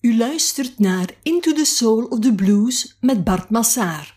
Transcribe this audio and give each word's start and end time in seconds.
U 0.00 0.16
luistert 0.16 0.78
naar 0.78 1.06
Into 1.22 1.52
the 1.52 1.64
Soul 1.64 2.04
of 2.04 2.18
the 2.20 2.32
Blues 2.32 2.96
met 3.00 3.24
Bart 3.24 3.50
Massaar. 3.50 4.16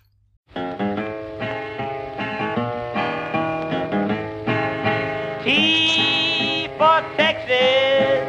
T 5.43 5.47
for 6.77 7.03
Texas, 7.17 8.23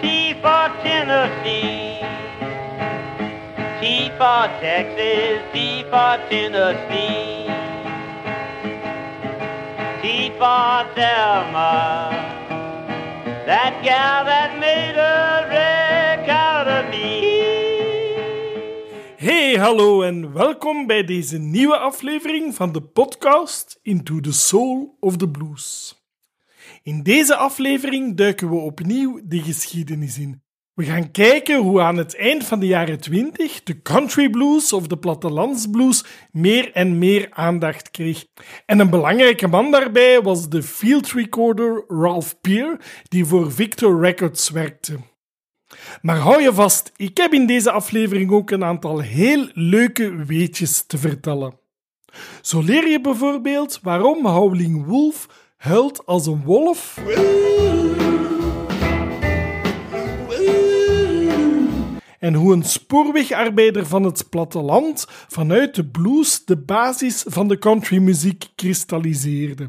T 0.00 0.34
for 0.42 0.70
Tennessee. 0.82 1.98
T 3.80 4.10
for 4.18 4.48
Texas, 4.60 5.40
T 5.52 5.84
for 5.90 6.18
Tennessee. 6.28 7.46
T 10.02 10.30
for 10.38 10.86
Thelma, 10.94 12.10
that 13.46 13.74
gal 13.82 14.24
that 14.24 14.58
made 14.60 14.96
a 14.96 15.41
hallo 19.62 20.02
en 20.02 20.32
welkom 20.32 20.86
bij 20.86 21.04
deze 21.04 21.38
nieuwe 21.38 21.76
aflevering 21.76 22.54
van 22.54 22.72
de 22.72 22.82
podcast 22.82 23.78
Into 23.82 24.20
the 24.20 24.32
Soul 24.32 24.96
of 25.00 25.16
the 25.16 25.28
Blues. 25.28 25.96
In 26.82 27.02
deze 27.02 27.36
aflevering 27.36 28.16
duiken 28.16 28.48
we 28.48 28.56
opnieuw 28.56 29.20
de 29.24 29.38
geschiedenis 29.38 30.18
in. 30.18 30.42
We 30.74 30.84
gaan 30.84 31.10
kijken 31.10 31.60
hoe 31.60 31.80
aan 31.80 31.96
het 31.96 32.16
eind 32.16 32.44
van 32.44 32.60
de 32.60 32.66
jaren 32.66 33.00
20 33.00 33.62
de 33.62 33.82
country 33.82 34.30
blues 34.30 34.72
of 34.72 34.86
de 34.86 34.98
plattelandsblues 34.98 36.04
meer 36.30 36.72
en 36.72 36.98
meer 36.98 37.28
aandacht 37.30 37.90
kreeg. 37.90 38.26
En 38.66 38.78
een 38.78 38.90
belangrijke 38.90 39.46
man 39.46 39.70
daarbij 39.70 40.22
was 40.22 40.48
de 40.48 40.62
field 40.62 41.12
recorder 41.12 41.84
Ralph 41.88 42.40
Peer, 42.40 42.80
die 43.08 43.24
voor 43.24 43.52
Victor 43.52 44.00
Records 44.00 44.50
werkte. 44.50 44.98
Maar 46.02 46.16
hou 46.16 46.42
je 46.42 46.54
vast, 46.54 46.92
ik 46.96 47.16
heb 47.16 47.32
in 47.32 47.46
deze 47.46 47.70
aflevering 47.70 48.30
ook 48.30 48.50
een 48.50 48.64
aantal 48.64 48.98
heel 48.98 49.48
leuke 49.52 50.24
weetjes 50.24 50.84
te 50.86 50.98
vertellen. 50.98 51.60
Zo 52.40 52.60
leer 52.62 52.88
je 52.88 53.00
bijvoorbeeld 53.00 53.78
waarom 53.82 54.26
Howling 54.26 54.86
Wolf 54.86 55.26
huilt 55.56 56.06
als 56.06 56.26
een 56.26 56.42
wolf. 56.44 56.98
En 62.18 62.34
hoe 62.34 62.52
een 62.52 62.62
spoorwegarbeider 62.62 63.86
van 63.86 64.02
het 64.02 64.26
platteland 64.30 65.06
vanuit 65.08 65.74
de 65.74 65.86
blues 65.86 66.44
de 66.44 66.56
basis 66.56 67.24
van 67.26 67.48
de 67.48 67.58
countrymuziek 67.58 68.46
kristalliseerde. 68.54 69.68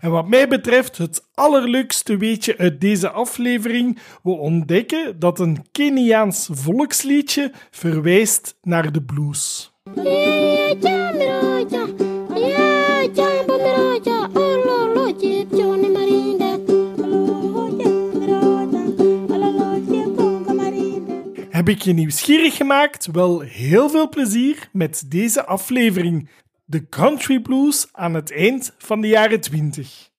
En 0.00 0.10
wat 0.10 0.28
mij 0.28 0.48
betreft 0.48 0.98
het 0.98 1.26
allerleukste 1.34 2.16
weetje 2.16 2.58
uit 2.58 2.80
deze 2.80 3.10
aflevering, 3.10 3.98
we 4.22 4.30
ontdekken 4.30 5.18
dat 5.18 5.38
een 5.38 5.64
Keniaans 5.72 6.48
volksliedje 6.52 7.52
verwijst 7.70 8.58
naar 8.62 8.92
de 8.92 9.02
blues. 9.02 9.74
Heb 21.50 21.68
ik 21.68 21.82
je 21.82 21.92
nieuwsgierig 21.92 22.56
gemaakt? 22.56 23.08
Wel 23.12 23.40
heel 23.40 23.88
veel 23.88 24.08
plezier 24.08 24.68
met 24.72 25.04
deze 25.08 25.46
aflevering. 25.46 26.28
De 26.68 26.88
country 26.88 27.40
blues 27.40 27.88
aan 27.92 28.14
het 28.14 28.32
eind 28.32 28.74
van 28.78 29.00
de 29.00 29.08
jaren 29.08 29.40
20. 29.40 30.10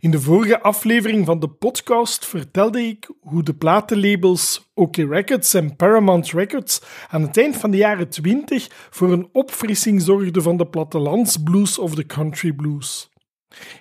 In 0.00 0.10
de 0.10 0.20
vorige 0.20 0.60
aflevering 0.60 1.26
van 1.26 1.40
de 1.40 1.48
podcast 1.48 2.26
vertelde 2.26 2.80
ik 2.82 3.10
hoe 3.20 3.42
de 3.42 3.54
platenlabels 3.54 4.70
OK 4.74 4.96
Records 4.96 5.54
en 5.54 5.76
Paramount 5.76 6.30
Records 6.30 6.82
aan 7.08 7.22
het 7.22 7.36
eind 7.36 7.56
van 7.56 7.70
de 7.70 7.76
jaren 7.76 8.08
20 8.08 8.68
voor 8.90 9.12
een 9.12 9.28
opfrissing 9.32 10.02
zorgden 10.02 10.42
van 10.42 10.56
de 10.56 10.66
plattelandsblues 10.66 11.78
of 11.78 11.94
de 11.94 12.06
country 12.06 12.52
blues. 12.52 13.10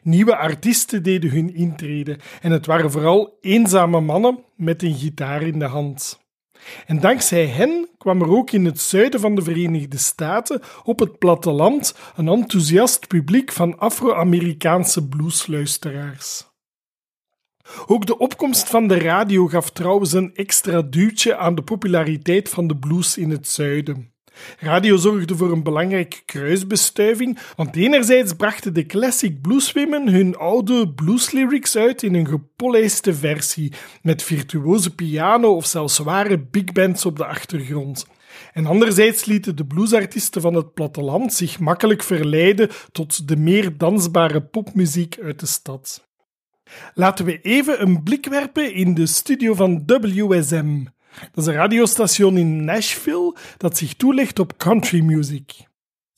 Nieuwe 0.03 0.35
artiesten 0.35 1.03
deden 1.03 1.29
hun 1.29 1.55
intrede 1.55 2.19
en 2.41 2.51
het 2.51 2.66
waren 2.66 2.91
vooral 2.91 3.38
eenzame 3.41 4.01
mannen 4.01 4.44
met 4.55 4.83
een 4.83 4.95
gitaar 4.95 5.41
in 5.41 5.59
de 5.59 5.66
hand. 5.66 6.25
En 6.85 7.00
dankzij 7.00 7.45
hen 7.45 7.89
kwam 7.97 8.22
er 8.22 8.29
ook 8.29 8.51
in 8.51 8.66
het 8.66 8.79
zuiden 8.79 9.19
van 9.19 9.35
de 9.35 9.41
Verenigde 9.41 9.97
Staten 9.97 10.61
op 10.83 11.00
het 11.00 11.17
platteland 11.17 11.95
een 12.16 12.27
enthousiast 12.27 13.07
publiek 13.07 13.51
van 13.51 13.79
Afro-Amerikaanse 13.79 15.07
bluesluisteraars. 15.07 16.45
Ook 17.85 18.06
de 18.06 18.17
opkomst 18.17 18.69
van 18.69 18.88
de 18.88 19.00
radio 19.00 19.47
gaf 19.47 19.69
trouwens 19.69 20.13
een 20.13 20.35
extra 20.35 20.81
duwtje 20.81 21.38
aan 21.38 21.56
de 21.56 21.61
populariteit 21.63 22.50
van 22.50 22.67
de 22.67 22.77
blues 22.77 23.17
in 23.17 23.29
het 23.29 23.47
zuiden. 23.47 24.16
Radio 24.59 24.97
zorgde 24.97 25.37
voor 25.37 25.51
een 25.51 25.63
belangrijke 25.63 26.17
kruisbestuiving, 26.25 27.39
want 27.55 27.75
enerzijds 27.75 28.33
brachten 28.33 28.73
de 28.73 28.85
classic 28.85 29.41
blueswomen 29.41 30.09
hun 30.09 30.35
oude 30.35 30.89
blueslyrics 30.89 31.77
uit 31.77 32.03
in 32.03 32.13
een 32.13 32.27
gepolijste 32.27 33.13
versie, 33.13 33.73
met 34.01 34.23
virtuose 34.23 34.95
piano 34.95 35.55
of 35.55 35.65
zelfs 35.65 35.95
zware 35.95 36.39
big 36.39 36.71
bands 36.71 37.05
op 37.05 37.17
de 37.17 37.25
achtergrond. 37.25 38.07
En 38.53 38.65
anderzijds 38.65 39.25
lieten 39.25 39.55
de 39.55 39.65
bluesartiesten 39.65 40.41
van 40.41 40.53
het 40.53 40.73
platteland 40.73 41.33
zich 41.33 41.59
makkelijk 41.59 42.03
verleiden 42.03 42.69
tot 42.91 43.27
de 43.27 43.37
meer 43.37 43.77
dansbare 43.77 44.41
popmuziek 44.41 45.17
uit 45.23 45.39
de 45.39 45.45
stad. 45.45 46.07
Laten 46.93 47.25
we 47.25 47.41
even 47.41 47.81
een 47.81 48.03
blik 48.03 48.25
werpen 48.25 48.73
in 48.73 48.93
de 48.93 49.05
studio 49.05 49.53
van 49.53 49.83
WSM. 49.85 50.85
Dat 51.19 51.44
is 51.44 51.45
een 51.45 51.53
radiostation 51.53 52.38
in 52.38 52.66
Nashville 52.66 53.35
dat 53.57 53.78
zich 53.78 53.94
toelegt 53.94 54.39
op 54.39 54.57
country 54.57 55.01
music. 55.01 55.67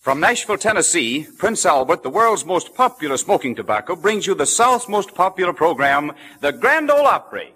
From 0.02 0.20
Nashville, 0.20 0.58
Tennessee, 0.58 1.30
Prince 1.38 1.70
Albert, 1.70 2.04
the 2.04 2.12
world's 2.12 2.44
most 2.44 2.74
popular 2.74 3.18
smoking 3.18 3.56
tobacco, 3.56 3.96
brings 3.96 4.26
you 4.26 4.38
the 4.38 4.46
South's 4.46 4.88
most 4.88 5.14
popular 5.14 5.54
program, 5.54 6.12
the 6.40 6.58
Grand 6.60 6.92
Ole 6.92 7.16
Opry. 7.16 7.54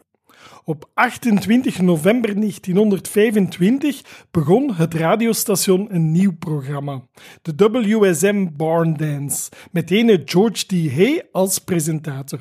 Op 0.66 0.90
28 0.94 1.82
november 1.82 2.36
1925 2.36 4.26
begon 4.32 4.74
het 4.74 4.94
radiostation 4.94 5.96
een 5.96 6.12
nieuw 6.12 6.36
programma, 6.40 7.02
de 7.42 7.70
WSM 7.72 8.48
Barn 8.54 8.94
Dance, 8.94 9.52
met 9.72 9.92
ene 9.92 10.22
George 10.26 10.66
D. 10.66 10.72
Hay 10.72 11.28
als 11.32 11.60
presentator. 11.60 12.40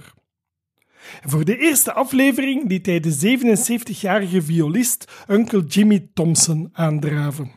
Voor 1.24 1.44
de 1.44 1.56
eerste 1.58 1.92
aflevering 1.92 2.68
liet 2.68 2.86
hij 2.86 3.00
de 3.00 3.38
77-jarige 3.38 4.42
violist 4.42 5.12
Uncle 5.28 5.64
Jimmy 5.64 6.08
Thompson 6.14 6.68
aandraven. 6.72 7.50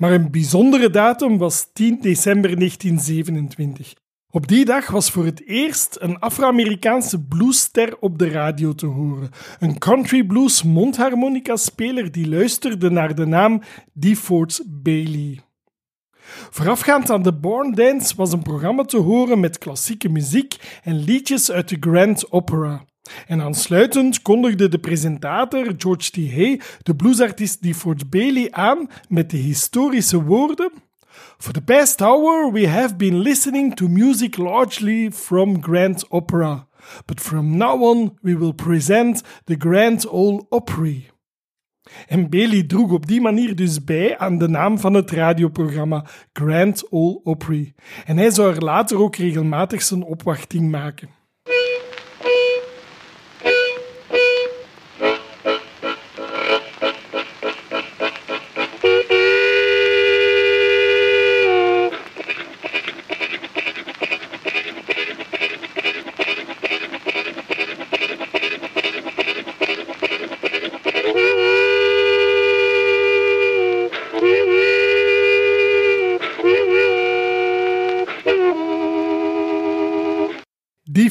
Maar 0.00 0.12
een 0.12 0.30
bijzondere 0.30 0.90
datum 0.90 1.38
was 1.38 1.70
10 1.72 1.98
december 2.00 2.56
1927. 2.56 3.94
Op 4.30 4.48
die 4.48 4.64
dag 4.64 4.90
was 4.90 5.10
voor 5.10 5.24
het 5.24 5.46
eerst 5.46 5.96
een 6.00 6.18
Afro-Amerikaanse 6.18 7.24
bluesster 7.24 7.96
op 7.98 8.18
de 8.18 8.28
radio 8.28 8.74
te 8.74 8.86
horen. 8.86 9.30
Een 9.58 9.78
country 9.78 10.24
blues 10.24 10.62
mondharmonica-speler 10.62 12.12
die 12.12 12.28
luisterde 12.28 12.90
naar 12.90 13.14
de 13.14 13.26
naam 13.26 13.62
DeFord 13.92 14.62
Bailey. 14.66 15.40
Voorafgaand 16.50 17.10
aan 17.10 17.22
de 17.22 17.34
Born 17.34 17.74
Dance 17.74 18.16
was 18.16 18.32
een 18.32 18.42
programma 18.42 18.82
te 18.82 18.98
horen 18.98 19.40
met 19.40 19.58
klassieke 19.58 20.08
muziek 20.08 20.80
en 20.82 21.04
liedjes 21.04 21.50
uit 21.50 21.68
de 21.68 21.76
Grand 21.80 22.32
Opera. 22.32 22.84
En 23.26 23.40
aansluitend 23.40 24.22
kondigde 24.22 24.68
de 24.68 24.78
presentator 24.78 25.74
George 25.76 26.10
T. 26.10 26.16
Hay 26.16 26.60
de 26.82 26.94
bluesartiest 26.94 27.62
DeFord 27.62 28.10
Bailey 28.10 28.48
aan 28.50 28.88
met 29.08 29.30
de 29.30 29.36
historische 29.36 30.22
woorden 30.22 30.72
For 31.38 31.52
the 31.52 31.62
past 31.62 32.00
hour 32.00 32.52
we 32.52 32.66
have 32.66 32.96
been 32.96 33.22
listening 33.22 33.74
to 33.74 33.88
music 33.88 34.36
largely 34.36 35.10
from 35.10 35.62
Grand 35.62 36.04
Opera. 36.10 36.66
But 37.06 37.20
from 37.20 37.56
now 37.56 37.82
on 37.82 38.18
we 38.22 38.36
will 38.36 38.52
present 38.52 39.22
the 39.44 39.56
Grand 39.58 40.08
Ole 40.08 40.46
Opry. 40.50 41.10
En 42.06 42.30
Bailey 42.30 42.62
droeg 42.62 42.92
op 42.92 43.06
die 43.06 43.20
manier 43.20 43.56
dus 43.56 43.84
bij 43.84 44.18
aan 44.18 44.38
de 44.38 44.48
naam 44.48 44.78
van 44.78 44.94
het 44.94 45.10
radioprogramma 45.10 46.04
Grand 46.32 46.86
Ole 46.90 47.20
Opry. 47.22 47.74
En 48.06 48.16
hij 48.16 48.30
zou 48.30 48.54
er 48.54 48.62
later 48.62 48.98
ook 48.98 49.16
regelmatig 49.16 49.82
zijn 49.82 50.02
opwachting 50.02 50.70
maken. 50.70 51.08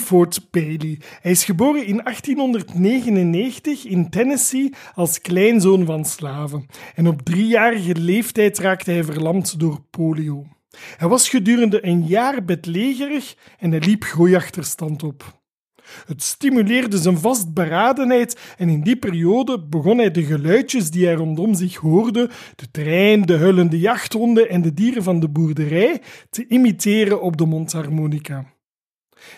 Fort 0.10 0.48
Bailey. 0.52 1.00
Hij 1.22 1.32
is 1.32 1.44
geboren 1.44 1.86
in 1.86 2.02
1899 2.04 3.86
in 3.86 4.10
Tennessee 4.10 4.74
als 4.94 5.22
kleinzoon 5.22 5.86
van 5.86 6.06
slaven. 6.06 6.66
En 6.96 7.08
op 7.08 7.22
driejarige 7.22 7.96
leeftijd 7.96 8.58
raakte 8.58 8.92
hij 8.92 9.04
verlamd 9.04 9.60
door 9.60 9.82
polio. 9.90 10.48
Hij 10.98 11.08
was 11.08 11.30
gedurende 11.30 11.86
een 11.86 12.06
jaar 12.06 12.46
bedlegerig 12.46 13.36
en 13.60 13.72
hij 13.72 13.80
liep 13.80 14.04
groeiachterstand 14.04 15.04
op. 15.04 15.42
Het 16.06 16.24
stimuleerde 16.24 16.98
zijn 16.98 17.18
vastberadenheid 17.18 18.40
en 18.58 18.70
in 18.70 18.82
die 18.82 18.98
periode 18.98 19.64
begon 19.64 19.98
hij 19.98 20.12
de 20.12 20.24
geluidjes 20.24 20.92
die 20.92 21.06
hij 21.06 21.16
rondom 21.16 21.54
zich 21.54 21.76
hoorde, 21.76 22.30
de 22.56 22.72
trein, 22.72 23.22
de 23.22 23.36
hullende 23.36 23.80
jachthonden 23.80 24.50
en 24.50 24.62
de 24.62 24.74
dieren 24.74 25.04
van 25.04 25.20
de 25.20 25.30
boerderij, 25.30 26.02
te 26.30 26.48
imiteren 26.48 27.22
op 27.22 27.38
de 27.38 27.46
mondharmonica. 27.46 28.58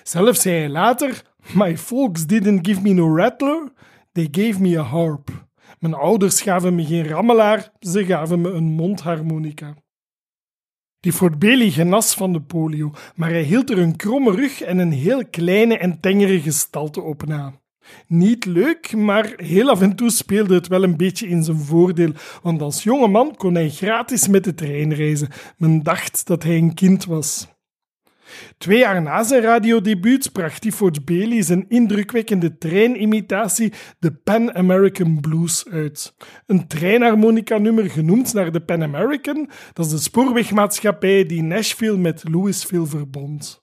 Zelf 0.03 0.35
zei 0.35 0.57
hij 0.57 0.69
later: 0.69 1.21
My 1.53 1.77
folks 1.77 2.25
didn't 2.25 2.67
give 2.67 2.81
me 2.81 2.93
no 2.93 3.15
rattler, 3.15 3.71
they 4.11 4.27
gave 4.31 4.61
me 4.61 4.79
a 4.79 4.83
harp. 4.83 5.49
Mijn 5.79 5.93
ouders 5.93 6.41
gaven 6.41 6.75
me 6.75 6.85
geen 6.85 7.07
rammelaar, 7.07 7.71
ze 7.79 8.05
gaven 8.05 8.41
me 8.41 8.49
een 8.49 8.63
mondharmonica. 8.63 9.75
Die 10.99 11.13
Fort 11.13 11.39
Bailey 11.39 11.69
genas 11.69 12.13
van 12.13 12.33
de 12.33 12.41
polio, 12.41 12.91
maar 13.15 13.29
hij 13.29 13.43
hield 13.43 13.69
er 13.69 13.77
een 13.77 13.95
kromme 13.95 14.31
rug 14.31 14.61
en 14.61 14.77
een 14.77 14.91
heel 14.91 15.25
kleine 15.25 15.77
en 15.77 15.99
tengere 15.99 16.41
gestalte 16.41 17.01
op 17.01 17.25
na. 17.25 17.53
Niet 18.07 18.45
leuk, 18.45 18.95
maar 18.95 19.33
heel 19.35 19.69
af 19.69 19.81
en 19.81 19.95
toe 19.95 20.09
speelde 20.09 20.53
het 20.53 20.67
wel 20.67 20.83
een 20.83 20.97
beetje 20.97 21.27
in 21.27 21.43
zijn 21.43 21.57
voordeel, 21.57 22.11
want 22.41 22.61
als 22.61 22.83
jonge 22.83 23.07
man 23.07 23.35
kon 23.35 23.55
hij 23.55 23.69
gratis 23.69 24.27
met 24.27 24.43
de 24.43 24.53
trein 24.53 24.93
reizen. 24.93 25.29
Men 25.57 25.83
dacht 25.83 26.27
dat 26.27 26.43
hij 26.43 26.57
een 26.57 26.73
kind 26.73 27.05
was. 27.05 27.47
Twee 28.57 28.79
jaar 28.79 29.01
na 29.01 29.23
zijn 29.23 29.41
radiodebuut 29.41 30.31
bracht 30.31 30.61
Tifford 30.61 31.05
Bailey 31.05 31.41
zijn 31.41 31.65
indrukwekkende 31.67 32.57
treinimitatie 32.57 33.73
de 33.99 34.11
Pan 34.11 34.55
American 34.55 35.19
Blues 35.19 35.65
uit. 35.71 36.13
Een 36.45 36.67
treinharmonica-nummer 36.67 37.89
genoemd 37.89 38.33
naar 38.33 38.51
de 38.51 38.61
Pan 38.61 38.83
American, 38.83 39.49
dat 39.73 39.85
is 39.85 39.91
de 39.91 39.97
spoorwegmaatschappij 39.97 41.25
die 41.25 41.43
Nashville 41.43 41.97
met 41.97 42.23
Louisville 42.29 42.85
verbond. 42.85 43.61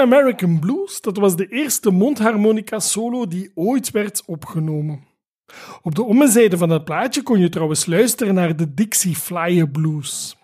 American 0.00 0.58
Blues, 0.60 1.00
dat 1.00 1.16
was 1.16 1.36
de 1.36 1.46
eerste 1.46 1.90
mondharmonica 1.90 2.78
solo 2.78 3.26
die 3.26 3.50
ooit 3.54 3.90
werd 3.90 4.22
opgenomen. 4.26 5.04
Op 5.82 5.94
de 5.94 6.02
ommezijde 6.02 6.56
van 6.58 6.70
het 6.70 6.84
plaatje 6.84 7.22
kon 7.22 7.38
je 7.38 7.48
trouwens 7.48 7.86
luisteren 7.86 8.34
naar 8.34 8.56
de 8.56 8.74
Dixie 8.74 9.16
Flyer 9.16 9.68
Blues. 9.68 10.39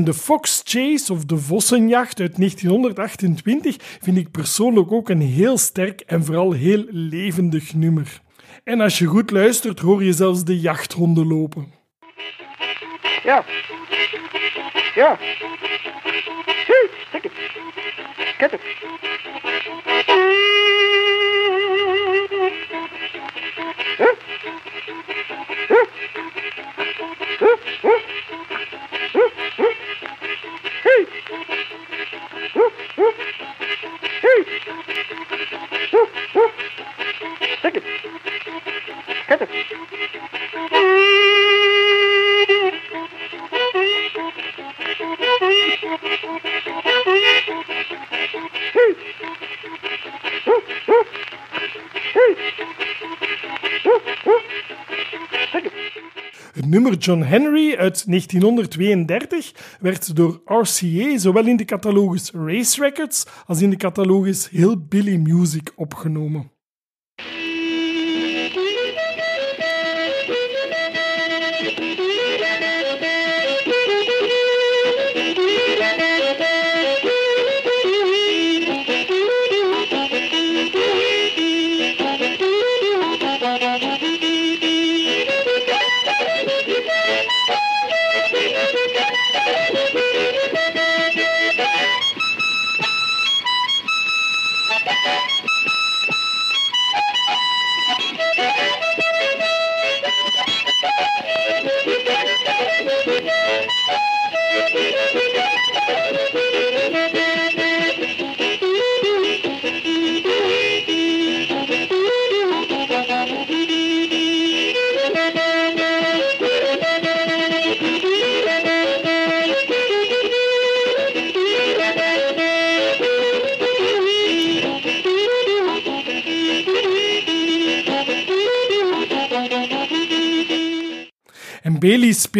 En 0.00 0.06
de 0.06 0.14
Fox 0.14 0.62
Chase 0.64 1.12
of 1.12 1.24
de 1.24 1.36
Vossenjacht 1.36 2.20
uit 2.20 2.36
1928 2.36 3.76
vind 4.02 4.16
ik 4.16 4.30
persoonlijk 4.30 4.92
ook 4.92 5.08
een 5.08 5.20
heel 5.20 5.58
sterk 5.58 6.00
en 6.00 6.24
vooral 6.24 6.52
heel 6.52 6.84
levendig 6.88 7.74
nummer. 7.74 8.20
En 8.64 8.80
als 8.80 8.98
je 8.98 9.06
goed 9.06 9.30
luistert, 9.30 9.78
hoor 9.78 10.04
je 10.04 10.12
zelfs 10.12 10.44
de 10.44 10.60
jachthonden 10.60 11.26
lopen. 11.26 11.72
Ja. 13.24 13.44
Ja. 14.94 15.18
Kijk 17.10 17.22
het. 17.22 17.32
Kijk 18.38 18.50
het. 18.50 18.60
John 57.10 57.22
Henry 57.22 57.76
uit 57.76 58.04
1932 58.06 59.52
werd 59.80 60.16
door 60.16 60.42
RCA 60.44 61.18
zowel 61.18 61.46
in 61.46 61.56
de 61.56 61.64
catalogus 61.64 62.30
Race 62.30 62.82
Records 62.82 63.26
als 63.46 63.62
in 63.62 63.70
de 63.70 63.76
catalogus 63.76 64.48
Hillbilly 64.48 65.16
Music 65.16 65.72
opgenomen. 65.76 66.50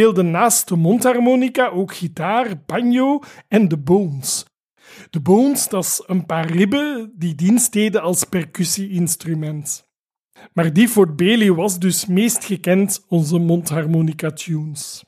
Speelde 0.00 0.22
naast 0.22 0.68
de 0.68 0.76
mondharmonica 0.76 1.68
ook 1.68 1.94
gitaar, 1.94 2.62
banjo 2.66 3.22
en 3.48 3.68
de 3.68 3.78
bones. 3.78 4.44
De 5.10 5.20
bones, 5.20 5.68
dat 5.68 5.84
is 5.84 6.02
een 6.06 6.26
paar 6.26 6.46
ribben 6.46 7.12
die 7.14 7.34
dienst 7.34 7.72
deden 7.72 8.02
als 8.02 8.24
percussie-instrument. 8.24 9.88
Maar 10.52 10.72
die 10.72 10.88
voor 10.88 11.14
Bailey 11.14 11.52
was 11.52 11.78
dus 11.78 12.06
meest 12.06 12.44
gekend 12.44 13.04
onze 13.08 13.38
mondharmonica-tunes. 13.38 15.04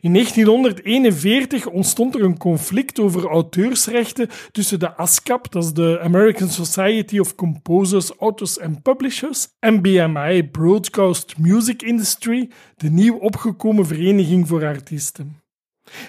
In 0.00 0.12
1941 0.12 1.66
ontstond 1.66 2.14
er 2.14 2.22
een 2.22 2.38
conflict 2.38 3.00
over 3.00 3.26
auteursrechten 3.26 4.28
tussen 4.50 4.78
de 4.78 4.96
ASCAP, 4.96 5.52
dat 5.52 5.64
is 5.64 5.72
de 5.72 6.00
American 6.00 6.48
Society 6.48 7.18
of 7.18 7.34
Composers, 7.34 8.10
Authors 8.18 8.60
and 8.60 8.82
Publishers, 8.82 9.48
en 9.58 9.82
BMI, 9.82 10.44
Broadcast 10.44 11.38
Music 11.38 11.82
Industry, 11.82 12.50
de 12.76 12.90
nieuw 12.90 13.16
opgekomen 13.16 13.86
vereniging 13.86 14.48
voor 14.48 14.64
artiesten. 14.64 15.42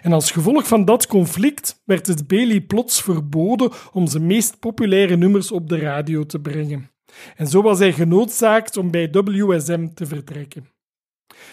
En 0.02 0.14
als 0.14 0.32
gevolg 0.32 0.68
van 0.68 0.86
dat 0.86 1.08
conflict 1.08 1.82
werd 1.86 2.08
het 2.08 2.28
Bailey 2.28 2.62
plots 2.62 3.02
verboden 3.02 3.72
om 3.92 4.08
zijn 4.08 4.26
meest 4.26 4.60
populaire 4.60 5.18
nummers 5.18 5.52
op 5.52 5.70
de 5.70 5.80
radio 5.80 6.26
te 6.26 6.40
brengen. 6.40 6.92
En 7.36 7.48
zo 7.48 7.62
was 7.62 7.80
hij 7.80 7.94
genoodzaakt 7.94 8.78
om 8.78 8.92
bij 8.92 9.12
WSM 9.12 9.88
te 9.94 10.06
vertrekken. 10.06 10.68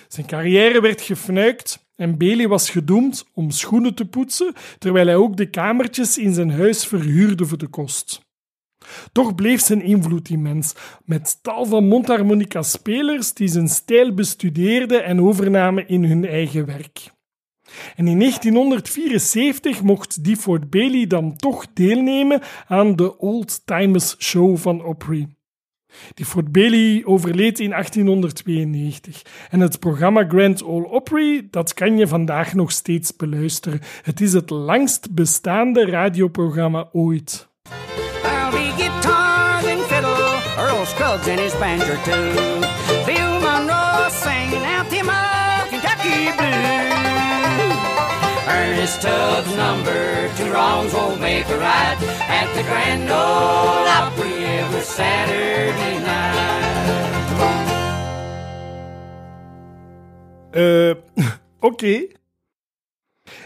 Zijn 0.09 0.27
carrière 0.27 0.81
werd 0.81 1.01
gefnuikt 1.01 1.82
en 2.03 2.19
Bailey 2.19 2.49
was 2.49 2.71
gedoemd 2.71 3.25
om 3.35 3.51
schoenen 3.51 3.95
te 3.95 4.05
poetsen, 4.05 4.55
terwijl 4.79 5.07
hij 5.07 5.17
ook 5.17 5.37
de 5.37 5.51
kamertjes 5.51 6.19
in 6.19 6.33
zijn 6.33 6.51
huis 6.51 6.87
verhuurde 6.87 7.47
voor 7.47 7.59
de 7.59 7.67
kost. 7.67 8.21
Toch 9.13 9.35
bleef 9.35 9.61
zijn 9.61 9.83
invloed 9.83 10.29
immens, 10.29 10.75
met 11.05 11.39
tal 11.43 11.67
van 11.67 11.89
mondharmonica-spelers 11.89 13.33
die 13.33 13.49
zijn 13.49 13.69
stijl 13.69 14.15
bestudeerden 14.15 15.05
en 15.05 15.21
overnamen 15.21 15.89
in 15.89 16.05
hun 16.05 16.27
eigen 16.27 16.67
werk. 16.67 17.11
En 17.97 18.09
in 18.09 18.19
1974 18.19 19.83
mocht 19.83 20.25
Deford 20.25 20.71
Bailey 20.71 21.07
dan 21.07 21.37
toch 21.37 21.67
deelnemen 21.73 22.41
aan 22.67 22.97
de 22.97 23.19
Old 23.19 23.63
Timers 23.65 24.17
Show 24.19 24.57
van 24.57 24.85
Opry. 24.85 25.29
Die 26.15 26.25
Fort 26.25 26.53
Bailey 26.53 27.03
overleed 27.05 27.61
in 27.61 27.71
1892 27.71 29.23
en 29.51 29.61
het 29.61 29.79
programma 29.79 30.25
Grand 30.29 30.65
Ole 30.65 30.89
Opry 30.89 31.47
dat 31.51 31.75
kan 31.75 31.97
je 31.97 32.09
vandaag 32.09 32.55
nog 32.55 32.71
steeds 32.71 33.17
beluisteren. 33.17 33.81
Het 34.03 34.21
is 34.21 34.33
het 34.33 34.51
langst 34.51 35.15
bestaande 35.15 35.87
radioprogramma 35.87 36.89
ooit. 36.93 37.51
Ernest 48.63 49.01
Tubbs 49.01 49.57
number 49.57 50.31
two 50.37 50.51
wrongs 50.53 50.93
won't 50.93 51.21
make 51.21 51.49
a 51.49 51.59
right 51.59 51.99
at 52.41 52.49
the 52.55 52.63
Grand 52.63 53.11
Ole 53.11 53.89
Opry 54.01 54.45
every 54.45 54.83
Saturday 54.83 55.99
night. 55.99 56.53
Eh, 60.51 60.95
oké. 61.71 62.07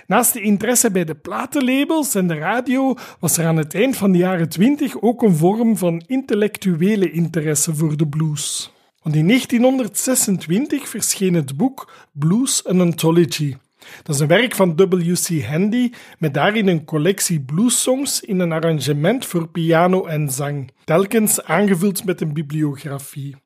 Naast 0.07 0.33
de 0.33 0.41
interesse 0.41 0.91
bij 0.91 1.05
de 1.05 1.15
platenlabels 1.15 2.15
en 2.15 2.27
de 2.27 2.35
radio 2.35 2.95
was 3.21 3.37
er 3.39 3.47
aan 3.47 3.57
het 3.57 3.75
eind 3.75 3.97
van 3.97 4.13
de 4.13 4.19
jaren 4.19 4.49
20 4.49 5.01
ook 5.01 5.23
een 5.23 5.37
vorm 5.37 5.77
van 5.77 6.03
intellectuele 6.07 7.11
interesse 7.11 7.75
voor 7.75 7.97
de 7.97 8.07
blues. 8.07 8.73
Want 9.03 9.17
in 9.17 9.27
1926 9.27 10.89
verscheen 10.89 11.35
het 11.35 11.57
boek 11.57 11.93
Blues 12.13 12.65
An 12.65 12.81
Anthology. 12.81 13.57
Dat 14.03 14.15
is 14.15 14.21
een 14.21 14.27
werk 14.27 14.55
van 14.55 14.77
W.C. 14.77 15.45
Handy 15.45 15.91
met 16.19 16.35
daarin 16.35 16.69
een 16.69 16.85
collectie 16.85 17.41
bluessongs 17.41 18.21
in 18.21 18.41
een 18.41 18.53
arrangement 18.53 19.27
voor 19.27 19.49
piano 19.49 20.05
en 20.05 20.31
zang, 20.31 20.71
telkens 20.85 21.43
aangevuld 21.43 22.05
met 22.05 22.21
een 22.21 22.33
bibliografie. 22.33 23.37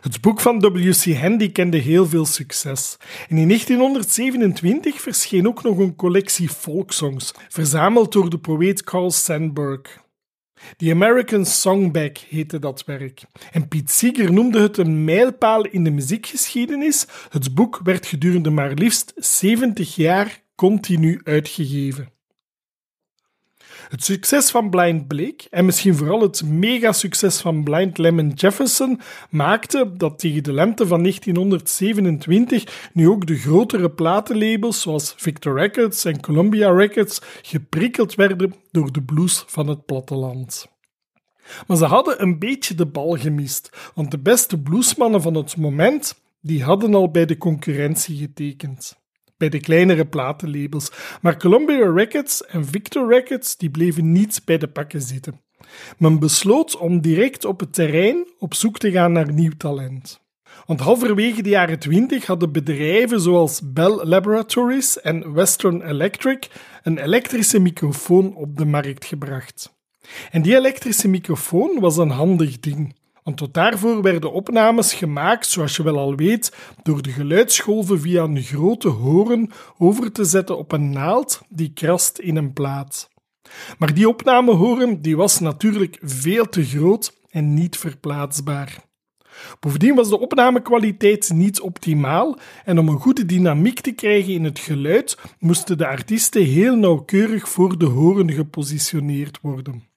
Het 0.00 0.20
boek 0.20 0.40
van 0.40 0.60
W.C. 0.60 1.16
Handy 1.16 1.52
kende 1.52 1.76
heel 1.76 2.06
veel 2.06 2.26
succes. 2.26 2.96
En 3.28 3.36
in 3.36 3.46
1927 3.46 5.00
verscheen 5.00 5.48
ook 5.48 5.62
nog 5.62 5.78
een 5.78 5.96
collectie 5.96 6.48
folksongs, 6.48 7.32
verzameld 7.48 8.12
door 8.12 8.30
de 8.30 8.38
poëet 8.38 8.84
Carl 8.84 9.10
Sandburg. 9.10 10.08
The 10.76 10.90
American 10.90 11.46
Songbook 11.46 12.18
heette 12.18 12.58
dat 12.58 12.84
werk. 12.84 13.22
En 13.52 13.68
Piet 13.68 13.90
Seeger 13.90 14.32
noemde 14.32 14.60
het 14.60 14.76
een 14.76 15.04
mijlpaal 15.04 15.64
in 15.64 15.84
de 15.84 15.90
muziekgeschiedenis. 15.90 17.06
Het 17.28 17.54
boek 17.54 17.80
werd 17.84 18.06
gedurende 18.06 18.50
maar 18.50 18.72
liefst 18.72 19.12
70 19.16 19.94
jaar 19.94 20.42
continu 20.54 21.20
uitgegeven. 21.24 22.19
Het 23.90 24.04
succes 24.04 24.50
van 24.50 24.70
Blind 24.70 25.06
Blake 25.06 25.46
en 25.50 25.64
misschien 25.64 25.94
vooral 25.94 26.20
het 26.20 26.42
mega-succes 26.42 27.40
van 27.40 27.64
Blind 27.64 27.98
Lemon 27.98 28.28
Jefferson 28.28 29.00
maakte 29.30 29.92
dat 29.96 30.18
tegen 30.18 30.42
de 30.42 30.52
lente 30.52 30.86
van 30.86 31.00
1927 31.00 32.90
nu 32.92 33.08
ook 33.08 33.26
de 33.26 33.36
grotere 33.36 33.90
platenlabels 33.90 34.80
zoals 34.80 35.14
Victor 35.16 35.58
Records 35.58 36.04
en 36.04 36.20
Columbia 36.20 36.70
Records 36.70 37.20
geprikkeld 37.42 38.14
werden 38.14 38.54
door 38.70 38.92
de 38.92 39.02
blues 39.02 39.44
van 39.46 39.68
het 39.68 39.86
platteland. 39.86 40.66
Maar 41.66 41.76
ze 41.76 41.84
hadden 41.84 42.22
een 42.22 42.38
beetje 42.38 42.74
de 42.74 42.86
bal 42.86 43.16
gemist, 43.16 43.90
want 43.94 44.10
de 44.10 44.18
beste 44.18 44.58
bluesmannen 44.58 45.22
van 45.22 45.34
het 45.34 45.56
moment 45.56 46.20
die 46.40 46.62
hadden 46.62 46.94
al 46.94 47.10
bij 47.10 47.26
de 47.26 47.38
concurrentie 47.38 48.16
getekend 48.16 48.99
bij 49.40 49.48
de 49.48 49.60
kleinere 49.60 50.06
platenlabels. 50.06 50.90
Maar 51.20 51.38
Columbia 51.38 51.92
Records 51.92 52.44
en 52.46 52.64
Victor 52.64 53.08
Records 53.08 53.56
die 53.56 53.70
bleven 53.70 54.12
niet 54.12 54.42
bij 54.44 54.58
de 54.58 54.68
pakken 54.68 55.00
zitten. 55.00 55.40
Men 55.98 56.18
besloot 56.18 56.76
om 56.76 57.00
direct 57.00 57.44
op 57.44 57.60
het 57.60 57.72
terrein 57.72 58.26
op 58.38 58.54
zoek 58.54 58.78
te 58.78 58.90
gaan 58.90 59.12
naar 59.12 59.32
nieuw 59.32 59.56
talent. 59.56 60.20
Want 60.66 60.80
halverwege 60.80 61.42
de 61.42 61.48
jaren 61.48 61.78
20 61.78 62.26
hadden 62.26 62.52
bedrijven 62.52 63.20
zoals 63.20 63.60
Bell 63.64 64.04
Laboratories 64.04 65.00
en 65.00 65.32
Western 65.32 65.82
Electric 65.82 66.48
een 66.82 66.98
elektrische 66.98 67.58
microfoon 67.60 68.34
op 68.34 68.56
de 68.56 68.64
markt 68.64 69.04
gebracht. 69.04 69.78
En 70.30 70.42
die 70.42 70.56
elektrische 70.56 71.08
microfoon 71.08 71.80
was 71.80 71.96
een 71.96 72.10
handig 72.10 72.60
ding. 72.60 72.94
Tot 73.34 73.54
daarvoor 73.54 74.02
werden 74.02 74.32
opnames 74.32 74.94
gemaakt, 74.94 75.46
zoals 75.46 75.76
je 75.76 75.82
wel 75.82 75.98
al 75.98 76.14
weet, 76.14 76.56
door 76.82 77.02
de 77.02 77.10
geluidsgolven 77.10 78.00
via 78.00 78.22
een 78.22 78.42
grote 78.42 78.88
horen 78.88 79.50
over 79.78 80.12
te 80.12 80.24
zetten 80.24 80.58
op 80.58 80.72
een 80.72 80.90
naald 80.90 81.40
die 81.48 81.72
krast 81.72 82.18
in 82.18 82.36
een 82.36 82.52
plaat. 82.52 83.10
Maar 83.78 83.94
die 83.94 84.08
opnamehoren 84.08 85.02
die 85.02 85.16
was 85.16 85.38
natuurlijk 85.38 85.98
veel 86.02 86.48
te 86.48 86.64
groot 86.64 87.18
en 87.30 87.54
niet 87.54 87.76
verplaatsbaar. 87.76 88.88
Bovendien 89.60 89.94
was 89.94 90.08
de 90.08 90.20
opnamekwaliteit 90.20 91.30
niet 91.34 91.60
optimaal 91.60 92.38
en 92.64 92.78
om 92.78 92.88
een 92.88 92.98
goede 92.98 93.26
dynamiek 93.26 93.80
te 93.80 93.92
krijgen 93.92 94.32
in 94.32 94.44
het 94.44 94.58
geluid 94.58 95.18
moesten 95.38 95.78
de 95.78 95.86
artiesten 95.86 96.44
heel 96.44 96.76
nauwkeurig 96.76 97.48
voor 97.48 97.78
de 97.78 97.84
horen 97.86 98.32
gepositioneerd 98.32 99.38
worden. 99.42 99.89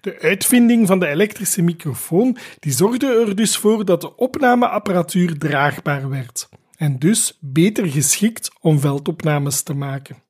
De 0.00 0.18
uitvinding 0.20 0.86
van 0.86 0.98
de 0.98 1.06
elektrische 1.06 1.62
microfoon 1.62 2.36
die 2.58 2.72
zorgde 2.72 3.24
er 3.26 3.36
dus 3.36 3.56
voor 3.56 3.84
dat 3.84 4.00
de 4.00 4.16
opnameapparatuur 4.16 5.38
draagbaar 5.38 6.08
werd 6.08 6.48
en 6.76 6.98
dus 6.98 7.38
beter 7.40 7.86
geschikt 7.86 8.50
om 8.60 8.80
veldopnames 8.80 9.62
te 9.62 9.74
maken. 9.74 10.22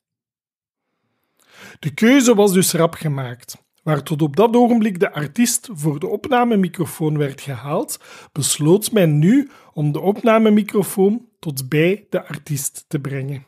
De 1.79 1.95
keuze 1.95 2.35
was 2.35 2.53
dus 2.53 2.73
rap 2.73 2.95
gemaakt. 2.95 3.63
Waar 3.83 4.03
tot 4.03 4.23
op 4.23 4.37
dat 4.37 4.57
ogenblik 4.57 5.01
de 5.01 5.13
artiest 5.13 5.69
voor 5.73 6.01
de 6.01 6.07
opnamemicrofoon 6.07 7.19
werd 7.19 7.41
gehaald, 7.41 8.01
besloot 8.33 8.93
men 8.93 9.19
nu 9.19 9.51
om 9.73 9.93
de 9.93 10.01
opnamemicrofoon 10.01 11.29
tot 11.39 11.69
bij 11.69 12.07
de 12.11 12.27
artiest 12.27 12.85
te 12.89 12.99
brengen. 12.99 13.47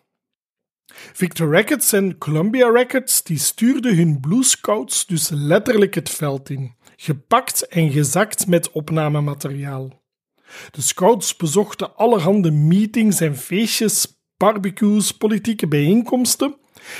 Victor 1.13 1.51
Records 1.51 1.93
en 1.93 2.19
Columbia 2.19 2.71
Records 2.71 3.23
die 3.23 3.39
stuurden 3.39 3.97
hun 3.97 4.21
blues 4.21 4.51
scouts 4.51 5.07
dus 5.07 5.29
letterlijk 5.29 5.95
het 5.95 6.11
veld 6.11 6.51
in, 6.51 6.75
gepakt 6.97 7.69
en 7.69 7.91
gezakt 7.91 8.47
met 8.47 8.71
opnamemateriaal. 8.71 10.05
De 10.71 10.81
scouts 10.81 11.37
bezochten 11.37 11.97
allerhande 11.97 12.51
meetings 12.51 13.21
en 13.21 13.37
feestjes, 13.37 14.21
barbecues, 14.37 15.13
politieke 15.13 15.69
bijeenkomsten. 15.69 16.57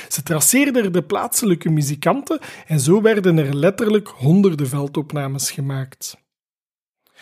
Ze 0.09 0.23
traceerden 0.23 0.91
de 0.91 1.03
plaatselijke 1.03 1.69
muzikanten 1.69 2.39
en 2.65 2.79
zo 2.79 3.01
werden 3.01 3.37
er 3.37 3.55
letterlijk 3.55 4.07
honderden 4.07 4.67
veldopnames 4.67 5.51
gemaakt. 5.51 6.25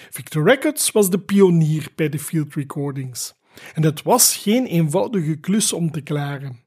Victor 0.09 0.43
Records 0.43 0.91
was 0.91 1.09
de 1.09 1.19
pionier 1.19 1.87
bij 1.95 2.09
de 2.09 2.19
field 2.19 2.53
recordings. 2.53 3.33
En 3.73 3.83
het 3.83 4.01
was 4.01 4.35
geen 4.35 4.65
eenvoudige 4.65 5.35
klus 5.35 5.73
om 5.73 5.91
te 5.91 6.01
klaren. 6.01 6.64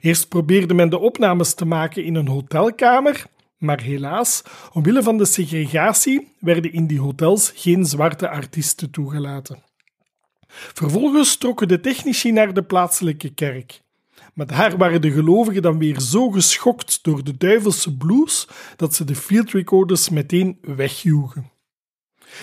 Eerst 0.00 0.28
probeerde 0.28 0.74
men 0.74 0.90
de 0.90 0.98
opnames 0.98 1.54
te 1.54 1.64
maken 1.64 2.04
in 2.04 2.14
een 2.14 2.28
hotelkamer, 2.28 3.26
maar 3.58 3.80
helaas, 3.80 4.42
omwille 4.72 5.02
van 5.02 5.18
de 5.18 5.24
segregatie 5.24 6.32
werden 6.40 6.72
in 6.72 6.86
die 6.86 7.00
hotels 7.00 7.52
geen 7.54 7.84
zwarte 7.84 8.28
artiesten 8.28 8.90
toegelaten. 8.90 9.62
Vervolgens 10.48 11.36
trokken 11.36 11.68
de 11.68 11.80
technici 11.80 12.32
naar 12.32 12.54
de 12.54 12.62
plaatselijke 12.62 13.34
kerk. 13.34 13.80
Maar 14.34 14.46
daar 14.46 14.76
waren 14.76 15.02
de 15.02 15.12
gelovigen 15.12 15.62
dan 15.62 15.78
weer 15.78 16.00
zo 16.00 16.30
geschokt 16.30 16.98
door 17.02 17.24
de 17.24 17.36
duivelse 17.36 17.96
blues 17.96 18.48
dat 18.76 18.94
ze 18.94 19.04
de 19.04 19.14
field 19.14 19.50
recorders 19.50 20.08
meteen 20.08 20.58
wegjoegen. 20.60 21.50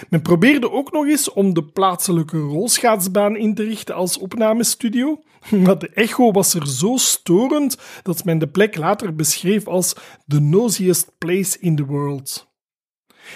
Men 0.10 0.22
probeerde 0.22 0.72
ook 0.72 0.92
nog 0.92 1.06
eens 1.06 1.32
om 1.32 1.54
de 1.54 1.64
plaatselijke 1.64 2.38
rolschaatsbaan 2.38 3.36
in 3.36 3.56
te 3.56 3.64
richten 3.64 3.96
als 3.96 4.18
opnamestudio, 4.18 5.24
maar 5.64 5.80
de 5.80 5.90
echo 5.90 6.32
was 6.32 6.54
er 6.54 6.68
zo 6.68 6.98
storend 6.98 7.78
dat 8.04 8.24
men 8.24 8.38
de 8.38 8.48
plek 8.48 8.78
later 8.78 9.16
beschreef 9.16 9.68
als 9.68 9.96
the 10.28 10.40
noisiest 10.40 11.12
place 11.18 11.60
in 11.60 11.76
the 11.76 11.86
world. 11.86 12.52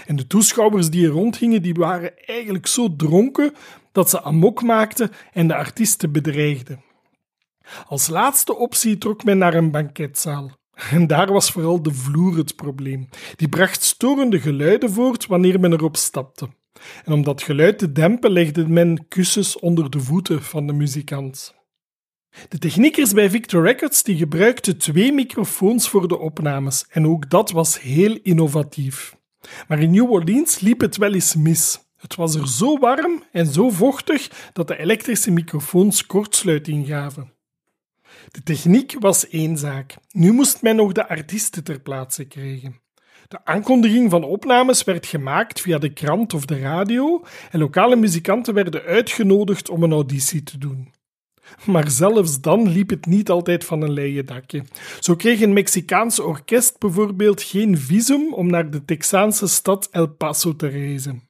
En 0.05 0.15
de 0.15 0.27
toeschouwers 0.27 0.89
die 0.89 1.05
er 1.05 1.11
rondgingen, 1.11 1.61
die 1.61 1.73
waren 1.73 2.17
eigenlijk 2.25 2.67
zo 2.67 2.95
dronken 2.95 3.53
dat 3.91 4.09
ze 4.09 4.23
amok 4.23 4.61
maakten 4.61 5.11
en 5.33 5.47
de 5.47 5.55
artiesten 5.55 6.11
bedreigden. 6.11 6.83
Als 7.87 8.07
laatste 8.07 8.55
optie 8.55 8.97
trok 8.97 9.23
men 9.23 9.37
naar 9.37 9.53
een 9.53 9.71
banketzaal. 9.71 10.51
En 10.91 11.07
daar 11.07 11.31
was 11.31 11.51
vooral 11.51 11.81
de 11.81 11.93
vloer 11.93 12.37
het 12.37 12.55
probleem. 12.55 13.07
Die 13.35 13.49
bracht 13.49 13.83
storende 13.83 14.39
geluiden 14.39 14.91
voort 14.91 15.25
wanneer 15.25 15.59
men 15.59 15.73
erop 15.73 15.97
stapte. 15.97 16.49
En 17.05 17.13
om 17.13 17.23
dat 17.23 17.41
geluid 17.41 17.79
te 17.79 17.91
dempen 17.91 18.31
legde 18.31 18.67
men 18.67 19.07
kussens 19.07 19.59
onder 19.59 19.89
de 19.89 19.99
voeten 19.99 20.43
van 20.43 20.67
de 20.67 20.73
muzikant. 20.73 21.55
De 22.49 22.57
techniekers 22.57 23.13
bij 23.13 23.29
Victor 23.29 23.63
Records 23.63 24.03
die 24.03 24.17
gebruikten 24.17 24.77
twee 24.77 25.13
microfoons 25.13 25.89
voor 25.89 26.07
de 26.07 26.19
opnames 26.19 26.85
en 26.89 27.07
ook 27.07 27.29
dat 27.29 27.51
was 27.51 27.81
heel 27.81 28.19
innovatief. 28.23 29.15
Maar 29.67 29.79
in 29.79 29.91
New 29.91 30.11
Orleans 30.11 30.59
liep 30.59 30.79
het 30.79 30.97
wel 30.97 31.13
eens 31.13 31.35
mis. 31.35 31.79
Het 31.97 32.15
was 32.15 32.35
er 32.35 32.47
zo 32.47 32.79
warm 32.79 33.23
en 33.31 33.45
zo 33.45 33.69
vochtig 33.69 34.49
dat 34.53 34.67
de 34.67 34.77
elektrische 34.77 35.31
microfoons 35.31 36.05
kortsluiting 36.05 36.87
gaven. 36.87 37.31
De 38.31 38.43
techniek 38.43 38.95
was 38.99 39.27
één 39.29 39.57
zaak. 39.57 39.95
Nu 40.11 40.31
moest 40.31 40.61
men 40.61 40.75
nog 40.75 40.91
de 40.91 41.07
artiesten 41.07 41.63
ter 41.63 41.79
plaatse 41.79 42.25
krijgen. 42.25 42.79
De 43.27 43.45
aankondiging 43.45 44.09
van 44.09 44.23
opnames 44.23 44.83
werd 44.83 45.05
gemaakt 45.05 45.61
via 45.61 45.77
de 45.77 45.93
krant 45.93 46.33
of 46.33 46.45
de 46.45 46.59
radio 46.59 47.23
en 47.51 47.59
lokale 47.59 47.95
muzikanten 47.95 48.53
werden 48.53 48.83
uitgenodigd 48.83 49.69
om 49.69 49.83
een 49.83 49.91
auditie 49.91 50.43
te 50.43 50.57
doen. 50.57 50.95
Maar 51.65 51.89
zelfs 51.89 52.41
dan 52.41 52.69
liep 52.69 52.89
het 52.89 53.05
niet 53.05 53.29
altijd 53.29 53.65
van 53.65 53.81
een 53.81 53.91
leien 53.91 54.25
dakje. 54.25 54.63
Zo 54.99 55.15
kreeg 55.15 55.41
een 55.41 55.53
Mexicaans 55.53 56.19
orkest 56.19 56.79
bijvoorbeeld 56.79 57.41
geen 57.41 57.77
visum 57.77 58.33
om 58.33 58.47
naar 58.49 58.71
de 58.71 58.85
Texaanse 58.85 59.47
stad 59.47 59.87
El 59.91 60.07
Paso 60.07 60.55
te 60.55 60.67
reizen. 60.67 61.27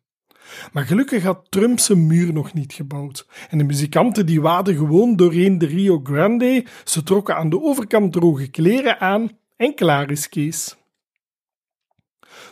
Maar 0.71 0.85
gelukkig 0.85 1.23
had 1.23 1.45
Trump 1.49 1.79
zijn 1.79 2.07
muur 2.07 2.33
nog 2.33 2.53
niet 2.53 2.73
gebouwd. 2.73 3.27
En 3.49 3.57
de 3.57 3.63
muzikanten 3.63 4.25
die 4.25 4.41
waden 4.41 4.75
gewoon 4.75 5.15
doorheen 5.15 5.57
de 5.57 5.65
Rio 5.65 5.99
Grande, 6.03 6.65
ze 6.83 7.03
trokken 7.03 7.35
aan 7.35 7.49
de 7.49 7.61
overkant 7.61 8.13
droge 8.13 8.47
kleren 8.47 8.99
aan 8.99 9.29
en 9.55 9.75
klaar 9.75 10.11
is 10.11 10.29
Kees. 10.29 10.76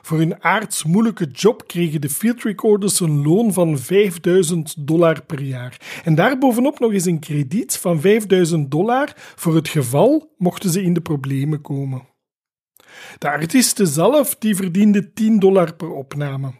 Voor 0.06 0.18
hun 0.18 0.44
aards 0.44 0.84
moeilijke 0.84 1.26
job 1.26 1.68
kregen 1.68 2.02
de 2.02 2.10
field 2.10 2.44
recorders 2.44 3.00
een 3.00 3.24
loon 3.24 3.54
van 3.54 3.78
5000 3.78 4.88
dollar 4.88 5.24
per 5.24 5.42
jaar. 5.42 6.02
En 6.04 6.16
daarbovenop 6.16 6.80
nog 6.80 6.92
eens 6.92 7.06
een 7.06 7.20
krediet 7.20 7.78
van 7.78 8.00
5000 8.00 8.72
dollar 8.72 9.14
voor 9.16 9.56
het 9.56 9.68
geval 9.68 10.34
mochten 10.38 10.70
ze 10.70 10.82
in 10.82 10.94
de 10.94 11.02
problemen 11.02 11.62
komen. 11.62 12.08
De 13.18 13.30
artiesten 13.30 13.88
zelf 13.88 14.36
die 14.36 14.56
verdienden 14.56 15.14
10 15.14 15.40
dollar 15.40 15.74
per 15.74 15.92
opname. 15.92 16.52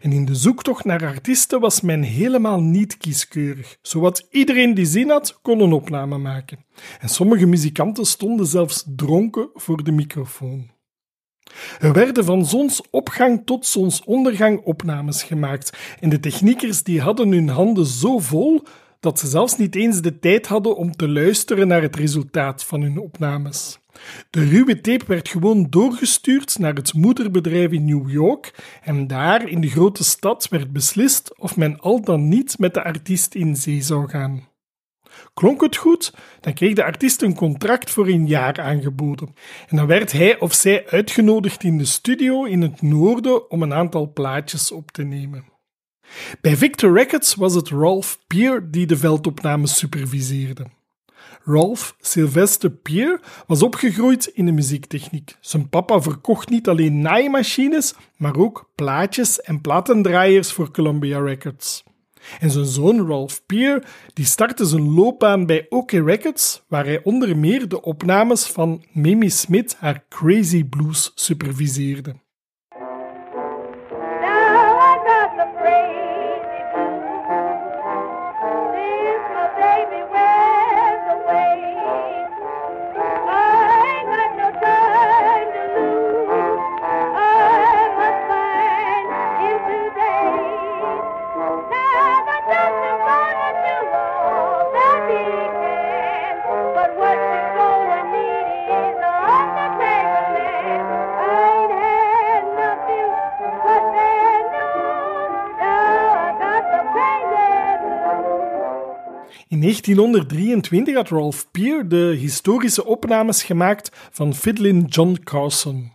En 0.00 0.12
in 0.12 0.24
de 0.24 0.34
zoektocht 0.34 0.84
naar 0.84 1.06
artiesten 1.06 1.60
was 1.60 1.80
men 1.80 2.02
helemaal 2.02 2.60
niet 2.60 2.96
kieskeurig. 2.96 3.78
Zowat 3.82 4.26
iedereen 4.30 4.74
die 4.74 4.86
zin 4.86 5.10
had, 5.10 5.38
kon 5.42 5.60
een 5.60 5.72
opname 5.72 6.18
maken. 6.18 6.64
En 7.00 7.08
sommige 7.08 7.46
muzikanten 7.46 8.06
stonden 8.06 8.46
zelfs 8.46 8.84
dronken 8.96 9.50
voor 9.54 9.84
de 9.84 9.92
microfoon. 9.92 10.78
Er 11.80 11.92
werden 11.92 12.24
van 12.24 12.46
zonsopgang 12.46 13.42
tot 13.44 13.66
zonsondergang 13.66 14.60
opnames 14.64 15.22
gemaakt 15.22 15.76
en 16.00 16.08
de 16.08 16.20
techniekers 16.20 16.82
die 16.82 17.00
hadden 17.00 17.32
hun 17.32 17.48
handen 17.48 17.86
zo 17.86 18.18
vol 18.18 18.62
dat 19.00 19.18
ze 19.18 19.26
zelfs 19.26 19.56
niet 19.56 19.74
eens 19.74 20.00
de 20.00 20.18
tijd 20.18 20.46
hadden 20.46 20.76
om 20.76 20.92
te 20.92 21.08
luisteren 21.08 21.68
naar 21.68 21.82
het 21.82 21.96
resultaat 21.96 22.64
van 22.64 22.82
hun 22.82 22.98
opnames. 22.98 23.78
De 24.30 24.44
ruwe 24.44 24.80
tape 24.80 25.04
werd 25.06 25.28
gewoon 25.28 25.66
doorgestuurd 25.70 26.58
naar 26.58 26.74
het 26.74 26.94
moederbedrijf 26.94 27.70
in 27.70 27.84
New 27.84 28.10
York 28.10 28.54
en 28.82 29.06
daar 29.06 29.48
in 29.48 29.60
de 29.60 29.68
grote 29.68 30.04
stad 30.04 30.48
werd 30.48 30.72
beslist 30.72 31.38
of 31.38 31.56
men 31.56 31.80
al 31.80 32.00
dan 32.00 32.28
niet 32.28 32.58
met 32.58 32.74
de 32.74 32.84
artiest 32.84 33.34
in 33.34 33.56
zee 33.56 33.82
zou 33.82 34.08
gaan. 34.08 34.48
Klonk 35.34 35.60
het 35.60 35.76
goed, 35.76 36.14
dan 36.40 36.54
kreeg 36.54 36.74
de 36.74 36.84
artiest 36.84 37.22
een 37.22 37.34
contract 37.34 37.90
voor 37.90 38.08
een 38.08 38.26
jaar 38.26 38.60
aangeboden. 38.60 39.34
En 39.68 39.76
dan 39.76 39.86
werd 39.86 40.12
hij 40.12 40.38
of 40.38 40.54
zij 40.54 40.86
uitgenodigd 40.88 41.64
in 41.64 41.78
de 41.78 41.84
studio 41.84 42.44
in 42.44 42.62
het 42.62 42.82
noorden 42.82 43.50
om 43.50 43.62
een 43.62 43.74
aantal 43.74 44.12
plaatjes 44.12 44.72
op 44.72 44.90
te 44.90 45.02
nemen. 45.02 45.44
Bij 46.40 46.56
Victor 46.56 46.92
Records 46.92 47.34
was 47.34 47.54
het 47.54 47.68
Ralph 47.68 48.18
Peer 48.26 48.70
die 48.70 48.86
de 48.86 48.96
veldopnames 48.96 49.76
superviseerde. 49.76 50.66
Ralph 51.44 51.96
Sylvester 52.00 52.70
Peer 52.70 53.20
was 53.46 53.62
opgegroeid 53.62 54.26
in 54.26 54.46
de 54.46 54.52
muziektechniek. 54.52 55.36
Zijn 55.40 55.68
papa 55.68 56.00
verkocht 56.00 56.48
niet 56.48 56.68
alleen 56.68 57.00
naaimachines, 57.00 57.94
maar 58.16 58.36
ook 58.36 58.70
plaatjes 58.74 59.40
en 59.40 59.60
platendraaiers 59.60 60.52
voor 60.52 60.70
Columbia 60.70 61.20
Records. 61.20 61.84
En 62.40 62.50
zijn 62.50 62.64
zoon 62.64 63.06
Ralph 63.06 63.42
Peer 63.46 63.84
die 64.12 64.24
startte 64.24 64.64
zijn 64.64 64.94
loopbaan 64.94 65.46
bij 65.46 65.66
OK 65.68 65.90
Records, 65.90 66.62
waar 66.68 66.84
hij 66.84 67.02
onder 67.02 67.36
meer 67.36 67.68
de 67.68 67.82
opnames 67.82 68.46
van 68.46 68.84
Mimi 68.92 69.30
Smith 69.30 69.76
haar 69.78 70.04
Crazy 70.08 70.64
Blues 70.64 71.12
superviseerde. 71.14 72.14
1923 109.86 110.94
had 110.94 111.08
Ralph 111.08 111.50
Peer 111.50 111.88
de 111.88 112.16
historische 112.18 112.84
opnames 112.84 113.42
gemaakt 113.42 113.90
van 114.10 114.34
Fiddlin' 114.34 114.84
John 114.84 115.18
Carson. 115.24 115.92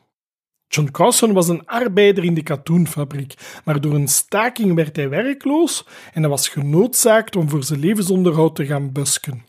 John 0.68 0.92
Carson 0.92 1.34
was 1.34 1.48
een 1.48 1.66
arbeider 1.66 2.24
in 2.24 2.34
de 2.34 2.44
katoenfabriek, 2.44 3.34
maar 3.64 3.82
door 3.82 3.94
een 3.94 4.08
staking 4.08 4.76
werd 4.76 4.96
hij 4.96 5.10
werkloos 5.10 5.86
en 6.14 6.22
hij 6.22 6.30
was 6.30 6.48
genoodzaakt 6.48 7.36
om 7.36 7.50
voor 7.50 7.64
zijn 7.64 7.80
levensonderhoud 7.80 8.56
te 8.56 8.66
gaan 8.66 8.92
busken. 8.92 9.46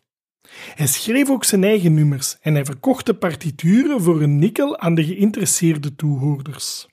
Hij 0.74 0.86
schreef 0.86 1.30
ook 1.30 1.44
zijn 1.44 1.64
eigen 1.64 1.94
nummers 1.94 2.36
en 2.40 2.54
hij 2.54 2.64
verkocht 2.64 3.06
de 3.06 3.14
partituren 3.14 4.02
voor 4.02 4.22
een 4.22 4.38
nikkel 4.38 4.78
aan 4.78 4.94
de 4.94 5.04
geïnteresseerde 5.04 5.96
toehoorders. 5.96 6.86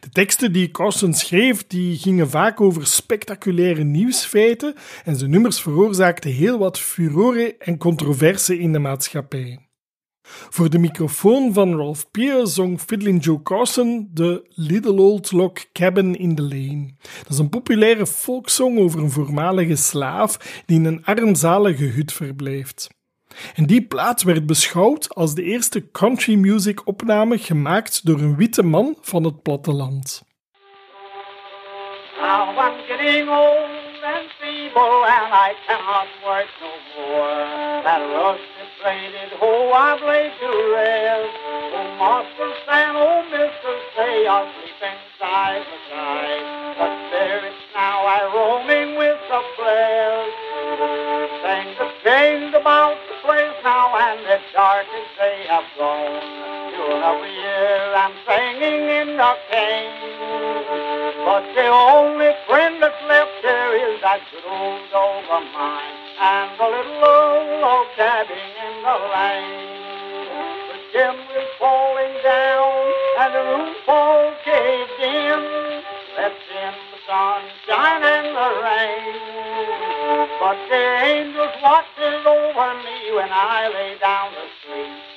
De 0.00 0.08
teksten 0.08 0.52
die 0.52 0.70
Carson 0.70 1.14
schreef, 1.14 1.66
die 1.66 1.98
gingen 1.98 2.30
vaak 2.30 2.60
over 2.60 2.86
spectaculaire 2.86 3.84
nieuwsfeiten 3.84 4.74
en 5.04 5.16
zijn 5.16 5.30
nummers 5.30 5.60
veroorzaakten 5.60 6.30
heel 6.30 6.58
wat 6.58 6.78
furore 6.78 7.56
en 7.58 7.78
controverse 7.78 8.58
in 8.58 8.72
de 8.72 8.78
maatschappij. 8.78 9.58
Voor 10.24 10.70
de 10.70 10.78
microfoon 10.78 11.52
van 11.52 11.76
Ralph 11.76 12.10
Peer 12.10 12.46
zong 12.46 12.80
Fiddlin' 12.80 13.18
Joe 13.18 13.42
Carson 13.42 14.08
de 14.12 14.46
Little 14.48 15.00
Old 15.00 15.32
Log 15.32 15.52
Cabin 15.72 16.16
in 16.18 16.34
the 16.34 16.42
Lane. 16.42 16.94
Dat 17.22 17.32
is 17.32 17.38
een 17.38 17.48
populaire 17.48 18.06
folksong 18.06 18.78
over 18.78 19.00
een 19.00 19.10
voormalige 19.10 19.76
slaaf 19.76 20.62
die 20.66 20.78
in 20.78 20.84
een 20.84 21.04
armzalige 21.04 21.84
hut 21.84 22.12
verblijft. 22.12 22.88
En 23.54 23.66
die 23.66 23.82
plaat 23.82 24.22
werd 24.22 24.46
beschouwd 24.46 25.14
als 25.14 25.34
de 25.34 25.42
eerste 25.42 25.90
country 25.90 26.34
music 26.34 26.86
opname 26.86 27.38
gemaakt 27.38 28.06
door 28.06 28.18
een 28.18 28.36
witte 28.36 28.62
man 28.62 28.96
van 29.00 29.24
het 29.24 29.42
platteland. 29.42 30.22
Now 32.20 32.56
I'm 32.56 32.78
getting 32.86 33.28
old 33.28 33.82
and 34.14 34.28
feeble 34.40 35.04
and 35.16 35.30
I 35.32 35.54
cannot 35.66 36.08
work 36.24 36.50
no 36.60 36.72
more. 36.94 37.82
That 37.84 38.00
rusted 38.00 38.70
plated 38.80 39.30
hoe 39.40 39.72
I've 39.72 40.02
laid 40.10 40.32
to 40.40 40.50
rest. 40.74 41.36
Oh, 41.76 41.88
Master 41.98 42.50
Sam, 42.66 42.96
oh, 42.96 43.22
Mr. 43.32 43.72
Say, 43.94 44.26
I'll 44.26 44.48
sleep 44.54 44.80
inside 44.90 45.62
the 45.70 45.78
side. 45.90 46.44
But 46.78 46.94
there 47.10 47.44
it's 47.46 47.64
now 47.74 47.98
I 48.06 48.20
roaming 48.34 48.96
with 48.98 49.18
the 49.28 49.42
blessed. 55.82 56.32
singing 58.26 58.88
in 58.88 59.16
the 59.16 59.32
cane. 59.50 59.94
But 61.24 61.44
the 61.54 61.66
only 61.66 62.30
friend 62.46 62.82
that's 62.82 63.02
left 63.08 63.36
there 63.42 63.74
is 63.74 64.00
that 64.02 64.20
good 64.30 64.46
old 64.46 64.82
dog 64.90 65.24
of 65.30 65.44
mine 65.54 65.96
and 66.20 66.50
the 66.58 66.66
little 66.66 67.64
old 67.64 67.88
cabin 67.96 68.36
in 68.66 68.74
the 68.86 68.96
lane. 69.14 69.82
The 70.70 70.78
chimney's 70.92 71.50
falling 71.58 72.16
down 72.22 72.74
and 73.18 73.30
the 73.34 73.44
roof 73.50 73.88
all 73.88 74.32
caved 74.44 75.00
in. 75.02 75.40
Let's 76.16 76.44
in 76.62 76.74
the 76.90 76.98
sunshine 77.08 78.02
and 78.02 78.28
the 78.38 78.50
rain. 78.66 79.14
But 80.38 80.58
the 80.68 80.84
angels 81.10 81.54
watches 81.62 82.22
over 82.26 82.70
me 82.82 83.14
when 83.14 83.30
I 83.30 83.70
lay 83.72 83.98
down 83.98 84.30
to 84.32 84.44
sleep 84.62 85.11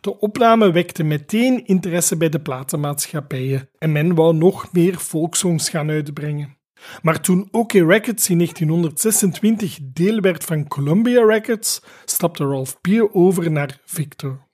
De 0.00 0.18
opname 0.18 0.72
wekte 0.72 1.02
meteen 1.02 1.66
interesse 1.66 2.16
bij 2.16 2.28
de 2.28 2.40
platenmaatschappijen 2.40 3.68
en 3.78 3.92
men 3.92 4.14
wou 4.14 4.34
nog 4.34 4.72
meer 4.72 4.94
folksongs 4.94 5.68
gaan 5.68 5.90
uitbrengen. 5.90 6.56
Maar 7.02 7.20
toen 7.20 7.48
OK 7.50 7.72
Records 7.72 8.30
in 8.30 8.36
1926 8.36 9.78
deel 9.82 10.20
werd 10.20 10.44
van 10.44 10.68
Columbia 10.68 11.24
Records, 11.24 11.82
stapte 12.04 12.44
Ralph 12.44 12.80
Peer 12.80 13.14
over 13.14 13.50
naar 13.50 13.80
Victor. 13.84 14.48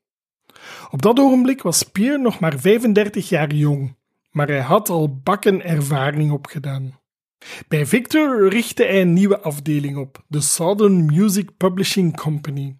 Op 0.90 1.02
dat 1.02 1.18
ogenblik 1.18 1.62
was 1.62 1.82
Peer 1.82 2.20
nog 2.20 2.40
maar 2.40 2.58
35 2.58 3.28
jaar 3.28 3.52
jong, 3.52 3.96
maar 4.30 4.46
hij 4.46 4.60
had 4.60 4.88
al 4.88 5.20
bakken 5.22 5.64
ervaring 5.64 6.32
opgedaan. 6.32 6.97
Bij 7.68 7.86
Victor 7.86 8.48
richtte 8.48 8.82
hij 8.82 9.00
een 9.00 9.12
nieuwe 9.12 9.40
afdeling 9.40 9.96
op, 9.96 10.24
de 10.28 10.40
Southern 10.40 11.04
Music 11.04 11.56
Publishing 11.56 12.16
Company. 12.16 12.76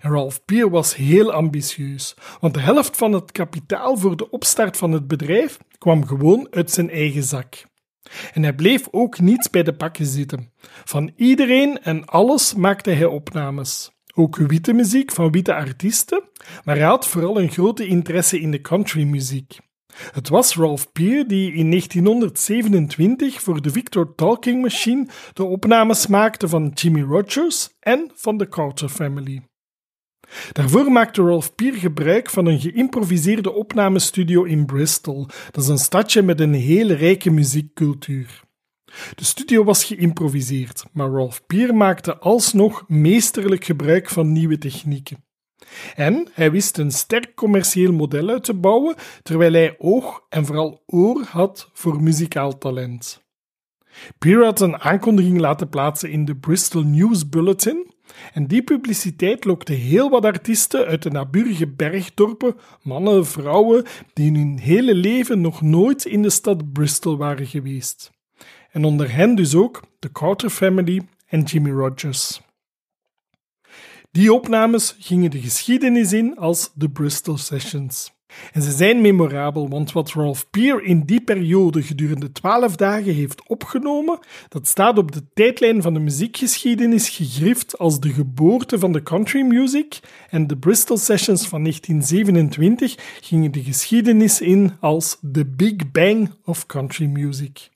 Ralph 0.00 0.44
Peer 0.44 0.70
was 0.70 0.96
heel 0.96 1.32
ambitieus, 1.32 2.14
want 2.40 2.54
de 2.54 2.60
helft 2.60 2.96
van 2.96 3.12
het 3.12 3.32
kapitaal 3.32 3.96
voor 3.96 4.16
de 4.16 4.30
opstart 4.30 4.76
van 4.76 4.92
het 4.92 5.06
bedrijf 5.06 5.58
kwam 5.78 6.06
gewoon 6.06 6.46
uit 6.50 6.70
zijn 6.70 6.90
eigen 6.90 7.22
zak. 7.22 7.66
En 8.32 8.42
hij 8.42 8.54
bleef 8.54 8.88
ook 8.90 9.20
niet 9.20 9.48
bij 9.50 9.62
de 9.62 9.74
pakken 9.74 10.06
zitten. 10.06 10.52
Van 10.84 11.12
iedereen 11.16 11.82
en 11.82 12.04
alles 12.04 12.54
maakte 12.54 12.90
hij 12.90 13.06
opnames. 13.06 13.90
Ook 14.14 14.36
witte 14.36 14.72
muziek 14.72 15.12
van 15.12 15.30
witte 15.30 15.54
artiesten, 15.54 16.22
maar 16.64 16.76
hij 16.76 16.86
had 16.86 17.06
vooral 17.06 17.40
een 17.40 17.50
grote 17.50 17.86
interesse 17.86 18.40
in 18.40 18.50
de 18.50 18.60
countrymuziek. 18.60 19.58
Het 20.12 20.28
was 20.28 20.56
Ralph 20.56 20.92
Peer 20.92 21.28
die 21.28 21.52
in 21.52 21.70
1927 21.70 23.42
voor 23.42 23.62
de 23.62 23.70
Victor 23.70 24.14
Talking 24.14 24.62
Machine 24.62 25.06
de 25.32 25.44
opnames 25.44 26.06
maakte 26.06 26.48
van 26.48 26.70
Jimmy 26.74 27.02
Rogers 27.02 27.68
en 27.80 28.10
van 28.14 28.36
de 28.36 28.48
Carter 28.48 28.88
Family. 28.88 29.42
Daarvoor 30.52 30.92
maakte 30.92 31.22
Ralph 31.22 31.54
Peer 31.54 31.74
gebruik 31.74 32.30
van 32.30 32.46
een 32.46 32.60
geïmproviseerde 32.60 33.52
opnamestudio 33.52 34.44
in 34.44 34.66
Bristol. 34.66 35.26
Dat 35.50 35.62
is 35.62 35.68
een 35.68 35.78
stadje 35.78 36.22
met 36.22 36.40
een 36.40 36.54
hele 36.54 36.94
rijke 36.94 37.30
muziekcultuur. 37.30 38.40
De 39.14 39.24
studio 39.24 39.64
was 39.64 39.84
geïmproviseerd, 39.84 40.84
maar 40.92 41.10
Ralph 41.10 41.46
Peer 41.46 41.74
maakte 41.74 42.18
alsnog 42.18 42.84
meesterlijk 42.88 43.64
gebruik 43.64 44.08
van 44.08 44.32
nieuwe 44.32 44.58
technieken. 44.58 45.27
En 45.94 46.28
hij 46.32 46.50
wist 46.50 46.78
een 46.78 46.90
sterk 46.90 47.34
commercieel 47.34 47.92
model 47.92 48.28
uit 48.28 48.44
te 48.44 48.54
bouwen, 48.54 48.94
terwijl 49.22 49.52
hij 49.52 49.74
oog 49.78 50.22
en 50.28 50.46
vooral 50.46 50.82
oor 50.86 51.22
had 51.28 51.70
voor 51.72 52.02
muzikaal 52.02 52.58
talent. 52.58 53.26
Peer 54.18 54.44
had 54.44 54.60
een 54.60 54.78
aankondiging 54.78 55.40
laten 55.40 55.68
plaatsen 55.68 56.10
in 56.10 56.24
de 56.24 56.36
Bristol 56.36 56.82
News 56.82 57.28
Bulletin, 57.28 57.96
en 58.32 58.46
die 58.46 58.62
publiciteit 58.62 59.44
lokte 59.44 59.72
heel 59.72 60.10
wat 60.10 60.24
artiesten 60.24 60.86
uit 60.86 61.02
de 61.02 61.10
naburige 61.10 61.66
bergdorpen, 61.66 62.56
mannen, 62.82 63.26
vrouwen, 63.26 63.84
die 64.12 64.26
in 64.26 64.34
hun 64.34 64.58
hele 64.58 64.94
leven 64.94 65.40
nog 65.40 65.62
nooit 65.62 66.04
in 66.04 66.22
de 66.22 66.30
stad 66.30 66.72
Bristol 66.72 67.16
waren 67.16 67.46
geweest. 67.46 68.10
En 68.70 68.84
onder 68.84 69.14
hen 69.14 69.34
dus 69.34 69.54
ook 69.54 69.82
de 69.98 70.12
Carter 70.12 70.50
Family 70.50 71.02
en 71.26 71.42
Jimmy 71.42 71.70
Rogers. 71.70 72.40
Die 74.18 74.32
opnames 74.32 74.96
gingen 74.98 75.30
de 75.30 75.40
geschiedenis 75.40 76.12
in 76.12 76.36
als 76.36 76.70
de 76.74 76.90
Bristol 76.90 77.36
Sessions. 77.36 78.12
En 78.52 78.62
ze 78.62 78.70
zijn 78.70 79.00
memorabel, 79.00 79.68
want 79.68 79.92
wat 79.92 80.12
Ralph 80.12 80.50
Peer 80.50 80.82
in 80.82 81.04
die 81.04 81.20
periode 81.20 81.82
gedurende 81.82 82.32
twaalf 82.32 82.76
dagen 82.76 83.14
heeft 83.14 83.48
opgenomen, 83.48 84.18
dat 84.48 84.66
staat 84.66 84.98
op 84.98 85.12
de 85.12 85.22
tijdlijn 85.34 85.82
van 85.82 85.94
de 85.94 86.00
muziekgeschiedenis 86.00 87.08
gegrift 87.08 87.78
als 87.78 88.00
de 88.00 88.12
geboorte 88.12 88.78
van 88.78 88.92
de 88.92 89.02
country 89.02 89.42
music 89.42 90.00
en 90.30 90.46
de 90.46 90.56
Bristol 90.56 90.96
Sessions 90.96 91.48
van 91.48 91.62
1927 91.62 93.18
gingen 93.20 93.52
de 93.52 93.62
geschiedenis 93.62 94.40
in 94.40 94.72
als 94.80 95.18
The 95.32 95.46
Big 95.46 95.90
Bang 95.90 96.30
of 96.44 96.66
Country 96.66 97.06
Music. 97.06 97.68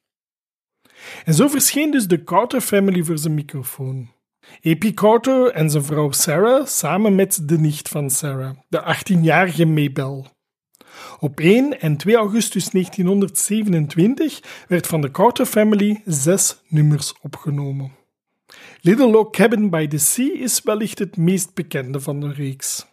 En 1.24 1.34
zo 1.34 1.48
verscheen 1.48 1.90
dus 1.90 2.06
de 2.06 2.24
Carter 2.24 2.60
Family 2.60 3.02
voor 3.02 3.18
zijn 3.18 3.34
microfoon. 3.34 4.08
A.P. 4.66 4.94
Carter 4.94 5.50
en 5.50 5.70
zijn 5.70 5.84
vrouw 5.84 6.10
Sarah 6.10 6.66
samen 6.66 7.14
met 7.14 7.40
de 7.42 7.58
nicht 7.58 7.88
van 7.88 8.10
Sarah, 8.10 8.56
de 8.68 8.96
18-jarige 8.96 9.64
Maybelle. 9.64 10.24
Op 11.18 11.40
1 11.40 11.80
en 11.80 11.96
2 11.96 12.16
augustus 12.16 12.70
1927 12.70 14.64
werd 14.68 14.86
van 14.86 15.00
de 15.00 15.10
Carter 15.10 15.46
Family 15.46 16.02
zes 16.04 16.62
nummers 16.68 17.14
opgenomen. 17.20 17.92
Little 18.80 19.10
Log 19.10 19.30
Cabin 19.30 19.70
by 19.70 19.86
the 19.86 19.98
Sea 19.98 20.32
is 20.32 20.60
wellicht 20.62 20.98
het 20.98 21.16
meest 21.16 21.54
bekende 21.54 22.00
van 22.00 22.20
de 22.20 22.32
reeks. 22.32 22.86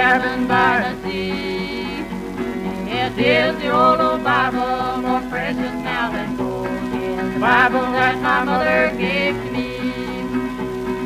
There 0.00 0.24
is 0.24 0.44
a 1.04 1.57
is 3.20 3.56
the 3.58 3.70
old, 3.70 4.00
old 4.00 4.22
Bible, 4.22 5.02
more 5.02 5.20
precious 5.30 5.74
now 5.82 6.10
than 6.12 6.36
gold. 6.36 6.66
It's 6.66 7.34
the 7.34 7.40
Bible 7.40 7.86
that 7.98 8.16
my 8.22 8.44
mother 8.44 8.94
gave 8.96 9.34
to 9.34 9.50
me. 9.50 9.74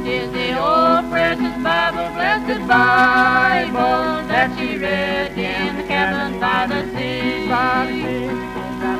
Is 0.05 0.31
the 0.33 0.59
old 0.61 1.09
precious 1.11 1.57
Bible, 1.62 2.12
blessed 2.12 2.61
Bible 2.68 4.29
that 4.29 4.53
she 4.59 4.77
read 4.77 5.38
in 5.38 5.77
the 5.77 5.85
cabin 5.85 6.38
by 6.38 6.66
the 6.66 6.83
sea. 6.92 7.48
By 7.48 7.87
the 7.88 8.03
sea. 8.03 8.53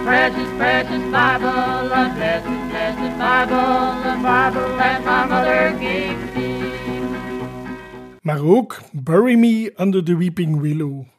Precious, 0.05 0.51
precious 0.57 1.05
Bible, 1.12 1.88
the 1.92 2.05
blessed, 2.16 2.55
blessed 2.70 3.18
Bible, 3.18 4.03
the 4.09 4.14
Bible 4.22 4.68
that 4.81 5.05
my 5.05 5.27
mother 5.27 5.77
gave 5.79 6.18
me. 6.35 6.62
Maar 8.22 8.40
ook 8.40 8.81
Bury 8.92 9.37
Me 9.37 9.70
Under 9.77 10.03
the 10.03 10.16
Weeping 10.16 10.61
Willow. 10.61 11.12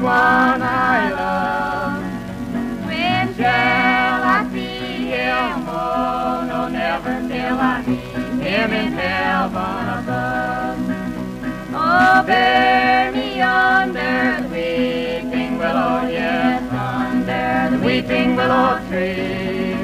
One 0.00 0.62
I 0.62 1.10
love. 1.12 2.02
When 2.86 3.34
shall 3.34 4.22
I 4.36 4.48
see 4.52 5.06
him? 5.14 5.64
Oh, 5.68 6.44
no, 6.48 6.68
never 6.68 7.14
till 7.28 7.58
I 7.58 7.82
meet 7.86 7.98
him 8.46 8.72
in 8.72 8.92
heaven 8.92 9.84
above. 9.98 10.78
Oh, 11.74 12.22
bear 12.26 13.12
me 13.12 13.40
under 13.40 14.42
the 14.42 14.48
weeping 14.48 15.58
willow, 15.58 16.08
yes, 16.08 16.62
under 16.72 17.76
the 17.76 17.84
weeping 17.84 18.36
willow 18.36 18.78
tree 18.88 19.76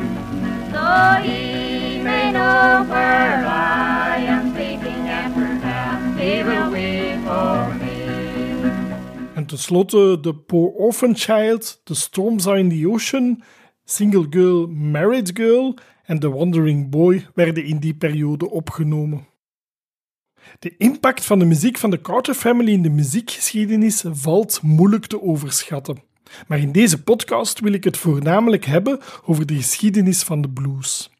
so 0.72 1.20
he 1.22 2.00
may 2.02 2.32
know 2.32 2.84
where 2.88 3.44
I 3.46 4.16
am 4.26 4.52
sleeping 4.54 5.06
and 5.08 5.34
perhaps 5.34 6.20
he 6.20 6.42
will 6.42 6.70
weep 6.70 7.24
for 7.24 7.74
me. 7.74 7.81
En 9.52 9.58
tenslotte 9.58 10.18
The 10.20 10.34
Poor 10.34 10.70
Orphan 10.70 11.16
Child, 11.16 11.80
The 11.84 11.94
Storms 11.94 12.46
Are 12.46 12.58
in 12.58 12.68
the 12.68 12.88
Ocean, 12.88 13.42
Single 13.84 14.26
Girl, 14.30 14.66
Married 14.66 15.30
Girl 15.34 15.74
en 16.04 16.18
The 16.18 16.30
Wandering 16.30 16.90
Boy 16.90 17.26
werden 17.34 17.64
in 17.64 17.78
die 17.78 17.94
periode 17.94 18.50
opgenomen. 18.50 19.26
De 20.58 20.74
impact 20.76 21.24
van 21.24 21.38
de 21.38 21.44
muziek 21.44 21.78
van 21.78 21.90
de 21.90 22.00
Carter 22.00 22.34
Family 22.34 22.72
in 22.72 22.82
de 22.82 22.90
muziekgeschiedenis 22.90 24.04
valt 24.06 24.62
moeilijk 24.62 25.06
te 25.06 25.22
overschatten. 25.22 26.02
Maar 26.46 26.58
in 26.58 26.72
deze 26.72 27.02
podcast 27.02 27.60
wil 27.60 27.72
ik 27.72 27.84
het 27.84 27.96
voornamelijk 27.96 28.64
hebben 28.64 29.00
over 29.24 29.46
de 29.46 29.54
geschiedenis 29.54 30.22
van 30.22 30.42
de 30.42 30.50
blues. 30.50 31.10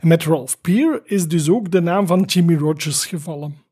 En 0.00 0.08
met 0.08 0.24
Ralph 0.24 0.60
Peer 0.60 1.00
is 1.04 1.28
dus 1.28 1.50
ook 1.50 1.70
de 1.70 1.80
naam 1.80 2.06
van 2.06 2.22
Jimmy 2.22 2.54
Rogers 2.54 3.06
gevallen. 3.06 3.66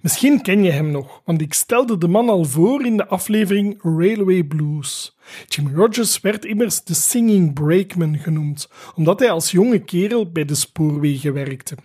Misschien 0.00 0.42
ken 0.42 0.62
je 0.62 0.70
hem 0.70 0.90
nog, 0.90 1.22
want 1.24 1.40
ik 1.40 1.54
stelde 1.54 1.98
de 1.98 2.08
man 2.08 2.28
al 2.28 2.44
voor 2.44 2.84
in 2.84 2.96
de 2.96 3.06
aflevering 3.06 3.82
Railway 3.82 4.42
Blues. 4.42 5.16
Jimmy 5.46 5.74
Rogers 5.74 6.20
werd 6.20 6.44
immers 6.44 6.84
de 6.84 6.94
Singing 6.94 7.52
Brakeman 7.54 8.18
genoemd, 8.18 8.68
omdat 8.94 9.20
hij 9.20 9.30
als 9.30 9.50
jonge 9.50 9.78
kerel 9.78 10.30
bij 10.30 10.44
de 10.44 10.54
spoorwegen 10.54 11.32
werkte. 11.32 11.76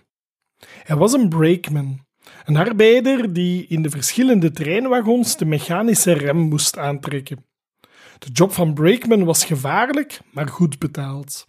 Hij 0.82 0.96
was 0.96 1.12
een 1.12 1.28
brakeman, 1.28 2.08
Een 2.44 2.56
arbeider 2.56 3.32
die 3.32 3.66
in 3.66 3.82
de 3.82 3.90
verschillende 3.90 4.50
treinwagons 4.50 5.36
de 5.36 5.44
mechanische 5.44 6.12
rem 6.12 6.36
moest 6.36 6.78
aantrekken. 6.78 7.44
De 8.18 8.30
job 8.32 8.52
van 8.52 8.74
brakeman 8.74 9.24
was 9.24 9.44
gevaarlijk, 9.44 10.20
maar 10.32 10.48
goed 10.48 10.78
betaald. 10.78 11.46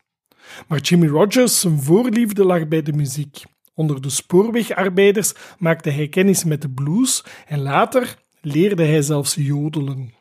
Maar 0.68 0.80
Jimmy 0.80 1.08
Rogers, 1.08 1.60
zijn 1.60 1.82
voorliefde 1.82 2.46
lag 2.46 2.68
bij 2.68 2.82
de 2.82 2.94
muziek. 2.94 3.44
Onder 3.74 4.02
de 4.02 4.10
spoorwegarbeiders 4.10 5.34
maakte 5.58 5.90
hij 5.90 6.08
kennis 6.08 6.44
met 6.44 6.62
de 6.62 6.70
blues 6.70 7.24
en 7.48 7.62
later 7.62 8.18
leerde 8.42 8.86
hij 8.86 9.02
zelfs 9.02 9.36
jodelen. 9.36 10.14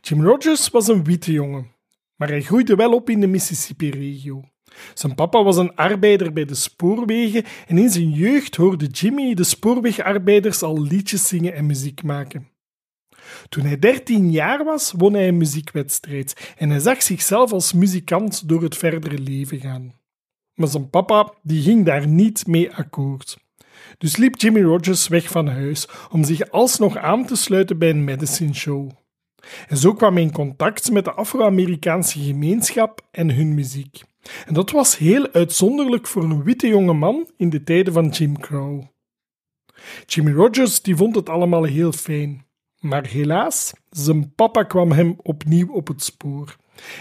Jim 0.00 0.22
Rogers 0.22 0.68
was 0.68 0.88
een 0.88 1.04
witte 1.04 1.32
jongen, 1.32 1.74
maar 2.16 2.28
hij 2.28 2.42
groeide 2.42 2.74
wel 2.74 2.92
op 2.92 3.10
in 3.10 3.20
de 3.20 3.26
Mississippi-regio. 3.26 4.44
Zijn 4.94 5.14
papa 5.14 5.42
was 5.42 5.56
een 5.56 5.74
arbeider 5.74 6.32
bij 6.32 6.44
de 6.44 6.54
spoorwegen 6.54 7.44
en 7.66 7.78
in 7.78 7.90
zijn 7.90 8.10
jeugd 8.10 8.56
hoorde 8.56 8.86
Jimmy 8.86 9.34
de 9.34 9.44
spoorwegarbeiders 9.44 10.62
al 10.62 10.82
liedjes 10.82 11.28
zingen 11.28 11.54
en 11.54 11.66
muziek 11.66 12.02
maken. 12.02 12.48
Toen 13.48 13.64
hij 13.64 13.78
13 13.78 14.30
jaar 14.30 14.64
was, 14.64 14.92
won 14.96 15.12
hij 15.12 15.28
een 15.28 15.36
muziekwedstrijd 15.36 16.54
en 16.56 16.70
hij 16.70 16.78
zag 16.78 17.02
zichzelf 17.02 17.52
als 17.52 17.72
muzikant 17.72 18.48
door 18.48 18.62
het 18.62 18.76
verdere 18.76 19.18
leven 19.18 19.60
gaan. 19.60 19.99
Maar 20.54 20.68
zijn 20.68 20.90
papa 20.90 21.32
die 21.42 21.62
ging 21.62 21.84
daar 21.84 22.06
niet 22.06 22.46
mee 22.46 22.74
akkoord. 22.74 23.38
Dus 23.98 24.16
liep 24.16 24.40
Jimmy 24.40 24.62
Rogers 24.62 25.08
weg 25.08 25.30
van 25.30 25.48
huis 25.48 25.88
om 26.10 26.24
zich 26.24 26.50
alsnog 26.50 26.96
aan 26.96 27.26
te 27.26 27.36
sluiten 27.36 27.78
bij 27.78 27.90
een 27.90 28.04
medicine 28.04 28.54
show. 28.54 28.90
En 29.68 29.76
zo 29.76 29.94
kwam 29.94 30.14
hij 30.14 30.22
in 30.22 30.32
contact 30.32 30.90
met 30.90 31.04
de 31.04 31.12
Afro-Amerikaanse 31.12 32.20
gemeenschap 32.20 33.06
en 33.10 33.34
hun 33.34 33.54
muziek. 33.54 34.02
En 34.46 34.54
dat 34.54 34.70
was 34.70 34.98
heel 34.98 35.32
uitzonderlijk 35.32 36.06
voor 36.06 36.22
een 36.22 36.42
witte 36.42 36.66
jonge 36.66 36.92
man 36.92 37.30
in 37.36 37.50
de 37.50 37.62
tijden 37.62 37.92
van 37.92 38.08
Jim 38.08 38.38
Crow. 38.38 38.82
Jimmy 40.06 40.32
Rogers 40.32 40.82
die 40.82 40.96
vond 40.96 41.14
het 41.14 41.28
allemaal 41.28 41.64
heel 41.64 41.92
fijn. 41.92 42.44
Maar 42.78 43.06
helaas, 43.06 43.72
zijn 43.90 44.34
papa 44.34 44.62
kwam 44.62 44.92
hem 44.92 45.14
opnieuw 45.22 45.72
op 45.72 45.88
het 45.88 46.02
spoor 46.02 46.56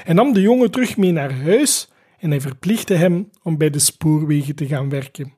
en 0.06 0.16
nam 0.16 0.34
de 0.34 0.42
jongen 0.42 0.72
terug 0.72 0.98
mee 0.98 1.12
naar 1.12 1.42
huis 1.42 1.90
en 2.20 2.30
hij 2.30 2.42
verplichtte 2.42 2.94
hem 2.94 3.30
om 3.44 3.58
bij 3.58 3.70
de 3.70 3.80
spoorwegen 3.80 4.56
te 4.56 4.68
gaan 4.68 4.90
werken. 4.90 5.38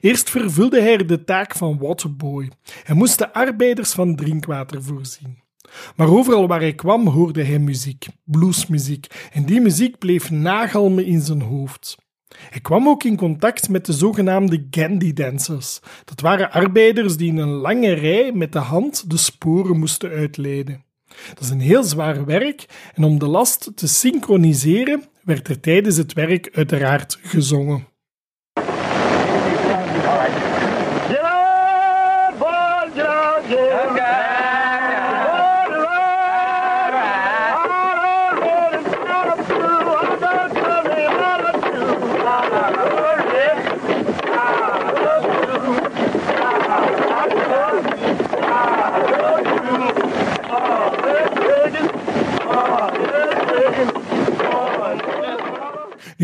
Eerst 0.00 0.30
vervulde 0.30 0.80
hij 0.80 0.96
de 0.96 1.24
taak 1.24 1.54
van 1.54 1.78
waterboy. 1.78 2.50
Hij 2.82 2.94
moest 2.94 3.18
de 3.18 3.32
arbeiders 3.32 3.92
van 3.92 4.16
drinkwater 4.16 4.82
voorzien. 4.82 5.42
Maar 5.96 6.08
overal 6.08 6.46
waar 6.46 6.60
hij 6.60 6.74
kwam 6.74 7.06
hoorde 7.06 7.44
hij 7.44 7.58
muziek, 7.58 8.06
bluesmuziek, 8.24 9.28
en 9.32 9.44
die 9.44 9.60
muziek 9.60 9.98
bleef 9.98 10.30
nagalmen 10.30 11.04
in 11.04 11.20
zijn 11.20 11.42
hoofd. 11.42 11.96
Hij 12.50 12.60
kwam 12.60 12.88
ook 12.88 13.04
in 13.04 13.16
contact 13.16 13.68
met 13.68 13.86
de 13.86 13.92
zogenaamde 13.92 14.66
Gandhi 14.70 15.12
Dancers. 15.12 15.80
Dat 16.04 16.20
waren 16.20 16.50
arbeiders 16.50 17.16
die 17.16 17.28
in 17.28 17.36
een 17.36 17.48
lange 17.48 17.92
rij 17.92 18.32
met 18.32 18.52
de 18.52 18.58
hand 18.58 19.10
de 19.10 19.16
sporen 19.16 19.78
moesten 19.78 20.10
uitleiden. 20.10 20.84
Dat 21.28 21.40
is 21.40 21.50
een 21.50 21.60
heel 21.60 21.82
zwaar 21.82 22.24
werk 22.24 22.90
en 22.94 23.04
om 23.04 23.18
de 23.18 23.26
last 23.26 23.70
te 23.74 23.88
synchroniseren 23.88 25.04
werd 25.24 25.48
er 25.48 25.60
tijdens 25.60 25.96
het 25.96 26.12
werk 26.12 26.48
uiteraard 26.52 27.18
gezongen. 27.22 27.92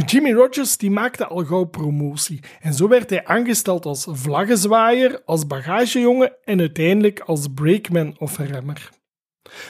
Jimmy 0.05 0.33
Rogers 0.33 0.77
die 0.77 0.91
maakte 0.91 1.27
al 1.27 1.45
gauw 1.45 1.65
promotie 1.65 2.41
en 2.61 2.75
zo 2.75 2.89
werd 2.89 3.11
hij 3.11 3.25
aangesteld 3.25 3.85
als 3.85 4.07
vlaggenzwaaier, 4.09 5.23
als 5.25 5.47
bagagejongen 5.47 6.33
en 6.45 6.61
uiteindelijk 6.61 7.21
als 7.21 7.47
brakeman 7.55 8.15
of 8.19 8.39
remmer. 8.39 8.91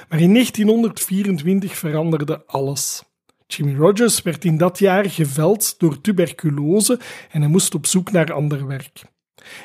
Maar 0.08 0.20
in 0.20 0.32
1924 0.32 1.76
veranderde 1.76 2.42
alles. 2.46 3.02
Jimmy 3.46 3.74
Rogers 3.74 4.22
werd 4.22 4.44
in 4.44 4.56
dat 4.56 4.78
jaar 4.78 5.10
geveld 5.10 5.78
door 5.78 6.00
tuberculose 6.00 6.98
en 7.30 7.40
hij 7.40 7.50
moest 7.50 7.74
op 7.74 7.86
zoek 7.86 8.12
naar 8.12 8.32
ander 8.32 8.66
werk. 8.66 9.02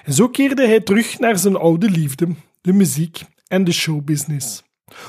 En 0.03 0.13
zo 0.13 0.29
keerde 0.29 0.67
hij 0.67 0.79
terug 0.79 1.19
naar 1.19 1.37
zijn 1.37 1.55
oude 1.55 1.89
liefde, 1.89 2.27
de 2.61 2.73
muziek 2.73 3.21
en 3.47 3.63
de 3.63 3.71
showbusiness. 3.71 4.63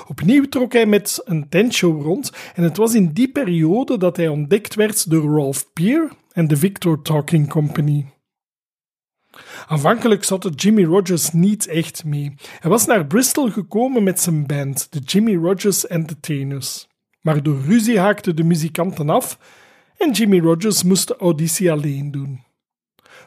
Opnieuw 0.07 0.49
trok 0.49 0.72
hij 0.72 0.87
met 0.87 1.22
een 1.25 1.49
tentshow 1.49 2.03
rond 2.03 2.33
en 2.55 2.62
het 2.62 2.77
was 2.77 2.94
in 2.94 3.12
die 3.12 3.29
periode 3.29 3.99
dat 3.99 4.16
hij 4.16 4.29
ontdekt 4.29 4.75
werd 4.75 5.11
door 5.11 5.37
Ralph 5.37 5.72
Peer 5.72 6.11
en 6.33 6.49
de 6.49 6.57
Victor 6.57 7.03
Talking 7.03 7.49
Company. 7.49 8.07
Aanvankelijk 9.66 10.25
zat 10.25 10.42
het 10.42 10.62
Jimmy 10.62 10.85
Rogers 10.85 11.33
niet 11.33 11.66
echt 11.66 12.05
mee. 12.05 12.35
Hij 12.61 12.70
was 12.70 12.87
naar 12.87 13.07
Bristol 13.07 13.51
gekomen 13.51 14.03
met 14.03 14.20
zijn 14.20 14.46
band, 14.46 14.87
de 14.92 14.99
Jimmy 14.99 15.37
Rogers 15.37 15.87
Entertainers. 15.87 16.88
Maar 17.20 17.42
door 17.42 17.61
ruzie 17.61 17.99
haakten 17.99 18.37
de 18.37 18.44
muzikanten 18.44 19.11
af 19.11 19.38
en 19.96 20.12
Jimmy 20.12 20.40
Rogers 20.40 20.83
moest 20.83 21.09
de 21.09 21.16
auditie 21.16 21.72
alleen 21.72 22.11
doen. 22.11 22.44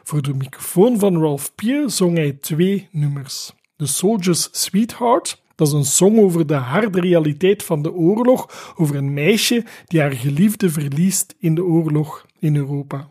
Voor 0.02 0.22
de 0.22 0.34
microfoon 0.34 0.98
van 0.98 1.20
Ralph 1.20 1.54
Peer 1.54 1.90
zong 1.90 2.16
hij 2.16 2.32
twee 2.32 2.88
nummers: 2.90 3.52
The 3.76 3.86
Soldier's 3.86 4.48
Sweetheart 4.52 5.39
dat 5.60 5.68
is 5.68 5.74
een 5.74 5.84
song 5.84 6.18
over 6.18 6.46
de 6.46 6.54
harde 6.54 7.00
realiteit 7.00 7.62
van 7.62 7.82
de 7.82 7.92
oorlog, 7.92 8.72
over 8.76 8.96
een 8.96 9.12
meisje 9.12 9.64
die 9.86 10.00
haar 10.00 10.12
geliefde 10.12 10.70
verliest 10.70 11.34
in 11.38 11.54
de 11.54 11.64
oorlog 11.64 12.26
in 12.38 12.56
Europa. 12.56 13.08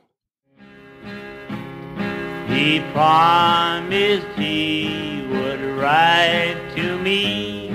He 2.48 2.82
promised 2.94 4.26
he 4.36 4.90
would 5.30 5.60
write 5.78 6.58
to 6.76 6.98
me. 7.04 7.70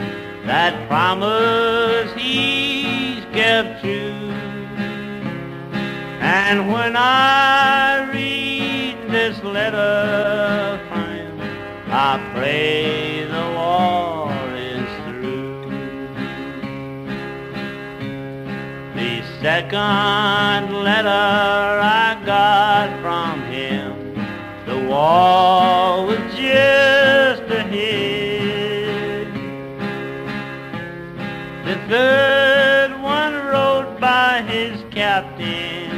That 0.47 0.89
promise 0.89 2.13
he's 2.17 3.25
kept 3.33 3.81
true. 3.81 4.33
And 6.21 6.73
when 6.73 6.97
I 6.97 8.11
read 8.13 8.97
this 9.11 9.43
letter, 9.43 10.81
I 11.91 12.19
pray 12.35 13.04
second 19.45 20.73
letter 20.73 21.09
I 21.11 22.19
got 22.25 22.89
from 23.03 23.43
him, 23.43 24.15
the 24.65 24.89
wall 24.89 26.07
was 26.07 26.17
just 26.35 27.43
ahead. 27.43 29.27
The 31.67 31.77
third 31.91 33.03
one 33.03 33.35
wrote 33.35 34.01
by 34.01 34.41
his 34.49 34.83
captain, 34.91 35.91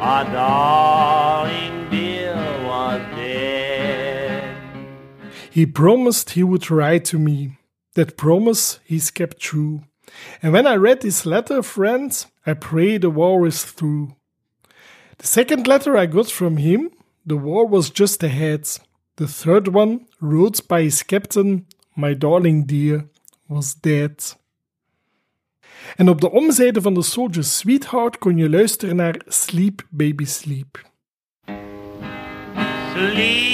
our 0.00 0.24
darling 0.24 1.90
Bill 1.90 2.64
was 2.64 3.02
dead. 3.14 4.56
He 5.50 5.66
promised 5.66 6.30
he 6.30 6.42
would 6.42 6.70
write 6.70 7.04
to 7.12 7.18
me. 7.18 7.58
That 7.92 8.16
promise 8.16 8.80
he's 8.86 9.10
kept 9.10 9.38
true. 9.38 9.82
And 10.42 10.52
when 10.52 10.66
I 10.66 10.76
read 10.76 11.00
this 11.00 11.24
letter, 11.24 11.62
friends, 11.62 12.26
I 12.46 12.54
pray 12.54 12.98
the 12.98 13.10
war 13.10 13.46
is 13.46 13.64
through. 13.64 14.14
The 15.18 15.26
second 15.26 15.66
letter 15.66 15.96
I 15.96 16.06
got 16.06 16.30
from 16.30 16.56
him, 16.56 16.90
the 17.24 17.36
war 17.36 17.66
was 17.66 17.90
just 17.90 18.22
ahead. 18.22 18.68
The 19.16 19.26
third 19.26 19.68
one, 19.68 20.06
wrote 20.20 20.68
by 20.68 20.82
his 20.82 21.02
captain, 21.02 21.66
my 21.94 22.14
darling 22.14 22.66
dear, 22.66 23.08
was 23.48 23.74
dead. 23.74 24.36
En 25.96 26.08
op 26.08 26.20
de 26.20 26.30
omzijde 26.30 26.80
van 26.80 26.94
de 26.94 27.02
Soldier's 27.02 27.58
Sweetheart 27.58 28.18
kon 28.18 28.36
je 28.36 28.50
luisteren 28.50 28.96
naar 28.96 29.20
Sleep 29.26 29.86
Baby 29.90 30.24
Sleep. 30.24 30.90
Sleep, 32.94 33.45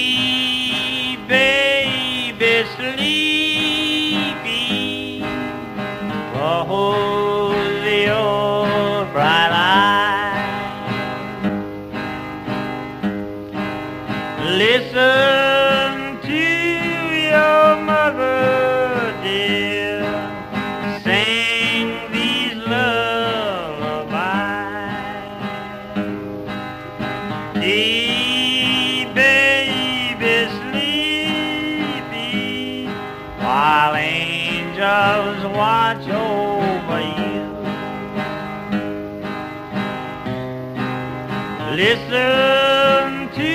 Listen 41.83 43.29
to 43.35 43.53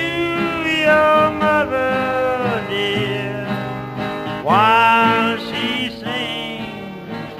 your 0.84 1.32
mother, 1.32 2.62
dear, 2.68 3.46
while 4.44 5.38
she 5.38 5.90
sings. 5.90 7.32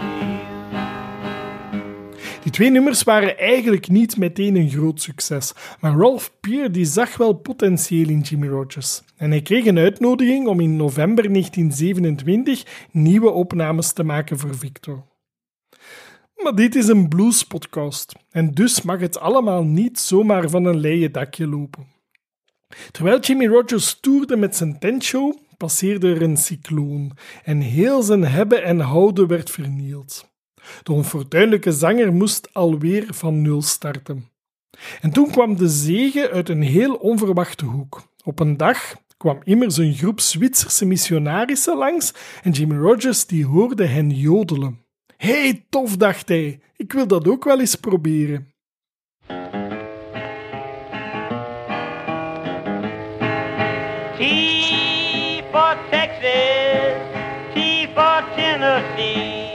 Die 2.43 2.53
twee 2.53 2.71
nummers 2.71 3.03
waren 3.03 3.39
eigenlijk 3.39 3.89
niet 3.89 4.17
meteen 4.17 4.57
een 4.57 4.71
groot 4.71 5.01
succes, 5.01 5.53
maar 5.81 5.93
Ralph 5.93 6.33
Peer 6.41 6.73
die 6.73 6.85
zag 6.85 7.17
wel 7.17 7.33
potentieel 7.33 8.09
in 8.09 8.21
Jimmy 8.21 8.47
Rogers. 8.49 9.03
En 9.17 9.31
hij 9.31 9.43
kreeg 9.43 9.67
een 9.67 9.79
uitnodiging 9.79 10.47
om 10.47 10.61
in 10.61 10.77
november 10.77 11.33
1927 11.33 12.65
nieuwe 12.91 13.31
opnames 13.31 13.93
te 13.93 14.03
maken 14.03 14.39
voor 14.39 14.55
Victor. 14.59 15.05
Maar 16.43 16.55
dit 16.55 16.75
is 16.75 16.89
een 16.89 17.09
bluespodcast 17.09 18.15
en 18.31 18.51
dus 18.51 18.83
mag 18.83 19.01
het 19.01 19.19
allemaal 19.19 19.63
niet 19.63 19.99
zomaar 19.99 20.51
van 20.51 20.65
een 20.65 20.79
leien 20.79 21.13
dakje 21.13 21.47
lopen. 21.47 21.87
Terwijl 22.91 23.21
Jimmy 23.21 23.47
Rogers 23.47 24.01
toerde 24.01 24.37
met 24.37 24.57
zijn 24.57 24.79
tentshow, 24.79 25.37
passeerde 25.57 26.15
er 26.15 26.23
een 26.23 26.37
cycloon 26.37 27.17
en 27.43 27.61
heel 27.61 28.03
zijn 28.03 28.25
hebben 28.25 28.65
en 28.65 28.81
houden 28.81 29.27
werd 29.27 29.51
vernield. 29.51 30.31
De 30.83 30.93
onfortuinlijke 30.93 31.73
zanger 31.73 32.13
moest 32.13 32.55
alweer 32.55 33.07
van 33.15 33.43
nul 33.43 33.63
starten. 33.63 34.29
En 35.01 35.11
toen 35.11 35.31
kwam 35.31 35.57
de 35.57 35.69
zegen 35.69 36.31
uit 36.31 36.49
een 36.49 36.63
heel 36.63 36.95
onverwachte 36.95 37.65
hoek. 37.65 38.03
Op 38.25 38.41
een 38.41 38.57
dag 38.57 38.97
kwam 39.17 39.41
immers 39.45 39.77
een 39.77 39.95
groep 39.95 40.21
Zwitserse 40.21 40.85
missionarissen 40.85 41.77
langs 41.77 42.15
en 42.43 42.51
Jimmy 42.51 42.77
Rogers 42.77 43.27
die 43.27 43.47
hoorde 43.47 43.87
hen 43.87 44.11
jodelen. 44.11 44.87
Hey, 45.19 45.67
tof, 45.71 45.97
dacht 45.97 46.29
hij. 46.29 46.61
Ik 46.77 46.93
wil 46.93 47.07
dat 47.07 47.29
ook 47.29 47.45
wel 47.45 47.61
eens 47.61 47.75
proberen. 47.75 48.53
T 54.17 54.23
for 55.51 55.77
Texas, 55.91 56.97
T 57.55 57.59
for 57.95 58.25
Tennessee. 58.37 59.51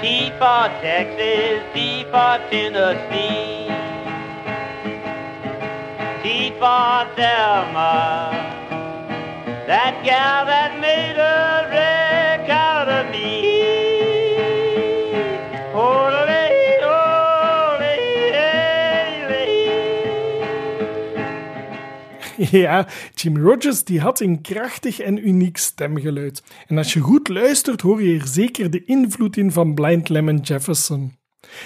T 0.00 0.32
for 0.38 0.70
Texas, 0.80 1.60
T 1.72 1.78
for 2.10 2.40
Tennessee. 2.50 3.66
T 6.22 6.52
for 6.58 7.06
Thelma, 7.14 8.30
that 9.66 9.94
gal 10.04 10.46
that 10.46 10.72
made 10.80 11.18
a 11.18 11.65
Ja, 22.50 22.88
Jimmy 23.14 23.40
Rogers 23.40 23.84
die 23.84 24.00
had 24.00 24.20
een 24.20 24.40
krachtig 24.40 25.00
en 25.00 25.28
uniek 25.28 25.56
stemgeluid. 25.56 26.42
En 26.66 26.78
als 26.78 26.92
je 26.92 27.00
goed 27.00 27.28
luistert, 27.28 27.80
hoor 27.80 28.02
je 28.02 28.18
er 28.18 28.26
zeker 28.26 28.70
de 28.70 28.84
invloed 28.84 29.36
in 29.36 29.52
van 29.52 29.74
Blind 29.74 30.08
Lemon 30.08 30.38
Jefferson. 30.38 31.14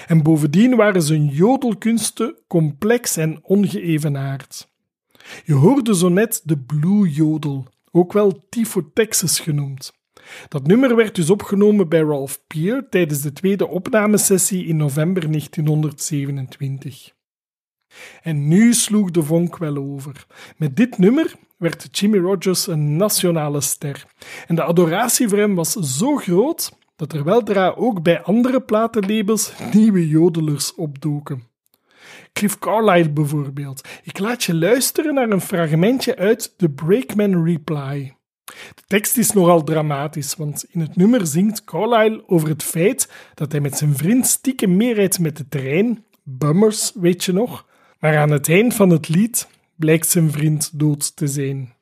En 0.07 0.23
bovendien 0.23 0.75
waren 0.75 1.01
zijn 1.01 1.25
jodelkunsten 1.27 2.35
complex 2.47 3.17
en 3.17 3.39
ongeëvenaard. 3.41 4.69
Je 5.45 5.53
hoorde 5.53 5.95
zo 5.95 6.09
net 6.09 6.41
de 6.43 6.57
Blue 6.57 7.09
Jodel, 7.09 7.67
ook 7.91 8.13
wel 8.13 8.45
Tifo 8.49 8.89
Texas 8.93 9.39
genoemd. 9.39 9.93
Dat 10.47 10.67
nummer 10.67 10.95
werd 10.95 11.15
dus 11.15 11.29
opgenomen 11.29 11.89
bij 11.89 12.01
Ralph 12.01 12.39
Peer 12.47 12.87
tijdens 12.89 13.21
de 13.21 13.33
tweede 13.33 13.67
opnamesessie 13.67 14.65
in 14.65 14.77
november 14.77 15.31
1927. 15.31 17.13
En 18.21 18.47
nu 18.47 18.73
sloeg 18.73 19.11
de 19.11 19.23
vonk 19.23 19.57
wel 19.57 19.77
over. 19.77 20.25
Met 20.57 20.75
dit 20.75 20.97
nummer 20.97 21.33
werd 21.57 21.99
Jimmy 21.99 22.17
Rogers 22.17 22.67
een 22.67 22.95
nationale 22.95 23.61
ster. 23.61 24.05
En 24.47 24.55
de 24.55 24.63
adoratie 24.63 25.29
voor 25.29 25.37
hem 25.37 25.55
was 25.55 25.71
zo 25.71 26.15
groot 26.15 26.71
dat 26.95 27.13
er 27.13 27.23
weldra 27.23 27.69
ook 27.69 28.01
bij 28.01 28.21
andere 28.21 28.61
platenlabels 28.61 29.51
nieuwe 29.73 30.07
jodelers 30.07 30.75
opdoken. 30.75 31.49
Cliff 32.33 32.59
Carlyle 32.59 33.09
bijvoorbeeld. 33.09 33.87
Ik 34.03 34.19
laat 34.19 34.43
je 34.43 34.55
luisteren 34.55 35.13
naar 35.13 35.29
een 35.29 35.41
fragmentje 35.41 36.15
uit 36.15 36.57
The 36.57 36.69
Breakman 36.69 37.45
Reply. 37.45 38.15
De 38.45 38.83
tekst 38.87 39.17
is 39.17 39.31
nogal 39.31 39.63
dramatisch, 39.63 40.35
want 40.35 40.65
in 40.69 40.79
het 40.79 40.95
nummer 40.95 41.27
zingt 41.27 41.63
Carlyle 41.63 42.23
over 42.27 42.49
het 42.49 42.63
feit 42.63 43.11
dat 43.33 43.51
hij 43.51 43.61
met 43.61 43.77
zijn 43.77 43.95
vriend 43.95 44.27
stiekem 44.27 44.77
meerijdt 44.77 45.19
met 45.19 45.37
de 45.37 45.47
trein, 45.47 46.05
Bummers, 46.23 46.91
weet 46.95 47.23
je 47.23 47.33
nog, 47.33 47.65
maar 48.01 48.17
aan 48.17 48.31
het 48.31 48.49
eind 48.49 48.73
van 48.75 48.89
het 48.89 49.09
lied 49.09 49.49
blijkt 49.75 50.07
zijn 50.07 50.31
vriend 50.31 50.79
dood 50.79 51.15
te 51.15 51.27
zijn. 51.27 51.73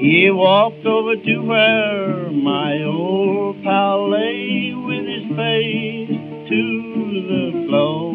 He 0.00 0.30
walked 0.32 0.86
over 0.86 1.16
to 1.16 1.46
where 1.46 2.30
my 2.30 2.84
old 2.84 3.62
pal 3.62 4.08
lay 4.08 4.72
with 4.86 5.06
his 5.06 5.26
face 5.36 6.18
to 6.48 6.60
the 7.28 7.64
floor. 7.66 8.14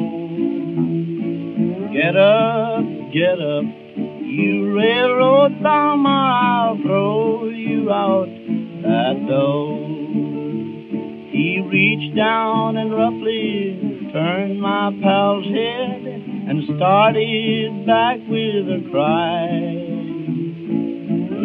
Get 1.94 2.16
up, 2.16 3.12
get 3.12 3.40
up, 3.40 3.66
started 16.84 17.86
back 17.86 18.20
with 18.28 18.68
a 18.68 18.82
cry. 18.92 19.48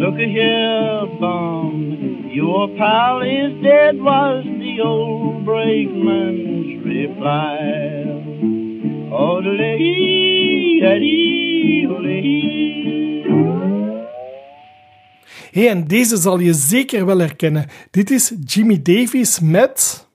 Look 0.03 0.17
here, 0.17 1.07
bum, 1.21 2.29
your 2.33 2.67
pal 2.77 3.23
is 3.23 3.53
dead, 3.63 4.01
was 4.01 4.45
the 4.45 4.81
old 4.85 5.45
brakeman's 5.45 6.85
reply. 6.85 7.59
Odelee, 9.13 10.83
adee, 10.83 11.89
odelee. 11.89 13.27
Hey, 15.53 15.69
en 15.69 15.85
deze 15.87 16.17
zal 16.17 16.39
je 16.39 16.53
zeker 16.53 17.07
wel 17.07 17.19
herkennen. 17.19 17.67
Dit 17.91 18.11
is 18.11 18.35
Jimmy 18.45 18.83
Davies 18.83 19.41
met. 19.41 20.08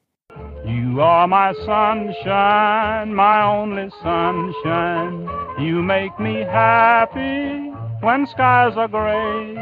You 0.65 1.01
are 1.01 1.27
my 1.27 1.53
sunshine, 1.65 3.13
my 3.13 3.43
only 3.43 3.89
sunshine. 4.01 5.27
You 5.59 5.81
make 5.81 6.17
me 6.19 6.35
happy 6.41 7.71
when 7.99 8.25
skies 8.27 8.73
are 8.77 8.87
gray. 8.87 9.53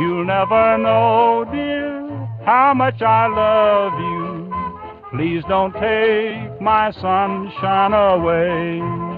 You'll 0.00 0.24
never 0.24 0.78
know, 0.78 1.44
dear, 1.52 2.08
how 2.46 2.72
much 2.74 3.02
I 3.02 3.26
love 3.26 3.92
you. 4.00 4.28
Please 5.10 5.42
don't 5.48 5.72
take 5.72 6.60
my 6.60 6.90
sunshine 6.92 7.92
away. 7.92 9.17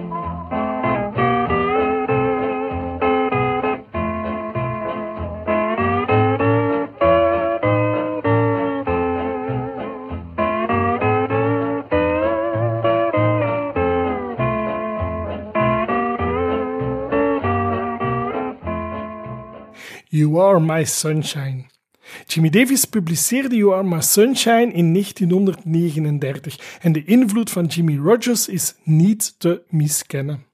You 20.20 20.38
Are 20.38 20.60
My 20.60 20.84
Sunshine. 20.84 21.64
Jimmy 22.26 22.50
Davis 22.50 22.84
publiceerde 22.84 23.56
You 23.56 23.74
Are 23.74 23.84
My 23.84 24.00
Sunshine 24.00 24.72
in 24.72 24.92
1939 24.92 26.78
en 26.80 26.92
de 26.92 27.04
invloed 27.04 27.50
van 27.50 27.66
Jimmy 27.66 27.96
Rogers 27.96 28.48
is 28.48 28.74
niet 28.84 29.34
te 29.38 29.62
miskennen. 29.68 30.46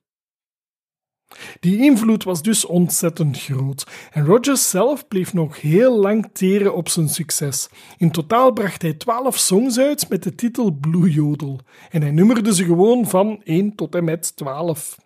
Die 1.61 1.79
invloed 1.79 2.25
was 2.25 2.43
dus 2.43 2.65
ontzettend 2.65 3.39
groot 3.39 3.87
en 4.13 4.25
Rogers 4.25 4.71
zelf 4.71 5.09
bleef 5.09 5.33
nog 5.33 5.61
heel 5.61 5.99
lang 5.99 6.31
teren 6.33 6.75
op 6.75 6.89
zijn 6.89 7.09
succes. 7.09 7.69
In 7.99 8.11
totaal 8.11 8.53
bracht 8.53 8.83
hij 8.83 8.95
12 8.95 9.37
songs 9.37 9.79
uit 9.79 10.09
met 10.09 10.23
de 10.23 10.35
titel 10.35 10.71
Blue 10.71 11.11
Jodel 11.11 11.61
en 11.91 12.03
hij 12.03 12.11
nummerde 12.11 12.55
ze 12.55 12.65
gewoon 12.65 13.07
van 13.07 13.41
1 13.45 13.75
tot 13.75 13.95
en 13.95 14.05
met 14.05 14.37
12. 14.37 14.97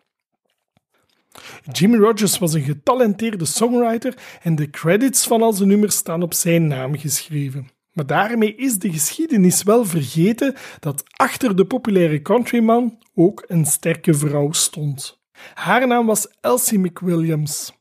Jimmy 1.73 1.97
Rogers 1.97 2.39
was 2.39 2.53
een 2.53 2.63
getalenteerde 2.63 3.45
songwriter 3.45 4.15
en 4.43 4.55
de 4.55 4.71
credits 4.71 5.27
van 5.27 5.43
al 5.43 5.53
zijn 5.53 5.69
nummers 5.69 5.97
staan 5.97 6.23
op 6.23 6.35
zijn 6.35 6.67
naam 6.67 6.99
geschreven. 6.99 7.69
Maar 7.93 8.07
daarmee 8.07 8.55
is 8.55 8.79
de 8.79 8.93
geschiedenis 8.93 9.63
wel 9.63 9.85
vergeten 9.85 10.55
dat 10.81 11.05
achter 11.11 11.57
de 11.57 11.65
populaire 11.65 12.23
countryman 12.23 12.99
ook 13.15 13.45
een 13.47 13.67
sterke 13.67 14.15
vrouw 14.15 14.53
stond. 14.53 15.21
Haar 15.55 15.87
naam 15.87 16.07
was 16.07 16.29
Elsie 16.41 16.79
McWilliams. 16.79 17.73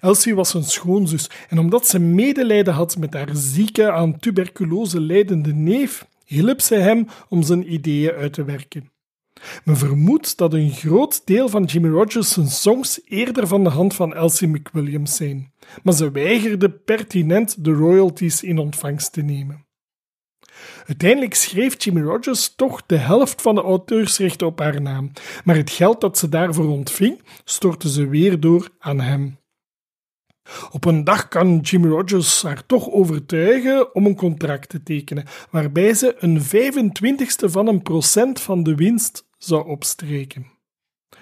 Elsie 0.00 0.34
was 0.34 0.54
een 0.54 0.64
schoonzus 0.64 1.30
en 1.48 1.58
omdat 1.58 1.86
ze 1.86 1.98
medelijden 1.98 2.74
had 2.74 2.96
met 2.96 3.14
haar 3.14 3.30
zieke, 3.32 3.92
aan 3.92 4.18
tuberculose 4.18 5.00
lijdende 5.00 5.54
neef, 5.54 6.06
hielp 6.24 6.60
ze 6.60 6.74
hem 6.74 7.06
om 7.28 7.42
zijn 7.42 7.72
ideeën 7.72 8.12
uit 8.12 8.32
te 8.32 8.44
werken. 8.44 8.90
Men 9.64 9.76
vermoedt 9.76 10.36
dat 10.36 10.52
een 10.52 10.70
groot 10.70 11.22
deel 11.24 11.48
van 11.48 11.64
Jimmy 11.64 11.88
Rogers' 11.88 12.60
songs 12.60 13.00
eerder 13.04 13.46
van 13.46 13.64
de 13.64 13.70
hand 13.70 13.94
van 13.94 14.14
Elsie 14.14 14.48
McWilliams 14.48 15.16
zijn, 15.16 15.52
maar 15.82 15.94
ze 15.94 16.10
weigerde 16.10 16.70
pertinent 16.70 17.64
de 17.64 17.72
royalties 17.72 18.42
in 18.42 18.58
ontvangst 18.58 19.12
te 19.12 19.22
nemen. 19.22 19.66
Uiteindelijk 20.86 21.34
schreef 21.34 21.84
Jimmy 21.84 22.00
Rogers 22.00 22.54
toch 22.54 22.86
de 22.86 22.96
helft 22.96 23.42
van 23.42 23.54
de 23.54 23.62
auteursrechten 23.62 24.46
op 24.46 24.58
haar 24.58 24.80
naam, 24.80 25.12
maar 25.44 25.56
het 25.56 25.70
geld 25.70 26.00
dat 26.00 26.18
ze 26.18 26.28
daarvoor 26.28 26.68
ontving, 26.68 27.20
stortte 27.44 27.90
ze 27.90 28.08
weer 28.08 28.40
door 28.40 28.68
aan 28.78 29.00
hem. 29.00 29.40
Op 30.70 30.84
een 30.84 31.04
dag 31.04 31.28
kan 31.28 31.58
Jimmy 31.58 31.88
Rogers 31.88 32.42
haar 32.42 32.66
toch 32.66 32.90
overtuigen 32.90 33.94
om 33.94 34.06
een 34.06 34.16
contract 34.16 34.68
te 34.68 34.82
tekenen, 34.82 35.24
waarbij 35.50 35.94
ze 35.94 36.14
een 36.18 36.40
25ste 36.40 37.50
van 37.50 37.66
een 37.66 37.82
procent 37.82 38.40
van 38.40 38.62
de 38.62 38.74
winst 38.74 39.30
zou 39.44 39.66
opstreken. 39.68 40.46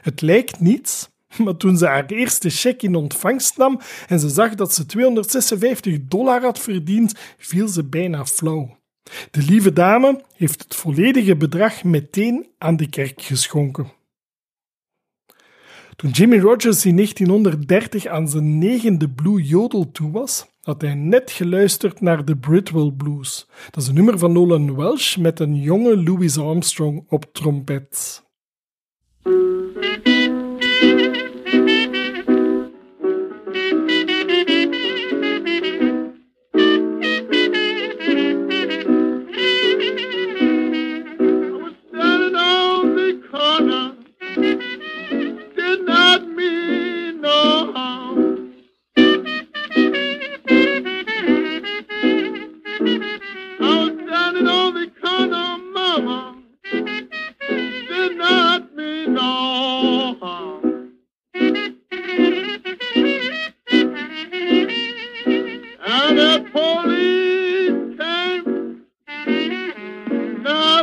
Het 0.00 0.20
lijkt 0.20 0.60
niets, 0.60 1.08
maar 1.44 1.56
toen 1.56 1.76
ze 1.76 1.86
haar 1.86 2.06
eerste 2.06 2.50
cheque 2.50 2.86
in 2.86 2.94
ontvangst 2.94 3.56
nam 3.56 3.80
en 4.08 4.20
ze 4.20 4.28
zag 4.28 4.54
dat 4.54 4.74
ze 4.74 4.86
256 4.86 5.98
dollar 6.00 6.42
had 6.42 6.58
verdiend, 6.58 7.14
viel 7.38 7.68
ze 7.68 7.84
bijna 7.84 8.26
flauw. 8.26 8.78
De 9.30 9.42
lieve 9.42 9.72
dame 9.72 10.24
heeft 10.36 10.62
het 10.62 10.74
volledige 10.74 11.36
bedrag 11.36 11.84
meteen 11.84 12.46
aan 12.58 12.76
de 12.76 12.88
kerk 12.88 13.22
geschonken. 13.22 13.92
Toen 15.96 16.10
Jimmy 16.10 16.38
Rogers 16.38 16.84
in 16.84 16.96
1930 16.96 18.06
aan 18.06 18.28
zijn 18.28 18.58
negende 18.58 19.10
Blue 19.10 19.42
Yodel 19.42 19.90
toe 19.92 20.10
was, 20.10 20.46
had 20.70 20.80
hij 20.80 20.94
net 20.94 21.30
geluisterd 21.30 22.00
naar 22.00 22.24
de 22.24 22.36
Britwell 22.36 22.92
Blues. 22.96 23.46
Dat 23.70 23.82
is 23.82 23.88
een 23.88 23.94
nummer 23.94 24.18
van 24.18 24.32
Nolan 24.32 24.76
Welsh 24.76 25.16
met 25.16 25.40
een 25.40 25.56
jonge 25.56 26.02
Louis 26.02 26.38
Armstrong 26.38 27.04
op 27.08 27.24
trompet. 27.32 28.22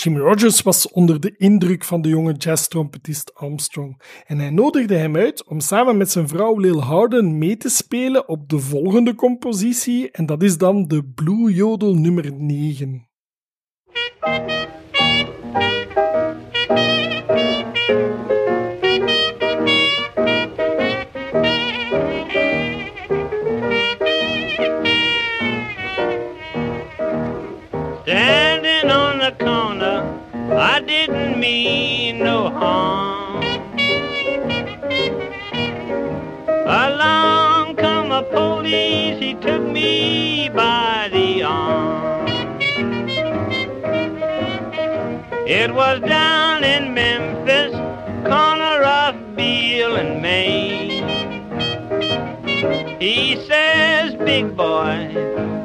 Jimmy 0.00 0.20
Rogers 0.20 0.62
was 0.62 0.90
onder 0.90 1.20
de 1.20 1.34
indruk 1.36 1.84
van 1.84 2.02
de 2.02 2.08
jonge 2.08 2.32
jazztrompetist 2.32 3.34
Armstrong 3.34 4.02
en 4.26 4.38
hij 4.38 4.50
nodigde 4.50 4.94
hem 4.94 5.16
uit 5.16 5.44
om 5.44 5.60
samen 5.60 5.96
met 5.96 6.10
zijn 6.10 6.28
vrouw 6.28 6.58
Lil 6.58 6.84
Howden 6.84 7.38
mee 7.38 7.56
te 7.56 7.68
spelen 7.68 8.28
op 8.28 8.48
de 8.48 8.58
volgende 8.58 9.14
compositie 9.14 10.10
en 10.10 10.26
dat 10.26 10.42
is 10.42 10.58
dan 10.58 10.88
de 10.88 11.04
Blue 11.04 11.54
Yodel 11.54 11.94
nummer 11.94 12.32
9. 12.32 13.08
Mean 31.48 32.18
no 32.18 32.50
harm. 32.50 33.42
Along 36.84 37.74
come 37.76 38.10
a 38.12 38.22
police, 38.22 39.18
he 39.18 39.32
took 39.46 39.62
me 39.62 40.50
by 40.50 41.08
the 41.10 41.42
arm. 41.42 42.28
It 45.60 45.70
was 45.74 46.00
down 46.00 46.64
in 46.64 46.92
Memphis, 46.92 47.72
corner 48.30 48.78
of 49.00 49.12
Beale 49.34 49.96
and 50.02 50.20
Main. 50.20 51.02
He 53.00 53.36
says, 53.48 54.14
big 54.30 54.54
boy, 54.54 54.96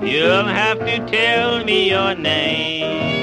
you'll 0.02 0.52
have 0.62 0.80
to 0.80 0.96
tell 1.18 1.66
me 1.66 1.90
your 1.90 2.16
name. 2.16 3.23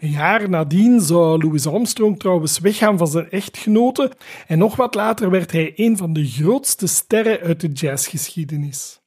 Een 0.00 0.10
jaar 0.10 0.48
nadien 0.48 1.00
zou 1.00 1.42
Louis 1.42 1.66
Armstrong 1.66 2.18
trouwens 2.18 2.58
weggaan 2.58 2.98
van 2.98 3.06
zijn 3.06 3.30
echtgenote 3.30 4.12
en 4.46 4.58
nog 4.58 4.76
wat 4.76 4.94
later 4.94 5.30
werd 5.30 5.52
hij 5.52 5.72
een 5.76 5.96
van 5.96 6.12
de 6.12 6.26
grootste 6.26 6.86
sterren 6.86 7.40
uit 7.40 7.60
de 7.60 7.68
jazzgeschiedenis. 7.68 9.00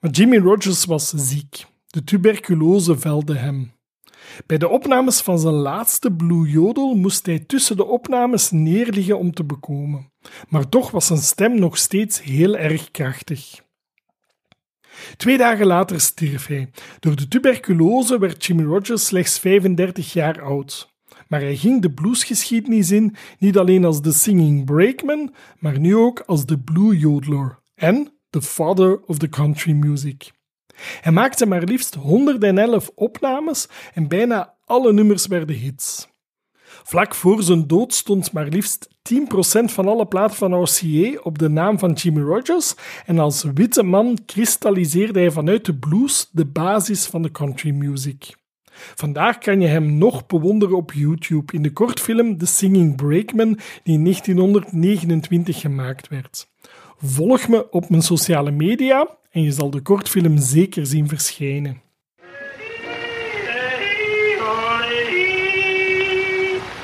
Maar 0.00 0.10
Jimmy 0.10 0.38
Rogers 0.38 0.84
was 0.84 1.08
ziek. 1.08 1.66
De 1.86 2.04
tuberculose 2.04 2.98
velde 2.98 3.34
hem. 3.34 3.72
Bij 4.46 4.58
de 4.58 4.68
opnames 4.68 5.20
van 5.20 5.38
zijn 5.38 5.54
laatste 5.54 6.12
Blue 6.12 6.50
Yodel 6.50 6.94
moest 6.94 7.26
hij 7.26 7.38
tussen 7.38 7.76
de 7.76 7.84
opnames 7.84 8.50
neerliggen 8.50 9.18
om 9.18 9.32
te 9.32 9.44
bekomen. 9.44 10.12
Maar 10.48 10.68
toch 10.68 10.90
was 10.90 11.06
zijn 11.06 11.18
stem 11.18 11.58
nog 11.58 11.78
steeds 11.78 12.22
heel 12.22 12.56
erg 12.56 12.90
krachtig. 12.90 13.60
Twee 15.16 15.38
dagen 15.38 15.66
later 15.66 16.00
stierf 16.00 16.46
hij. 16.46 16.70
Door 17.00 17.16
de 17.16 17.28
tuberculose 17.28 18.18
werd 18.18 18.44
Jimmy 18.44 18.62
Rogers 18.62 19.06
slechts 19.06 19.38
35 19.38 20.12
jaar 20.12 20.42
oud. 20.42 20.90
Maar 21.28 21.40
hij 21.40 21.56
ging 21.56 21.82
de 21.82 21.90
bluesgeschiedenis 21.90 22.90
in, 22.90 23.16
niet 23.38 23.58
alleen 23.58 23.84
als 23.84 24.02
de 24.02 24.12
singing 24.12 24.64
brakeman, 24.64 25.34
maar 25.58 25.78
nu 25.78 25.96
ook 25.96 26.20
als 26.20 26.46
de 26.46 26.58
blue 26.58 26.98
yodeler 26.98 27.58
en 27.74 28.12
the 28.30 28.42
father 28.42 29.00
of 29.06 29.18
the 29.18 29.28
country 29.28 29.72
music. 29.72 30.30
Hij 31.00 31.12
maakte 31.12 31.46
maar 31.46 31.62
liefst 31.62 31.94
111 31.94 32.90
opnames 32.94 33.68
en 33.94 34.08
bijna 34.08 34.54
alle 34.64 34.92
nummers 34.92 35.26
werden 35.26 35.56
hits. 35.56 36.11
Vlak 36.82 37.14
voor 37.14 37.42
zijn 37.42 37.66
dood 37.66 37.94
stond 37.94 38.32
maar 38.32 38.46
liefst 38.46 38.88
10% 38.88 39.64
van 39.64 39.88
alle 39.88 40.06
platen 40.06 40.36
van 40.36 40.62
RCA 40.62 41.20
op 41.22 41.38
de 41.38 41.48
naam 41.48 41.78
van 41.78 41.92
Jimmy 41.92 42.20
Rogers 42.20 42.74
en 43.06 43.18
als 43.18 43.44
witte 43.54 43.82
man 43.82 44.18
kristalliseerde 44.26 45.18
hij 45.18 45.30
vanuit 45.30 45.64
de 45.64 45.74
blues 45.74 46.28
de 46.32 46.44
basis 46.44 47.06
van 47.06 47.22
de 47.22 47.30
country 47.30 47.70
music. 47.70 48.34
Vandaag 48.94 49.38
kan 49.38 49.60
je 49.60 49.66
hem 49.66 49.98
nog 49.98 50.26
bewonderen 50.26 50.76
op 50.76 50.92
YouTube 50.92 51.52
in 51.52 51.62
de 51.62 51.72
kortfilm 51.72 52.38
The 52.38 52.46
Singing 52.46 52.96
Brakeman 52.96 53.58
die 53.82 53.94
in 53.94 54.02
1929 54.04 55.60
gemaakt 55.60 56.08
werd. 56.08 56.48
Volg 56.96 57.48
me 57.48 57.70
op 57.70 57.88
mijn 57.88 58.02
sociale 58.02 58.50
media 58.50 59.08
en 59.30 59.42
je 59.42 59.52
zal 59.52 59.70
de 59.70 59.80
kortfilm 59.80 60.38
zeker 60.38 60.86
zien 60.86 61.08
verschijnen. 61.08 61.82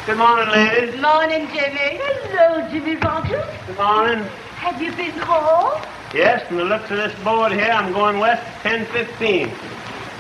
Good 0.09 0.17
morning, 0.17 0.49
ladies. 0.49 0.93
Good 0.93 1.03
morning, 1.03 1.47
Jimmy. 1.53 2.01
Hello, 2.01 2.67
Jimmy 2.71 2.97
Rogers. 2.97 3.45
Good 3.67 3.77
morning. 3.77 4.25
Have 4.57 4.81
you 4.81 4.91
been 4.93 5.13
home? 5.21 5.85
Yes, 6.15 6.49
from 6.49 6.57
the 6.57 6.65
looks 6.65 6.91
of 6.91 6.97
this 6.97 7.13
board 7.23 7.53
here, 7.53 7.69
I'm 7.71 7.93
going 7.93 8.19
west 8.19 8.41
at 8.65 8.89
1015. 8.89 9.53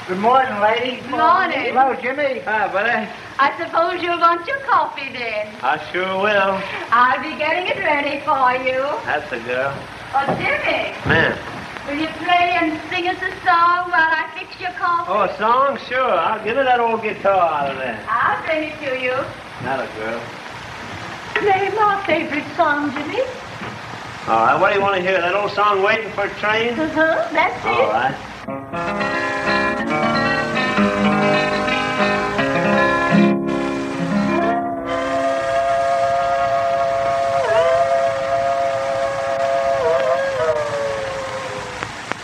Good 0.07 0.18
morning, 0.18 0.61
ladies. 0.61 1.01
Good 1.01 1.12
morning. 1.12 1.72
Hello, 1.72 1.97
Jimmy. 2.05 2.41
Hi, 2.45 2.68
buddy. 2.68 3.09
I 3.41 3.49
suppose 3.57 4.03
you'll 4.03 4.20
want 4.20 4.47
your 4.47 4.61
coffee 4.68 5.09
then. 5.11 5.57
I 5.64 5.80
sure 5.91 6.20
will. 6.20 6.61
I'll 6.93 7.22
be 7.24 7.32
getting 7.41 7.72
it 7.72 7.80
ready 7.80 8.20
for 8.28 8.61
you. 8.61 8.84
That's 9.09 9.32
a 9.32 9.41
girl. 9.41 9.72
Oh, 10.12 10.28
Jimmy, 10.36 10.93
Man. 11.09 11.32
will 11.89 11.97
you 11.97 12.12
play 12.20 12.61
and 12.61 12.76
sing 12.93 13.09
us 13.09 13.16
a 13.24 13.32
song 13.41 13.89
while 13.89 14.12
I 14.12 14.28
fix 14.36 14.61
your 14.61 14.72
coffee? 14.72 15.09
Oh, 15.09 15.22
a 15.24 15.39
song? 15.39 15.78
Sure. 15.89 16.12
I'll 16.12 16.45
give 16.45 16.57
her 16.61 16.64
that 16.64 16.78
old 16.78 17.01
guitar 17.01 17.41
out 17.41 17.70
of 17.72 17.78
there. 17.78 17.97
I'll 18.07 18.45
bring 18.45 18.68
it 18.68 18.76
to 18.84 19.01
you. 19.01 19.16
Not 19.65 19.81
a 19.81 19.89
girl. 19.99 20.21
Play 21.35 21.69
my 21.75 22.03
favorite 22.07 22.45
song, 22.57 22.93
Jimmy. 22.93 23.21
All 24.29 24.47
right, 24.47 24.61
what 24.61 24.69
do 24.73 24.79
you 24.79 24.83
want 24.83 24.97
to 24.97 25.03
hear? 25.03 25.21
That 25.21 25.35
old 25.35 25.51
song, 25.53 25.83
Waiting 25.83 26.13
for 26.13 26.25
a 26.25 26.35
Train? 26.37 26.79
Uh-huh, 26.79 27.29
that's 27.33 27.65
it. 27.65 27.67
All 27.67 27.91
right. 27.91 28.15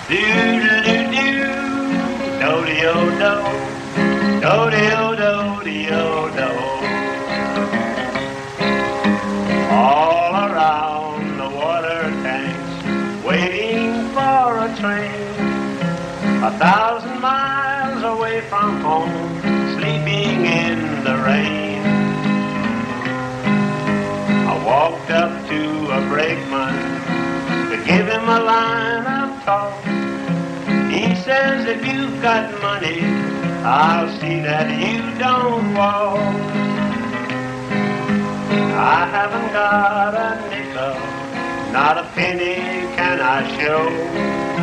Do-do-do-do, 0.09 1.49
do-do-do, 4.41 4.94
thousand 16.59 17.21
miles 17.21 18.03
away 18.05 18.41
from 18.43 18.81
home, 18.81 19.41
sleeping 19.77 20.47
in 20.47 21.03
the 21.03 21.17
rain. 21.19 21.83
I 24.47 24.63
walked 24.65 25.11
up 25.11 25.49
to 25.49 25.61
a 25.91 26.09
brakeman 26.09 26.77
to 27.71 27.77
give 27.85 28.07
him 28.07 28.29
a 28.29 28.41
line 28.41 29.07
of 29.07 29.45
talk. 29.45 29.85
He 30.93 31.15
says 31.27 31.67
if 31.67 31.85
you've 31.87 32.23
got 32.23 32.53
money, 32.63 33.01
I'll 33.65 34.09
see 34.21 34.41
that 34.41 34.71
you 34.79 35.19
don't 35.19 35.75
walk. 35.75 36.19
I 38.77 39.09
haven't 39.11 39.53
got 39.53 40.15
a 40.15 40.31
nickel, 40.51 41.73
not 41.73 41.99
a 41.99 42.05
penny 42.15 42.57
can 42.95 43.21
I 43.21 43.41
show. 43.59 44.54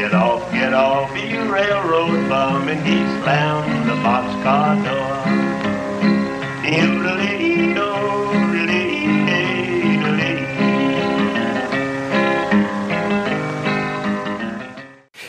Get 0.00 0.14
off, 0.14 0.50
get 0.50 0.72
off, 0.72 1.14
you 1.14 1.52
railroad 1.52 2.28
bum, 2.28 2.68
and 2.68 2.80
he 2.86 2.96
slammed 3.20 3.86
the 3.86 3.96
boxcar 4.02 4.76
door. 4.84 5.20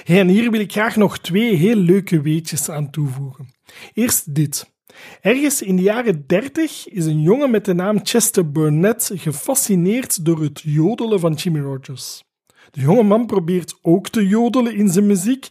Hey, 0.03 0.19
en 0.19 0.28
hier 0.28 0.51
wil 0.51 0.59
ik 0.59 0.72
graag 0.72 0.95
nog 0.95 1.19
twee 1.19 1.55
heel 1.55 1.76
leuke 1.76 2.22
weetjes 2.22 2.69
aan 2.69 2.89
toevoegen. 2.89 3.53
Eerst 3.93 4.36
dit. 4.36 4.72
Ergens 5.22 5.61
in 5.61 5.76
de 5.76 5.82
jaren 5.82 6.24
30 6.28 6.88
is 6.88 7.05
een 7.05 7.22
jongen 7.22 7.51
met 7.51 7.65
de 7.65 7.74
naam 7.74 7.99
Chester 8.03 8.51
Burnett 8.51 9.11
gefascineerd 9.13 10.26
door 10.26 10.41
het 10.41 10.61
jodelen 10.63 11.19
van 11.19 11.34
Jimmy 11.34 11.59
Rogers. 11.59 12.24
De 12.72 12.82
jonge 12.82 13.03
man 13.03 13.26
probeert 13.26 13.80
ook 13.82 14.09
te 14.09 14.28
jodelen 14.28 14.76
in 14.76 14.89
zijn 14.89 15.05
muziek, 15.05 15.47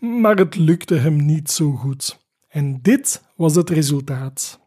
maar 0.00 0.36
het 0.36 0.56
lukte 0.56 0.94
hem 0.94 1.16
niet 1.26 1.50
zo 1.50 1.70
goed. 1.70 2.18
En 2.48 2.78
dit 2.82 3.22
was 3.36 3.54
het 3.54 3.70
resultaat. 3.70 4.60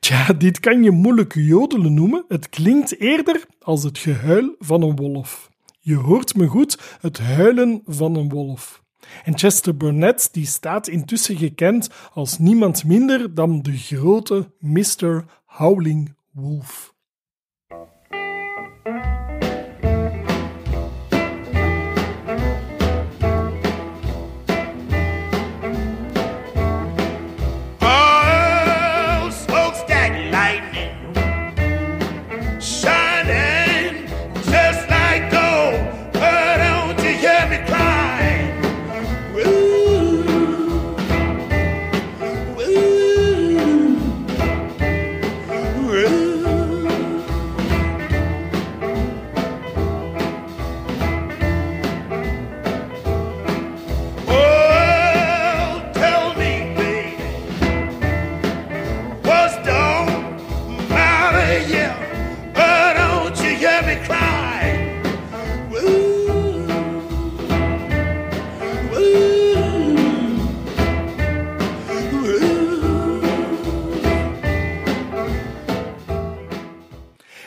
Tja, 0.00 0.32
dit 0.32 0.60
kan 0.60 0.82
je 0.82 0.90
moeilijk 0.90 1.34
jodelen 1.34 1.94
noemen. 1.94 2.24
Het 2.28 2.48
klinkt 2.48 3.00
eerder 3.00 3.46
als 3.62 3.82
het 3.82 3.98
gehuil 3.98 4.54
van 4.58 4.82
een 4.82 4.96
wolf. 4.96 5.50
Je 5.80 5.94
hoort 5.94 6.34
me 6.36 6.46
goed, 6.46 6.98
het 7.00 7.18
huilen 7.18 7.82
van 7.86 8.16
een 8.16 8.28
wolf. 8.28 8.79
En 9.24 9.36
Chester 9.38 9.76
Burnett 9.76 10.28
die 10.32 10.46
staat 10.46 10.88
intussen 10.88 11.36
gekend 11.36 11.88
als 12.14 12.38
niemand 12.38 12.84
minder 12.84 13.34
dan 13.34 13.62
de 13.62 13.76
grote 13.76 14.50
Mr. 14.58 15.24
Howling 15.46 16.14
Wolf. 16.30 16.89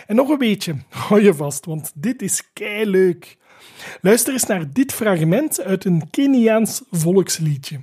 En 0.07 0.19
nog 0.19 0.29
een 0.29 0.37
beetje, 0.37 0.75
hou 0.89 1.21
je 1.21 1.33
vast, 1.33 1.65
want 1.65 1.91
dit 1.95 2.21
is 2.21 2.43
leuk. 2.83 3.37
Luister 4.01 4.33
eens 4.33 4.45
naar 4.45 4.73
dit 4.73 4.93
fragment 4.93 5.61
uit 5.61 5.85
een 5.85 6.09
Keniaans 6.09 6.81
volksliedje. 6.91 7.79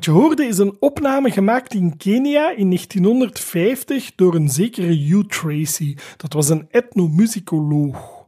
Wat 0.00 0.08
je 0.08 0.20
hoorde 0.20 0.44
is 0.44 0.58
een 0.58 0.76
opname 0.78 1.30
gemaakt 1.30 1.74
in 1.74 1.96
Kenia 1.96 2.50
in 2.50 2.66
1950 2.66 4.14
door 4.14 4.34
een 4.34 4.48
zekere 4.48 4.94
Hugh 4.94 5.28
Tracy. 5.28 5.96
Dat 6.16 6.32
was 6.32 6.48
een 6.48 6.66
etnomusicoloog. 6.70 8.26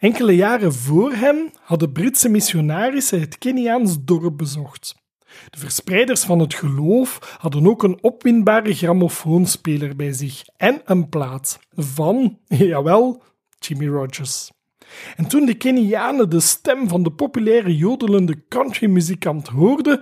Enkele 0.00 0.36
jaren 0.36 0.74
voor 0.74 1.12
hem 1.12 1.50
hadden 1.60 1.92
Britse 1.92 2.28
missionarissen 2.28 3.20
het 3.20 3.38
Keniaans 3.38 4.04
dorp 4.04 4.38
bezocht. 4.38 4.94
De 5.50 5.58
verspreiders 5.58 6.24
van 6.24 6.38
het 6.38 6.54
geloof 6.54 7.36
hadden 7.38 7.66
ook 7.66 7.82
een 7.82 7.98
opwindbare 8.02 8.74
grammofoonspeler 8.74 9.96
bij 9.96 10.12
zich 10.12 10.42
en 10.56 10.80
een 10.84 11.08
plaat 11.08 11.58
van, 11.76 12.38
jawel, 12.48 13.22
Jimmy 13.58 13.88
Rogers. 13.88 14.50
En 15.16 15.26
toen 15.28 15.46
de 15.46 15.54
Kenianen 15.54 16.30
de 16.30 16.40
stem 16.40 16.88
van 16.88 17.02
de 17.02 17.12
populaire 17.12 17.76
jodelende 17.76 18.44
countrymuzikant 18.48 19.48
hoorden, 19.48 20.00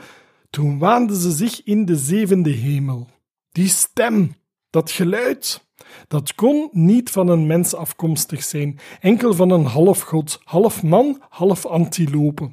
toen 0.50 0.78
waanden 0.78 1.16
ze 1.16 1.30
zich 1.30 1.64
in 1.64 1.84
de 1.84 1.96
zevende 1.96 2.50
hemel. 2.50 3.08
Die 3.52 3.68
stem, 3.68 4.34
dat 4.70 4.90
geluid, 4.90 5.66
dat 6.08 6.34
kon 6.34 6.68
niet 6.72 7.10
van 7.10 7.28
een 7.28 7.46
mens 7.46 7.74
afkomstig 7.74 8.42
zijn, 8.42 8.78
enkel 9.00 9.34
van 9.34 9.50
een 9.50 9.64
halfgod, 9.64 10.40
half 10.44 10.82
man, 10.82 11.22
half 11.28 11.66
antilope. 11.66 12.50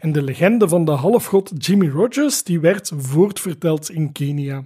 En 0.00 0.12
de 0.12 0.22
legende 0.22 0.68
van 0.68 0.84
de 0.84 0.90
halfgod 0.90 1.52
Jimmy 1.56 1.88
Rogers 1.88 2.42
die 2.42 2.60
werd 2.60 2.92
voortverteld 2.96 3.90
in 3.90 4.12
Kenia. 4.12 4.64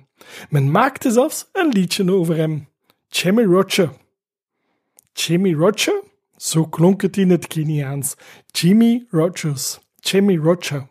Men 0.49 0.71
maakte 0.71 1.11
zelfs 1.11 1.49
een 1.53 1.69
liedje 1.69 2.13
over 2.13 2.37
hem. 2.37 2.69
Jimmy 3.09 3.45
Roger. 3.45 3.91
Jimmy 5.13 5.55
Roger? 5.55 6.03
Zo 6.37 6.67
klonk 6.67 7.03
het 7.03 7.17
in 7.17 7.31
het 7.31 7.47
Keniaans. 7.47 8.15
Jimmy 8.47 9.07
Rogers. 9.11 9.79
Jimmy 9.97 10.37
Roger. 10.37 10.89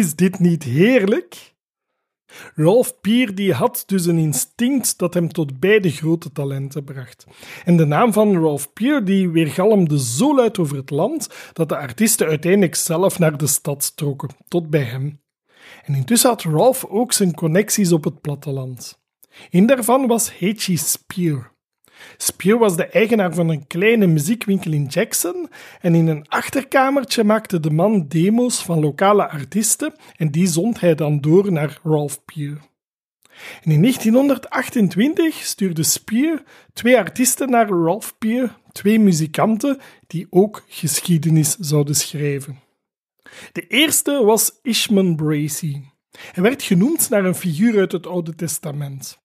Is 0.00 0.14
dit 0.14 0.38
niet 0.38 0.64
heerlijk? 0.64 1.49
Ralph 2.62 3.00
Peer 3.00 3.34
die 3.34 3.52
had 3.52 3.82
dus 3.86 4.06
een 4.06 4.18
instinct 4.18 4.98
dat 4.98 5.14
hem 5.14 5.32
tot 5.32 5.60
beide 5.60 5.90
grote 5.90 6.32
talenten 6.32 6.84
bracht. 6.84 7.26
En 7.64 7.76
de 7.76 7.84
naam 7.84 8.12
van 8.12 8.42
Ralph 8.42 8.72
Peer 8.72 9.04
die 9.04 9.28
weergalmde 9.28 10.00
zo 10.00 10.34
luid 10.34 10.58
over 10.58 10.76
het 10.76 10.90
land 10.90 11.28
dat 11.52 11.68
de 11.68 11.76
artiesten 11.76 12.26
uiteindelijk 12.26 12.74
zelf 12.74 13.18
naar 13.18 13.36
de 13.36 13.46
stad 13.46 13.96
trokken, 13.96 14.28
tot 14.48 14.70
bij 14.70 14.82
hem. 14.82 15.20
En 15.84 15.94
intussen 15.94 16.30
had 16.30 16.42
Ralph 16.42 16.84
ook 16.84 17.12
zijn 17.12 17.34
connecties 17.34 17.92
op 17.92 18.04
het 18.04 18.20
platteland. 18.20 18.98
Een 19.50 19.66
daarvan 19.66 20.06
was 20.06 20.30
H.G. 20.30 20.78
Spear. 20.78 21.52
Spear 22.16 22.58
was 22.58 22.76
de 22.76 22.86
eigenaar 22.86 23.34
van 23.34 23.48
een 23.48 23.66
kleine 23.66 24.06
muziekwinkel 24.06 24.72
in 24.72 24.86
Jackson 24.86 25.48
en 25.80 25.94
in 25.94 26.06
een 26.06 26.28
achterkamertje 26.28 27.24
maakte 27.24 27.60
de 27.60 27.70
man 27.70 28.08
demo's 28.08 28.62
van 28.62 28.80
lokale 28.80 29.28
artiesten 29.28 29.94
en 30.16 30.30
die 30.30 30.46
zond 30.46 30.80
hij 30.80 30.94
dan 30.94 31.20
door 31.20 31.52
naar 31.52 31.78
Ralph 31.82 32.24
Peer. 32.24 32.58
En 33.62 33.70
in 33.70 33.80
1928 33.80 35.34
stuurde 35.34 35.82
Spear 35.82 36.42
twee 36.72 36.98
artiesten 36.98 37.50
naar 37.50 37.68
Ralph 37.68 38.18
Peer, 38.18 38.56
twee 38.72 38.98
muzikanten 38.98 39.78
die 40.06 40.26
ook 40.30 40.64
geschiedenis 40.68 41.56
zouden 41.56 41.94
schrijven. 41.94 42.58
De 43.52 43.66
eerste 43.66 44.24
was 44.24 44.58
Ishman 44.62 45.16
Bracy. 45.16 45.82
Hij 46.10 46.42
werd 46.42 46.62
genoemd 46.62 47.10
naar 47.10 47.24
een 47.24 47.34
figuur 47.34 47.78
uit 47.78 47.92
het 47.92 48.06
Oude 48.06 48.34
Testament. 48.34 49.18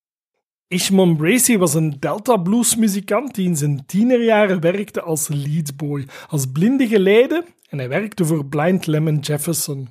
Ishmael 0.68 1.16
Bracy 1.16 1.58
was 1.58 1.74
een 1.74 1.96
Delta 2.00 2.38
blues 2.38 2.76
muzikant 2.76 3.36
die 3.36 3.48
in 3.48 3.56
zijn 3.56 3.86
tienerjaren 3.86 4.60
werkte 4.60 5.02
als 5.02 5.28
leadboy, 5.28 6.06
als 6.28 6.46
blinde 6.52 6.88
geleide 6.88 7.46
en 7.70 7.78
hij 7.78 7.90
werkte 7.90 8.26
voor 8.26 8.46
Blind 8.46 8.86
Lemon 8.86 9.20
Jefferson. 9.20 9.90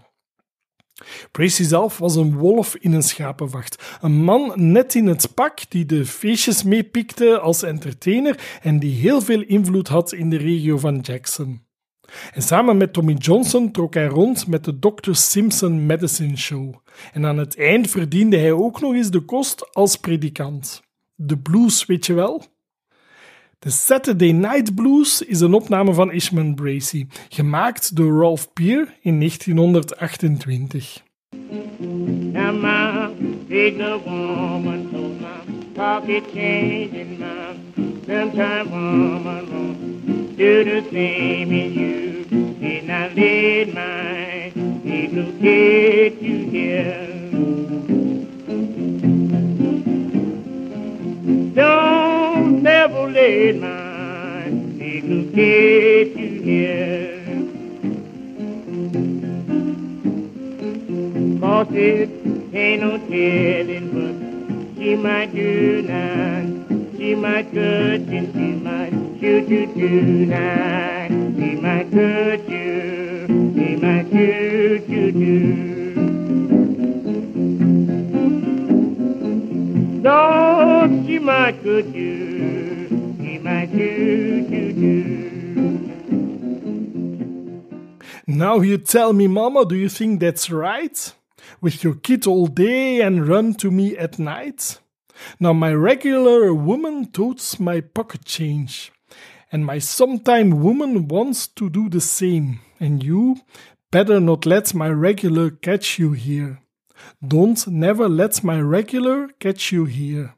Bracy 1.31 1.63
zelf 1.63 1.99
was 1.99 2.17
een 2.17 2.37
wolf 2.37 2.77
in 2.77 2.93
een 2.93 3.03
schapenvacht, 3.03 3.99
een 4.01 4.25
man 4.25 4.53
net 4.55 4.95
in 4.95 5.07
het 5.07 5.35
pak 5.35 5.71
die 5.71 5.87
de 5.87 6.07
feestjes 6.07 6.63
meepikte 6.63 7.39
als 7.39 7.63
entertainer 7.63 8.59
en 8.63 8.79
die 8.79 8.95
heel 8.95 9.21
veel 9.21 9.43
invloed 9.43 9.89
had 9.89 10.13
in 10.13 10.31
de 10.31 10.37
regio 10.37 10.79
van 10.79 10.99
Jackson. 10.99 11.63
En 12.33 12.43
samen 12.43 12.77
met 12.77 12.93
Tommy 12.93 13.13
Johnson 13.13 13.71
trok 13.71 13.95
hij 13.95 14.07
rond 14.07 14.47
met 14.47 14.65
de 14.65 14.79
Dr. 14.79 15.13
Simpson 15.13 15.87
Medicine 15.87 16.37
Show. 16.37 16.75
En 17.13 17.27
aan 17.27 17.39
het 17.39 17.57
eind 17.59 17.91
verdiende 17.91 18.37
hij 18.37 18.53
ook 18.53 18.81
nog 18.81 18.95
eens 18.95 19.11
de 19.11 19.21
kost 19.21 19.75
als 19.75 19.97
predikant. 19.97 20.83
De 21.15 21.39
blues, 21.39 21.87
weet 21.87 22.07
je 22.07 22.15
wel? 22.15 22.45
De 23.59 23.71
Saturday 23.71 24.31
Night 24.31 24.75
Blues 24.75 25.23
is 25.23 25.41
een 25.41 25.55
opname 25.55 25.95
van 25.95 26.13
Ishman 26.13 26.55
Bracy, 26.55 27.07
gemaakt 27.29 27.97
door 27.97 28.21
Ralph 28.21 28.53
Peer 28.53 28.95
in 29.01 29.19
1928. 29.19 31.03
Now 31.79 32.53
my 32.53 33.15
big 33.49 33.77
woman 34.05 34.89
told 34.91 35.21
my 35.21 35.73
pocket 35.73 36.25
change 36.33 36.89
in 36.93 37.19
my 37.19 37.55
sometime 38.07 38.71
woman 38.71 39.51
won't 39.51 40.37
do 40.37 40.65
the 40.65 40.83
same 40.91 41.53
you. 41.53 42.15
My 43.73 44.34
people 45.07 45.33
get 45.33 46.23
you 46.23 46.49
here. 46.49 47.07
Don't 51.55 52.63
never 52.63 53.11
let 53.11 53.57
my 53.57 54.45
people 54.79 55.25
get 55.35 56.17
you 56.17 56.43
here. 56.49 57.21
Cause 61.39 61.69
it 61.73 62.09
ain't 62.55 62.81
no 62.81 62.97
telling 62.97 63.89
what 63.95 64.79
she 64.79 64.97
might 64.97 65.35
do 65.35 65.83
now. 65.83 66.97
She 66.97 67.15
might 67.15 67.53
cut 67.53 68.09
and 68.17 68.33
she 68.33 68.49
might 68.69 68.93
shoot 69.21 69.49
you 69.51 69.67
tonight. 69.67 71.11
She 71.11 71.57
might 71.57 71.91
cut 71.91 72.49
you, 72.49 73.27
she 73.55 73.77
might 73.77 74.09
shoot 74.11 74.54
you 74.95 75.75
cut 81.65 81.87
you, 81.95 82.89
shoot 83.73 84.49
you 84.51 84.73
too. 84.75 85.15
Now 88.27 88.61
you 88.61 88.79
tell 88.79 89.13
me, 89.13 89.27
Mama, 89.27 89.65
do 89.65 89.75
you 89.75 89.89
think 89.89 90.21
that's 90.21 90.51
right? 90.51 91.15
With 91.61 91.83
your 91.83 91.95
kid 91.95 92.27
all 92.27 92.47
day 92.47 93.01
and 93.01 93.29
run 93.29 93.55
to 93.55 93.71
me 93.71 93.97
at 93.97 94.19
night? 94.19 94.81
Now 95.41 95.53
my 95.53 95.73
regular 95.73 96.53
woman 96.53 97.07
totes 97.13 97.61
my 97.61 97.81
pocket 97.81 98.25
change, 98.25 98.93
and 99.53 99.65
my 99.65 99.79
sometime 99.79 100.63
woman 100.63 101.09
wants 101.09 101.47
to 101.49 101.71
do 101.71 101.89
the 101.89 102.01
same, 102.01 102.61
and 102.81 103.03
you 103.03 103.37
better 103.95 104.19
not 104.19 104.45
let 104.45 104.75
my 104.75 104.89
regular 104.89 105.51
catch 105.51 106.01
you 106.01 106.11
here. 106.15 106.59
Don't 107.23 107.65
never 107.69 108.09
let 108.09 108.43
my 108.43 108.61
regular 108.61 109.29
catch 109.39 109.71
you 109.71 109.85
here. 109.85 110.35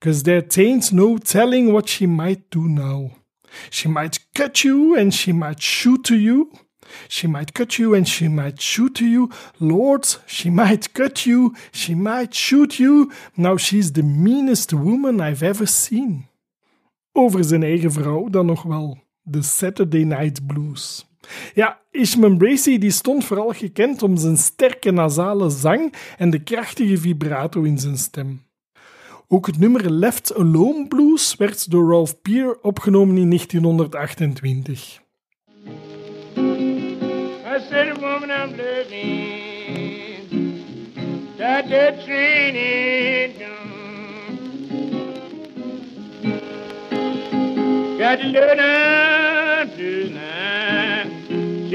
Cause 0.00 0.22
there 0.22 0.42
ain't 0.56 0.90
no 0.90 1.18
telling 1.18 1.74
what 1.74 1.90
she 1.90 2.06
might 2.06 2.48
do 2.48 2.66
now. 2.66 3.10
She 3.68 3.86
might 3.86 4.18
cut 4.34 4.64
you 4.64 4.96
and 4.96 5.12
she 5.12 5.30
might 5.30 5.60
shoot 5.60 6.02
to 6.04 6.16
you. 6.16 6.52
She 7.06 7.26
might 7.26 7.52
cut 7.52 7.78
you 7.78 7.92
and 7.92 8.08
she 8.08 8.28
might 8.28 8.58
shoot 8.62 8.94
to 8.94 9.04
you. 9.04 9.28
Lord, 9.58 10.06
she 10.26 10.48
might 10.48 10.94
cut 10.94 11.26
you, 11.26 11.54
she 11.72 11.94
might 11.94 12.34
shoot 12.34 12.78
you. 12.78 13.12
Now 13.36 13.58
she's 13.58 13.92
the 13.92 14.02
meanest 14.02 14.72
woman 14.72 15.20
I've 15.20 15.42
ever 15.42 15.66
seen. 15.66 16.28
Over 17.12 17.44
zijn 17.44 17.62
eigen 17.62 17.92
vrouw 17.92 18.28
dan 18.30 18.46
nog 18.46 18.62
wel. 18.62 18.98
De 19.22 19.42
Saturday 19.42 20.04
Night 20.04 20.46
Blues. 20.46 21.09
Ja, 21.54 21.80
Ishman 21.90 22.38
Bracy 22.38 22.78
die 22.78 22.90
stond 22.90 23.24
vooral 23.24 23.52
gekend 23.52 24.02
om 24.02 24.16
zijn 24.16 24.36
sterke 24.36 24.90
nasale 24.90 25.50
zang 25.50 25.94
en 26.16 26.30
de 26.30 26.42
krachtige 26.42 26.98
vibrato 26.98 27.62
in 27.62 27.78
zijn 27.78 27.96
stem. 27.96 28.48
Ook 29.28 29.46
het 29.46 29.58
nummer 29.58 29.90
Left 29.90 30.34
Alone 30.34 30.88
Blues 30.88 31.34
werd 31.36 31.70
door 31.70 31.90
Ralph 31.90 32.20
Peer 32.22 32.58
opgenomen 32.62 33.16
in 33.16 33.28
1928. 33.28 35.00
I 37.50 37.58
said, 37.68 37.94
the 37.94 38.00
woman 38.00 38.30
I'm 38.30 38.56
that 41.68 42.04
training 42.04 43.38
done. 43.38 43.70
Got 47.98 48.20
to 48.20 48.26
learn 48.28 49.19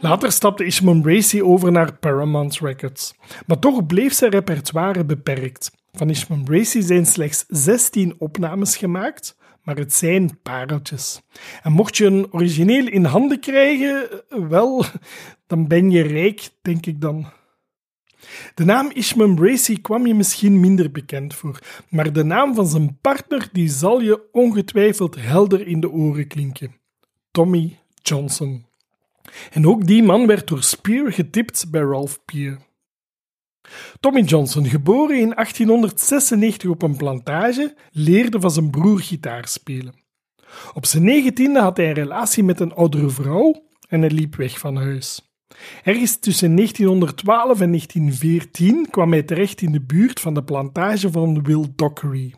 Later 0.00 0.32
stapte 0.32 0.64
Ishmael 0.64 1.00
Bracy 1.00 1.40
over 1.40 1.72
naar 1.72 1.92
Paramount 1.92 2.58
Records, 2.58 3.14
maar 3.46 3.58
toch 3.58 3.86
bleef 3.86 4.12
zijn 4.12 4.30
repertoire 4.30 5.04
beperkt. 5.04 5.70
Van 5.92 6.10
Ishmael 6.10 6.42
Bracy 6.42 6.80
zijn 6.80 7.06
slechts 7.06 7.44
16 7.48 8.14
opnames 8.18 8.76
gemaakt, 8.76 9.36
maar 9.62 9.76
het 9.76 9.94
zijn 9.94 10.38
pareltjes. 10.42 11.22
En 11.62 11.72
mocht 11.72 11.96
je 11.96 12.06
een 12.06 12.32
origineel 12.32 12.86
in 12.86 13.04
handen 13.04 13.40
krijgen, 13.40 14.08
wel, 14.28 14.84
dan 15.46 15.66
ben 15.68 15.90
je 15.90 16.02
rijk, 16.02 16.48
denk 16.62 16.86
ik 16.86 17.00
dan. 17.00 17.26
De 18.54 18.64
naam 18.64 18.90
Ishmael 18.90 19.34
Bracy 19.34 19.80
kwam 19.80 20.06
je 20.06 20.14
misschien 20.14 20.60
minder 20.60 20.90
bekend 20.90 21.34
voor, 21.34 21.58
maar 21.88 22.12
de 22.12 22.24
naam 22.24 22.54
van 22.54 22.66
zijn 22.66 22.98
partner 23.00 23.48
die 23.52 23.68
zal 23.68 24.00
je 24.00 24.28
ongetwijfeld 24.32 25.16
helder 25.18 25.66
in 25.66 25.80
de 25.80 25.90
oren 25.90 26.26
klinken. 26.26 26.74
Tommy 27.30 27.78
Johnson. 28.02 28.66
En 29.50 29.66
ook 29.66 29.86
die 29.86 30.02
man 30.02 30.26
werd 30.26 30.48
door 30.48 30.62
Spear 30.62 31.12
getipt 31.12 31.70
bij 31.70 31.80
Ralph 31.80 32.24
Peer. 32.24 32.58
Tommy 34.00 34.20
Johnson, 34.20 34.66
geboren 34.66 35.18
in 35.18 35.34
1896 35.34 36.70
op 36.70 36.82
een 36.82 36.96
plantage, 36.96 37.74
leerde 37.90 38.40
van 38.40 38.50
zijn 38.50 38.70
broer 38.70 39.00
gitaar 39.00 39.48
spelen. 39.48 39.94
Op 40.74 40.86
zijn 40.86 41.04
negentiende 41.04 41.60
had 41.60 41.76
hij 41.76 41.88
een 41.88 41.94
relatie 41.94 42.44
met 42.44 42.60
een 42.60 42.74
oudere 42.74 43.10
vrouw 43.10 43.62
en 43.88 44.00
hij 44.00 44.10
liep 44.10 44.34
weg 44.34 44.58
van 44.58 44.76
huis. 44.76 45.31
Ergens 45.82 46.18
tussen 46.18 46.56
1912 46.56 47.60
en 47.60 47.68
1914 47.68 48.90
kwam 48.90 49.12
hij 49.12 49.22
terecht 49.22 49.60
in 49.60 49.72
de 49.72 49.80
buurt 49.80 50.20
van 50.20 50.34
de 50.34 50.44
plantage 50.44 51.10
van 51.10 51.42
Will 51.42 51.64
Dockery. 51.76 52.34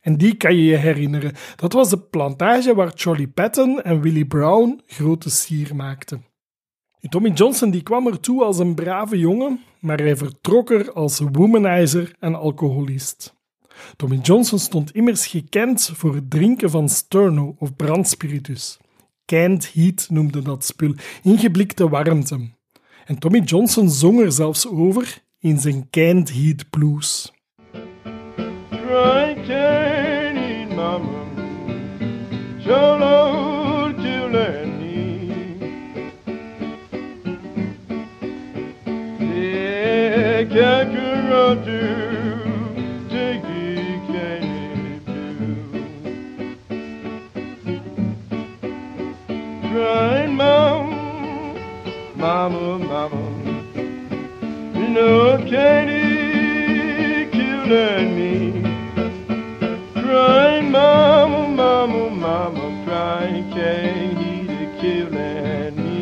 En 0.00 0.16
die 0.16 0.36
kan 0.36 0.56
je 0.56 0.64
je 0.64 0.76
herinneren. 0.76 1.32
Dat 1.56 1.72
was 1.72 1.90
de 1.90 1.98
plantage 1.98 2.74
waar 2.74 2.92
Charlie 2.94 3.28
Patton 3.28 3.82
en 3.82 4.00
Willie 4.00 4.26
Brown 4.26 4.80
grote 4.86 5.30
sier 5.30 5.76
maakten. 5.76 6.24
Tommy 7.08 7.30
Johnson 7.30 7.70
die 7.70 7.82
kwam 7.82 8.06
ertoe 8.06 8.44
als 8.44 8.58
een 8.58 8.74
brave 8.74 9.18
jongen, 9.18 9.60
maar 9.80 9.98
hij 9.98 10.16
vertrok 10.16 10.70
er 10.70 10.92
als 10.92 11.20
womanizer 11.32 12.14
en 12.18 12.34
alcoholist. 12.34 13.34
Tommy 13.96 14.18
Johnson 14.22 14.58
stond 14.58 14.94
immers 14.94 15.26
gekend 15.26 15.90
voor 15.94 16.14
het 16.14 16.30
drinken 16.30 16.70
van 16.70 16.88
sterno 16.88 17.54
of 17.58 17.76
brandspiritus. 17.76 18.78
Canned 19.26 19.72
heat 19.72 20.06
noemde 20.10 20.42
dat 20.42 20.64
spul, 20.64 20.94
ingeblikte 21.22 21.88
warmte. 21.88 22.50
En 23.04 23.18
Tommy 23.18 23.38
Johnson 23.38 23.90
zong 23.90 24.20
er 24.20 24.32
zelfs 24.32 24.68
over 24.68 25.22
in 25.38 25.58
zijn 25.58 25.90
Canned 25.90 26.32
Heat 26.32 26.70
Blues. 26.70 27.32
Mama, 52.24 52.78
mama, 52.78 53.22
you 54.74 54.88
know 54.94 55.36
candy 55.46 57.28
killing 57.30 58.10
me. 58.18 58.32
Crying, 59.92 60.70
mama, 60.70 61.48
mama, 61.48 62.08
mama, 62.08 62.66
crying, 62.86 63.52
it 63.52 64.70
killing 64.80 65.76
me. 65.84 66.00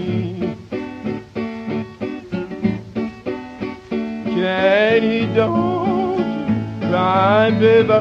Can't 4.33 5.03
he 5.03 5.27
don't 5.35 6.79
cry, 6.89 7.51
baby, 7.51 7.99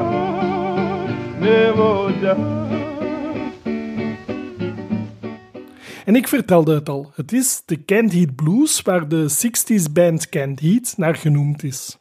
never 1.40 2.12
die. 2.22 2.51
En 6.04 6.16
ik 6.16 6.28
vertelde 6.28 6.74
het 6.74 6.88
al, 6.88 7.10
het 7.14 7.32
is 7.32 7.62
de 7.66 7.84
Canned 7.84 8.12
Heat 8.12 8.34
Blues 8.34 8.82
waar 8.82 9.08
de 9.08 9.30
60s 9.30 9.92
band 9.92 10.28
Canned 10.28 10.60
Heat 10.60 10.94
naar 10.96 11.14
genoemd 11.14 11.62
is. 11.62 11.96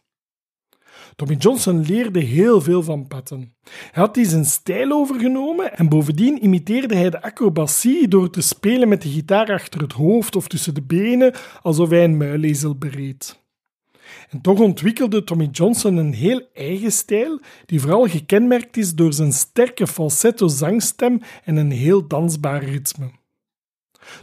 Tommy 1.16 1.36
Johnson 1.36 1.86
leerde 1.86 2.20
heel 2.20 2.62
veel 2.62 2.84
van 2.84 3.08
Patton. 3.08 3.54
Hij 3.64 4.04
had 4.04 4.14
die 4.14 4.26
zijn 4.26 4.46
stijl 4.46 4.92
overgenomen 4.92 5.78
en 5.78 5.90
bovendien 5.90 6.44
imiteerde 6.44 6.96
hij 6.96 7.10
de 7.10 7.22
acrobatie 7.22 8.08
door 8.08 8.30
te 8.30 8.42
spelen 8.42 8.88
met 8.88 9.02
de 9.02 9.10
gitaar 9.10 9.52
achter 9.52 9.82
het 9.82 9.94
hoofd 9.94 10.36
of 10.36 10.48
tussen 10.48 10.74
de 10.74 10.82
benen, 10.82 11.34
alsof 11.62 11.90
hij 11.90 12.04
een 12.04 12.18
muilezel 12.18 12.76
bereed. 12.76 13.40
En 14.30 14.42
toch 14.42 14.60
ontwikkelde 14.60 15.24
Tommy 15.24 15.50
Johnson 15.52 15.98
een 15.98 16.14
heel 16.14 16.42
eigen 16.54 16.92
stijl, 16.92 17.40
die 17.66 17.82
vooral 17.82 18.08
gekenmerkt 18.08 18.78
is 18.78 18.96
door 18.96 19.14
zijn 19.14 19.32
sterke 19.32 19.88
falsetto 19.88 20.48
zangstem 20.48 21.22
en 21.44 21.56
een 21.56 21.72
heel 21.72 22.08
dansbaar 22.08 22.64
ritme. 22.64 23.21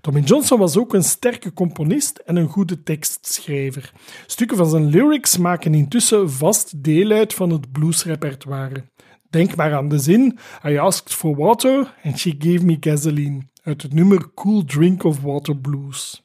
Tommy 0.01 0.21
Johnson 0.21 0.59
was 0.59 0.77
ook 0.77 0.95
een 0.95 1.05
sterke 1.05 1.53
componist 1.53 2.19
en 2.19 2.37
een 2.37 2.49
goede 2.49 2.83
tekstschrijver. 2.83 3.93
Stukken 4.27 4.57
van 4.57 4.69
zijn 4.69 4.87
lyrics 4.87 5.37
maken 5.37 5.75
intussen 5.75 6.31
vast 6.31 6.83
deel 6.83 7.11
uit 7.11 7.35
van 7.35 7.51
het 7.51 7.73
bluesrepertoire. 7.73 8.85
Denk 9.31 9.57
maar 9.57 9.75
aan 9.75 9.89
de 9.89 9.99
zin 9.99 10.39
I 10.65 10.77
asked 10.77 11.15
for 11.15 11.37
water 11.37 11.95
and 12.05 12.19
she 12.19 12.35
gave 12.39 12.65
me 12.65 12.77
gasoline 12.81 13.43
uit 13.63 13.83
het 13.83 13.93
nummer 13.93 14.35
Cool 14.35 14.65
Drink 14.65 15.05
of 15.05 15.21
Water 15.21 15.57
Blues. 15.57 16.23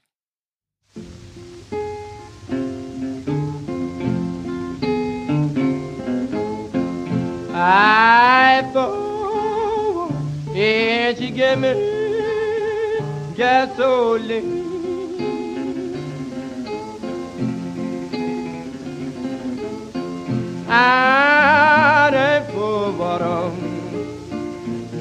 I 7.55 8.69
thought, 8.73 10.11
and 10.55 11.17
she 11.17 11.31
gave 11.31 11.59
me 11.59 11.92
gasoline. 13.43 14.51
I 20.69 22.07
drank 22.13 22.45
for 22.53 22.91
water, 22.99 23.51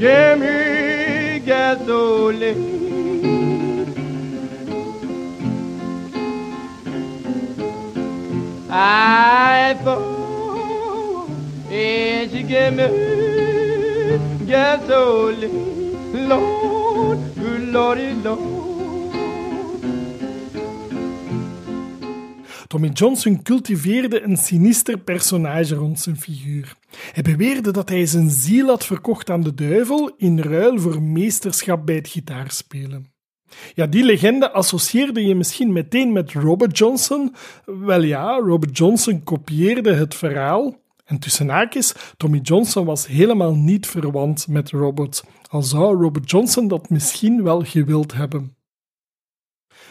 give 0.00 0.34
me 0.42 0.56
gasoline. 1.50 2.70
I 8.70 9.78
thought, 9.84 11.28
and 11.70 12.30
she 12.32 12.42
gave 12.42 12.72
Lordy, 17.72 18.12
Lord. 18.22 18.40
Tommy 22.66 22.88
Johnson 22.88 23.42
cultiveerde 23.42 24.22
een 24.22 24.36
sinister 24.36 24.98
personage 24.98 25.74
rond 25.74 26.00
zijn 26.00 26.16
figuur. 26.16 26.76
Hij 27.12 27.22
beweerde 27.22 27.70
dat 27.70 27.88
hij 27.88 28.06
zijn 28.06 28.30
ziel 28.30 28.66
had 28.66 28.86
verkocht 28.86 29.30
aan 29.30 29.42
de 29.42 29.54
duivel 29.54 30.14
in 30.16 30.40
ruil 30.40 30.78
voor 30.78 31.02
meesterschap 31.02 31.86
bij 31.86 31.94
het 31.94 32.08
gitaarspelen. 32.08 33.06
Ja, 33.74 33.86
die 33.86 34.04
legende 34.04 34.50
associeerde 34.50 35.26
je 35.26 35.34
misschien 35.34 35.72
meteen 35.72 36.12
met 36.12 36.32
Robert 36.32 36.78
Johnson. 36.78 37.34
Wel 37.64 38.02
ja, 38.02 38.38
Robert 38.38 38.78
Johnson 38.78 39.22
kopieerde 39.22 39.94
het 39.94 40.14
verhaal. 40.14 40.80
En 41.04 41.18
tussen 41.18 41.48
haakjes, 41.48 41.94
Tommy 42.16 42.38
Johnson 42.38 42.84
was 42.84 43.06
helemaal 43.06 43.54
niet 43.54 43.86
verwant 43.86 44.48
met 44.48 44.70
Robert, 44.70 45.24
al 45.52 45.62
zou 45.62 46.02
Robert 46.02 46.30
Johnson 46.30 46.68
dat 46.68 46.90
misschien 46.90 47.42
wel 47.42 47.62
gewild 47.64 48.12
hebben. 48.12 48.56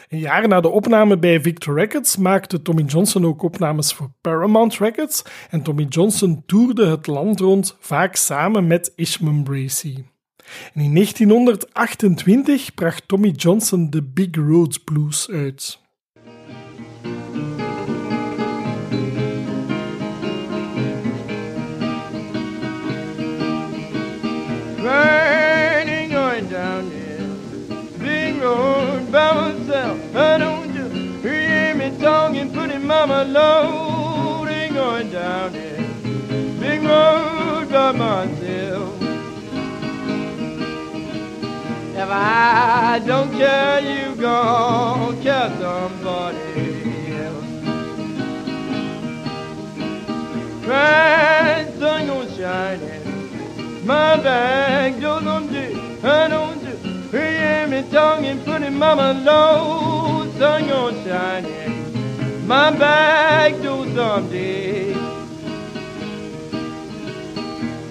Een 0.07 0.19
jaar 0.19 0.47
na 0.47 0.61
de 0.61 0.67
opname 0.69 1.17
bij 1.17 1.41
Victor 1.41 1.75
Records 1.75 2.17
maakte 2.17 2.61
Tommy 2.61 2.83
Johnson 2.83 3.25
ook 3.25 3.41
opnames 3.41 3.93
voor 3.93 4.11
Paramount 4.21 4.77
Records 4.77 5.23
en 5.49 5.61
Tommy 5.61 5.83
Johnson 5.83 6.43
toerde 6.45 6.85
het 6.85 7.07
land 7.07 7.39
rond, 7.39 7.77
vaak 7.79 8.15
samen 8.15 8.67
met 8.67 8.93
Ishmael 8.95 9.43
Bracy. 9.43 10.03
En 10.73 10.81
in 10.81 10.93
1928 10.93 12.73
bracht 12.73 13.07
Tommy 13.07 13.29
Johnson 13.29 13.89
de 13.89 14.03
Big 14.03 14.35
Roads 14.35 14.77
Blues 14.77 15.29
uit. 15.29 15.79
come 33.01 33.09
a 33.09 33.23
loading 33.23 34.77
on 34.77 35.09
down 35.09 35.55
it. 35.55 36.59
Big 36.59 36.83
road 36.83 37.67
by 37.71 37.91
myself. 37.93 39.01
If 41.95 42.09
I 42.09 43.01
don't 43.03 43.31
care, 43.31 43.79
you 43.91 44.15
gon' 44.21 45.19
care 45.23 45.49
somebody 45.59 46.37
else. 47.23 47.45
Bright 50.63 51.73
sun 51.79 52.05
gon' 52.05 52.29
shine 52.37 52.81
in 52.81 53.87
my 53.87 54.15
back 54.21 55.01
door 55.01 55.21
someday. 55.21 55.73
I 56.03 56.27
don't 56.27 56.59
do. 56.63 57.17
Hear 57.17 57.65
me 57.65 57.81
talking, 57.89 58.39
putting 58.41 58.77
mama 58.77 59.19
low. 59.25 60.31
Sun 60.37 60.67
gon' 60.67 61.03
shine. 61.03 61.60
my 62.51 62.69
back 62.77 63.53
door 63.63 63.85
someday. 63.95 64.91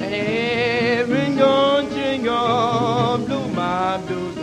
And 0.01 0.15
every 0.15 1.35
gone 1.35 1.89
jingle 1.95 3.25
blew 3.27 3.49
my 3.55 3.99
blues 4.07 4.39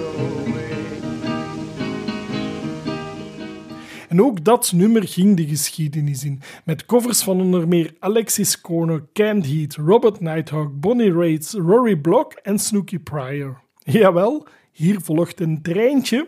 En 4.07 4.21
ook 4.21 4.43
dat 4.43 4.71
nummer 4.71 5.07
ging 5.07 5.37
de 5.37 5.47
geschiedenis 5.47 6.23
in, 6.23 6.41
met 6.65 6.85
covers 6.85 7.21
van 7.21 7.41
onder 7.41 7.67
meer 7.67 7.93
Alexis 7.99 8.61
Corner, 8.61 9.03
Canned 9.13 9.45
Heat, 9.45 9.75
Robert 9.75 10.19
Nighthawk, 10.19 10.79
Bonnie 10.79 11.13
Raids, 11.13 11.53
Rory 11.53 11.95
Block 11.95 12.33
en 12.33 12.59
Snooky 12.59 12.99
Pryor. 12.99 13.61
Jawel, 13.83 14.47
hier 14.71 15.01
volgt 15.01 15.39
een 15.39 15.61
treintje 15.61 16.27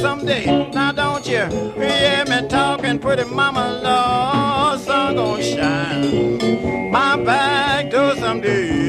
someday. 0.00 0.70
Now 0.72 0.92
don't 0.92 1.26
you 1.26 1.46
hear 1.74 2.24
me 2.28 2.48
talking, 2.48 2.98
pretty 2.98 3.24
mama, 3.24 3.80
Lord, 3.82 4.80
sun 4.80 5.16
gonna 5.16 5.42
shine. 5.42 6.90
My 6.90 7.16
back 7.16 7.90
door 7.90 8.14
someday. 8.16 8.85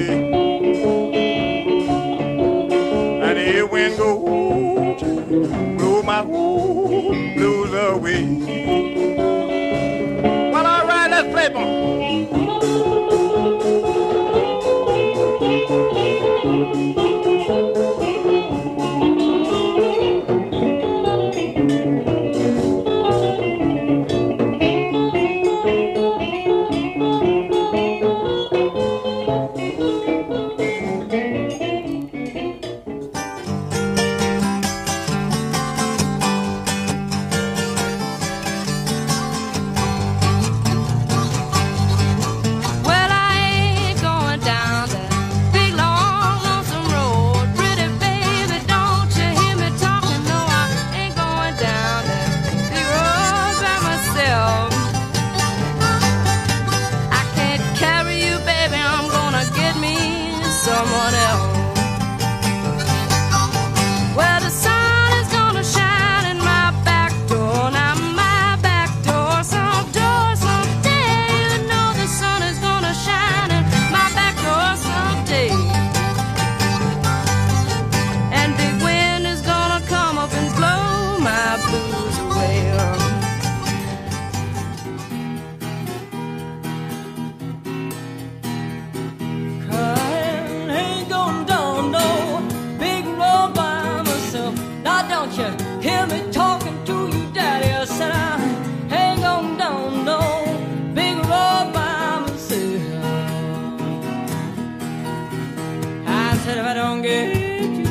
said, 106.48 106.60
if 106.60 106.66
I 106.66 106.74
don't 106.74 107.02
get 107.02 107.36
you, 107.36 107.86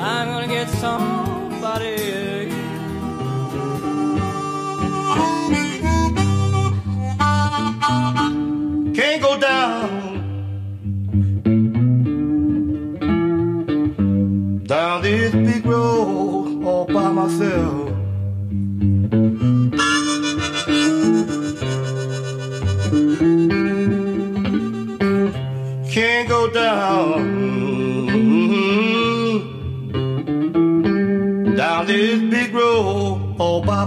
I'm 0.00 0.28
gonna 0.28 0.46
get 0.46 0.70
somebody. 0.70 2.13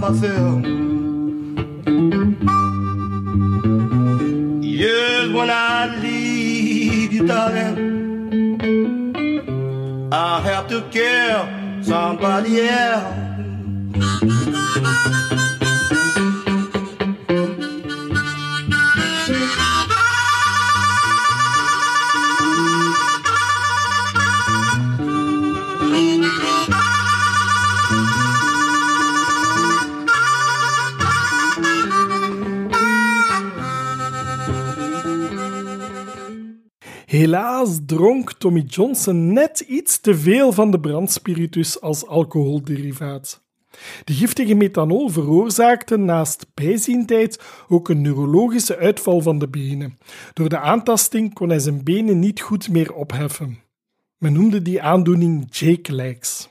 myself. 0.09 0.63
Yes, 4.63 5.33
when 5.33 5.49
I 5.49 5.99
leave 6.01 7.13
you, 7.13 7.27
darling, 7.27 7.75
I'll 10.11 10.41
have 10.41 10.67
to 10.69 10.81
care 10.91 11.81
somebody 11.83 12.61
else. 12.61 13.16
Helaas 37.27 37.79
dronk 37.85 38.31
Tommy 38.31 38.61
Johnson 38.61 39.33
net 39.33 39.59
iets 39.59 39.99
te 39.99 40.15
veel 40.15 40.51
van 40.51 40.71
de 40.71 40.79
brandspiritus 40.79 41.81
als 41.81 42.05
alcoholderivaat. 42.05 43.41
De 44.03 44.13
giftige 44.13 44.53
methanol 44.53 45.09
veroorzaakte 45.09 45.97
naast 45.97 46.45
bijziendheid 46.53 47.43
ook 47.67 47.89
een 47.89 48.01
neurologische 48.01 48.77
uitval 48.77 49.21
van 49.21 49.39
de 49.39 49.47
benen. 49.47 49.97
Door 50.33 50.49
de 50.49 50.59
aantasting 50.59 51.33
kon 51.33 51.49
hij 51.49 51.59
zijn 51.59 51.83
benen 51.83 52.19
niet 52.19 52.41
goed 52.41 52.69
meer 52.69 52.93
opheffen. 52.93 53.59
Men 54.17 54.33
noemde 54.33 54.61
die 54.61 54.81
aandoening 54.81 55.47
Jake 55.49 55.93
legs. 55.93 56.49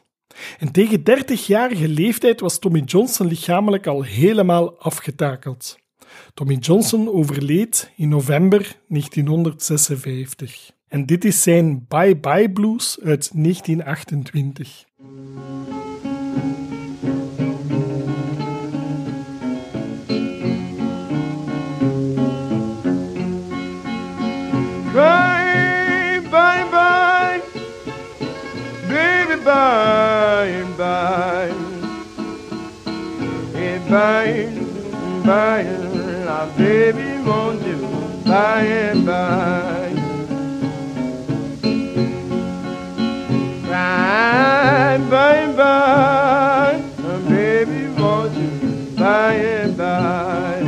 En 0.58 0.72
tegen 0.72 1.00
30-jarige 1.00 1.88
leeftijd 1.88 2.40
was 2.40 2.58
Tommy 2.58 2.80
Johnson 2.80 3.26
lichamelijk 3.26 3.86
al 3.86 4.02
helemaal 4.02 4.78
afgetakeld. 4.78 5.76
Tommy 6.36 6.56
Johnson 6.56 7.08
overleed 7.08 7.90
in 7.96 8.08
november 8.08 8.76
1956. 8.88 10.70
En 10.88 11.06
dit 11.06 11.24
is 11.24 11.42
zijn 11.42 11.84
Bye 11.88 12.16
Bye 12.16 12.50
Blues 12.50 12.98
uit 13.02 13.30
1928. 13.34 14.84
Bye, 24.92 26.20
bye, 26.30 26.64
bye, 26.70 27.40
baby, 28.88 29.42
bye, 29.44 30.64
bye. 30.76 31.54
Bye, 33.88 34.50
bye, 35.24 35.85
now, 36.36 36.46
baby, 36.56 37.08
won't 37.24 37.62
you 37.66 37.78
bye, 38.24 38.92
bye? 39.06 39.92
Bye, 43.68 44.98
bye, 45.56 46.82
baby, 47.28 47.88
won't 47.98 48.34
you 48.34 48.50
bye, 48.96 49.72
bye? 49.76 50.64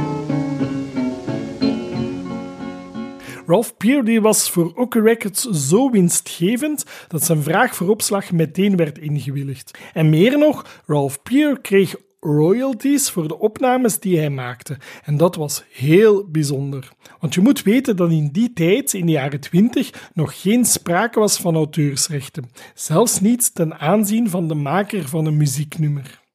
Ralph 3.46 3.76
Peary 3.76 4.20
was 4.20 4.50
voor 4.50 4.72
Oke 4.74 5.00
Records 5.00 5.42
zo 5.42 5.90
winstgevend 5.90 6.84
dat 7.08 7.24
zijn 7.24 7.42
vraag 7.42 7.74
voor 7.74 7.88
opslag 7.88 8.32
meteen 8.32 8.76
werd 8.76 8.98
ingewilligd. 8.98 9.78
En 9.92 10.10
meer 10.10 10.38
nog, 10.38 10.82
Ralph 10.86 11.22
Peer 11.22 11.60
kreeg 11.60 11.96
royalties 12.20 13.10
voor 13.10 13.28
de 13.28 13.38
opnames 13.38 13.98
die 13.98 14.18
hij 14.18 14.30
maakte. 14.30 14.76
En 15.04 15.16
dat 15.16 15.36
was 15.36 15.64
heel 15.70 16.28
bijzonder. 16.30 16.88
Want 17.20 17.34
je 17.34 17.40
moet 17.40 17.62
weten 17.62 17.96
dat 17.96 18.10
in 18.10 18.28
die 18.32 18.52
tijd, 18.52 18.94
in 18.94 19.06
de 19.06 19.12
jaren 19.12 19.40
20, 19.40 20.10
nog 20.14 20.40
geen 20.40 20.64
sprake 20.64 21.20
was 21.20 21.36
van 21.36 21.54
auteursrechten. 21.54 22.50
Zelfs 22.74 23.20
niet 23.20 23.54
ten 23.54 23.78
aanzien 23.78 24.30
van 24.30 24.48
de 24.48 24.54
maker 24.54 25.08
van 25.08 25.26
een 25.26 25.36
muzieknummer. 25.36 26.26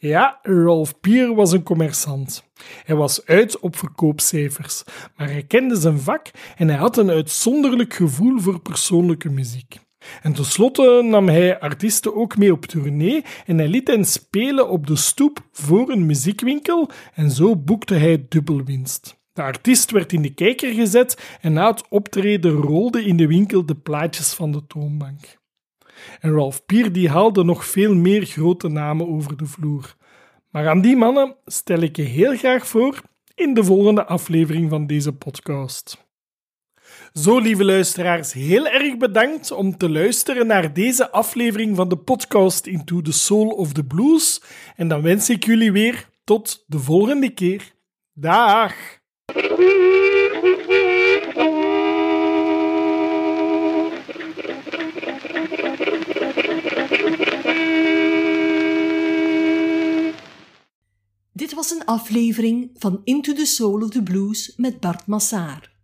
Ja, 0.00 0.38
Ralph 0.42 1.00
Peer 1.00 1.34
was 1.34 1.52
een 1.52 1.62
commerçant. 1.62 2.42
Hij 2.84 2.96
was 2.96 3.26
uit 3.26 3.58
op 3.58 3.76
verkoopcijfers, 3.76 4.84
maar 5.16 5.28
hij 5.28 5.42
kende 5.42 5.76
zijn 5.76 5.98
vak 5.98 6.30
en 6.56 6.68
hij 6.68 6.76
had 6.76 6.96
een 6.96 7.10
uitzonderlijk 7.10 7.94
gevoel 7.94 8.38
voor 8.38 8.60
persoonlijke 8.60 9.30
muziek. 9.30 9.78
En 10.22 10.32
tenslotte 10.32 11.02
nam 11.04 11.28
hij 11.28 11.60
artiesten 11.60 12.14
ook 12.14 12.36
mee 12.36 12.52
op 12.52 12.66
tournee 12.66 13.24
en 13.46 13.58
hij 13.58 13.68
liet 13.68 13.88
hen 13.88 14.04
spelen 14.04 14.68
op 14.68 14.86
de 14.86 14.96
stoep 14.96 15.46
voor 15.52 15.90
een 15.90 16.06
muziekwinkel 16.06 16.90
en 17.14 17.30
zo 17.30 17.56
boekte 17.56 17.94
hij 17.94 18.26
dubbel 18.28 18.64
winst. 18.64 19.16
De 19.32 19.42
artiest 19.42 19.90
werd 19.90 20.12
in 20.12 20.22
de 20.22 20.34
kijker 20.34 20.72
gezet 20.72 21.38
en 21.40 21.52
na 21.52 21.70
het 21.70 21.88
optreden 21.88 22.50
rolden 22.50 23.04
in 23.04 23.16
de 23.16 23.26
winkel 23.26 23.66
de 23.66 23.76
plaatjes 23.76 24.32
van 24.32 24.52
de 24.52 24.66
toonbank. 24.66 25.38
En 26.20 26.32
Ralph 26.32 26.66
Peer 26.66 26.92
die 26.92 27.08
haalde 27.08 27.44
nog 27.44 27.66
veel 27.66 27.94
meer 27.94 28.24
grote 28.24 28.68
namen 28.68 29.08
over 29.08 29.36
de 29.36 29.46
vloer. 29.46 29.96
Maar 30.50 30.68
aan 30.68 30.80
die 30.80 30.96
mannen 30.96 31.36
stel 31.44 31.78
ik 31.78 31.96
je 31.96 32.02
heel 32.02 32.36
graag 32.36 32.66
voor 32.66 33.00
in 33.34 33.54
de 33.54 33.64
volgende 33.64 34.06
aflevering 34.06 34.70
van 34.70 34.86
deze 34.86 35.12
podcast. 35.12 36.07
Zo, 37.12 37.38
lieve 37.38 37.64
luisteraars, 37.64 38.32
heel 38.32 38.66
erg 38.66 38.96
bedankt 38.96 39.50
om 39.50 39.76
te 39.76 39.90
luisteren 39.90 40.46
naar 40.46 40.72
deze 40.72 41.10
aflevering 41.10 41.76
van 41.76 41.88
de 41.88 41.96
podcast 41.96 42.66
Into 42.66 43.00
the 43.00 43.12
Soul 43.12 43.48
of 43.48 43.72
the 43.72 43.84
Blues. 43.84 44.42
En 44.76 44.88
dan 44.88 45.02
wens 45.02 45.30
ik 45.30 45.44
jullie 45.44 45.72
weer 45.72 46.08
tot 46.24 46.64
de 46.66 46.78
volgende 46.78 47.30
keer. 47.30 47.72
Dag! 48.12 48.74
Dit 61.32 61.54
was 61.54 61.70
een 61.70 61.84
aflevering 61.84 62.70
van 62.74 63.00
Into 63.04 63.32
the 63.32 63.46
Soul 63.46 63.82
of 63.82 63.90
the 63.90 64.02
Blues 64.02 64.52
met 64.56 64.80
Bart 64.80 65.06
Massaar. 65.06 65.77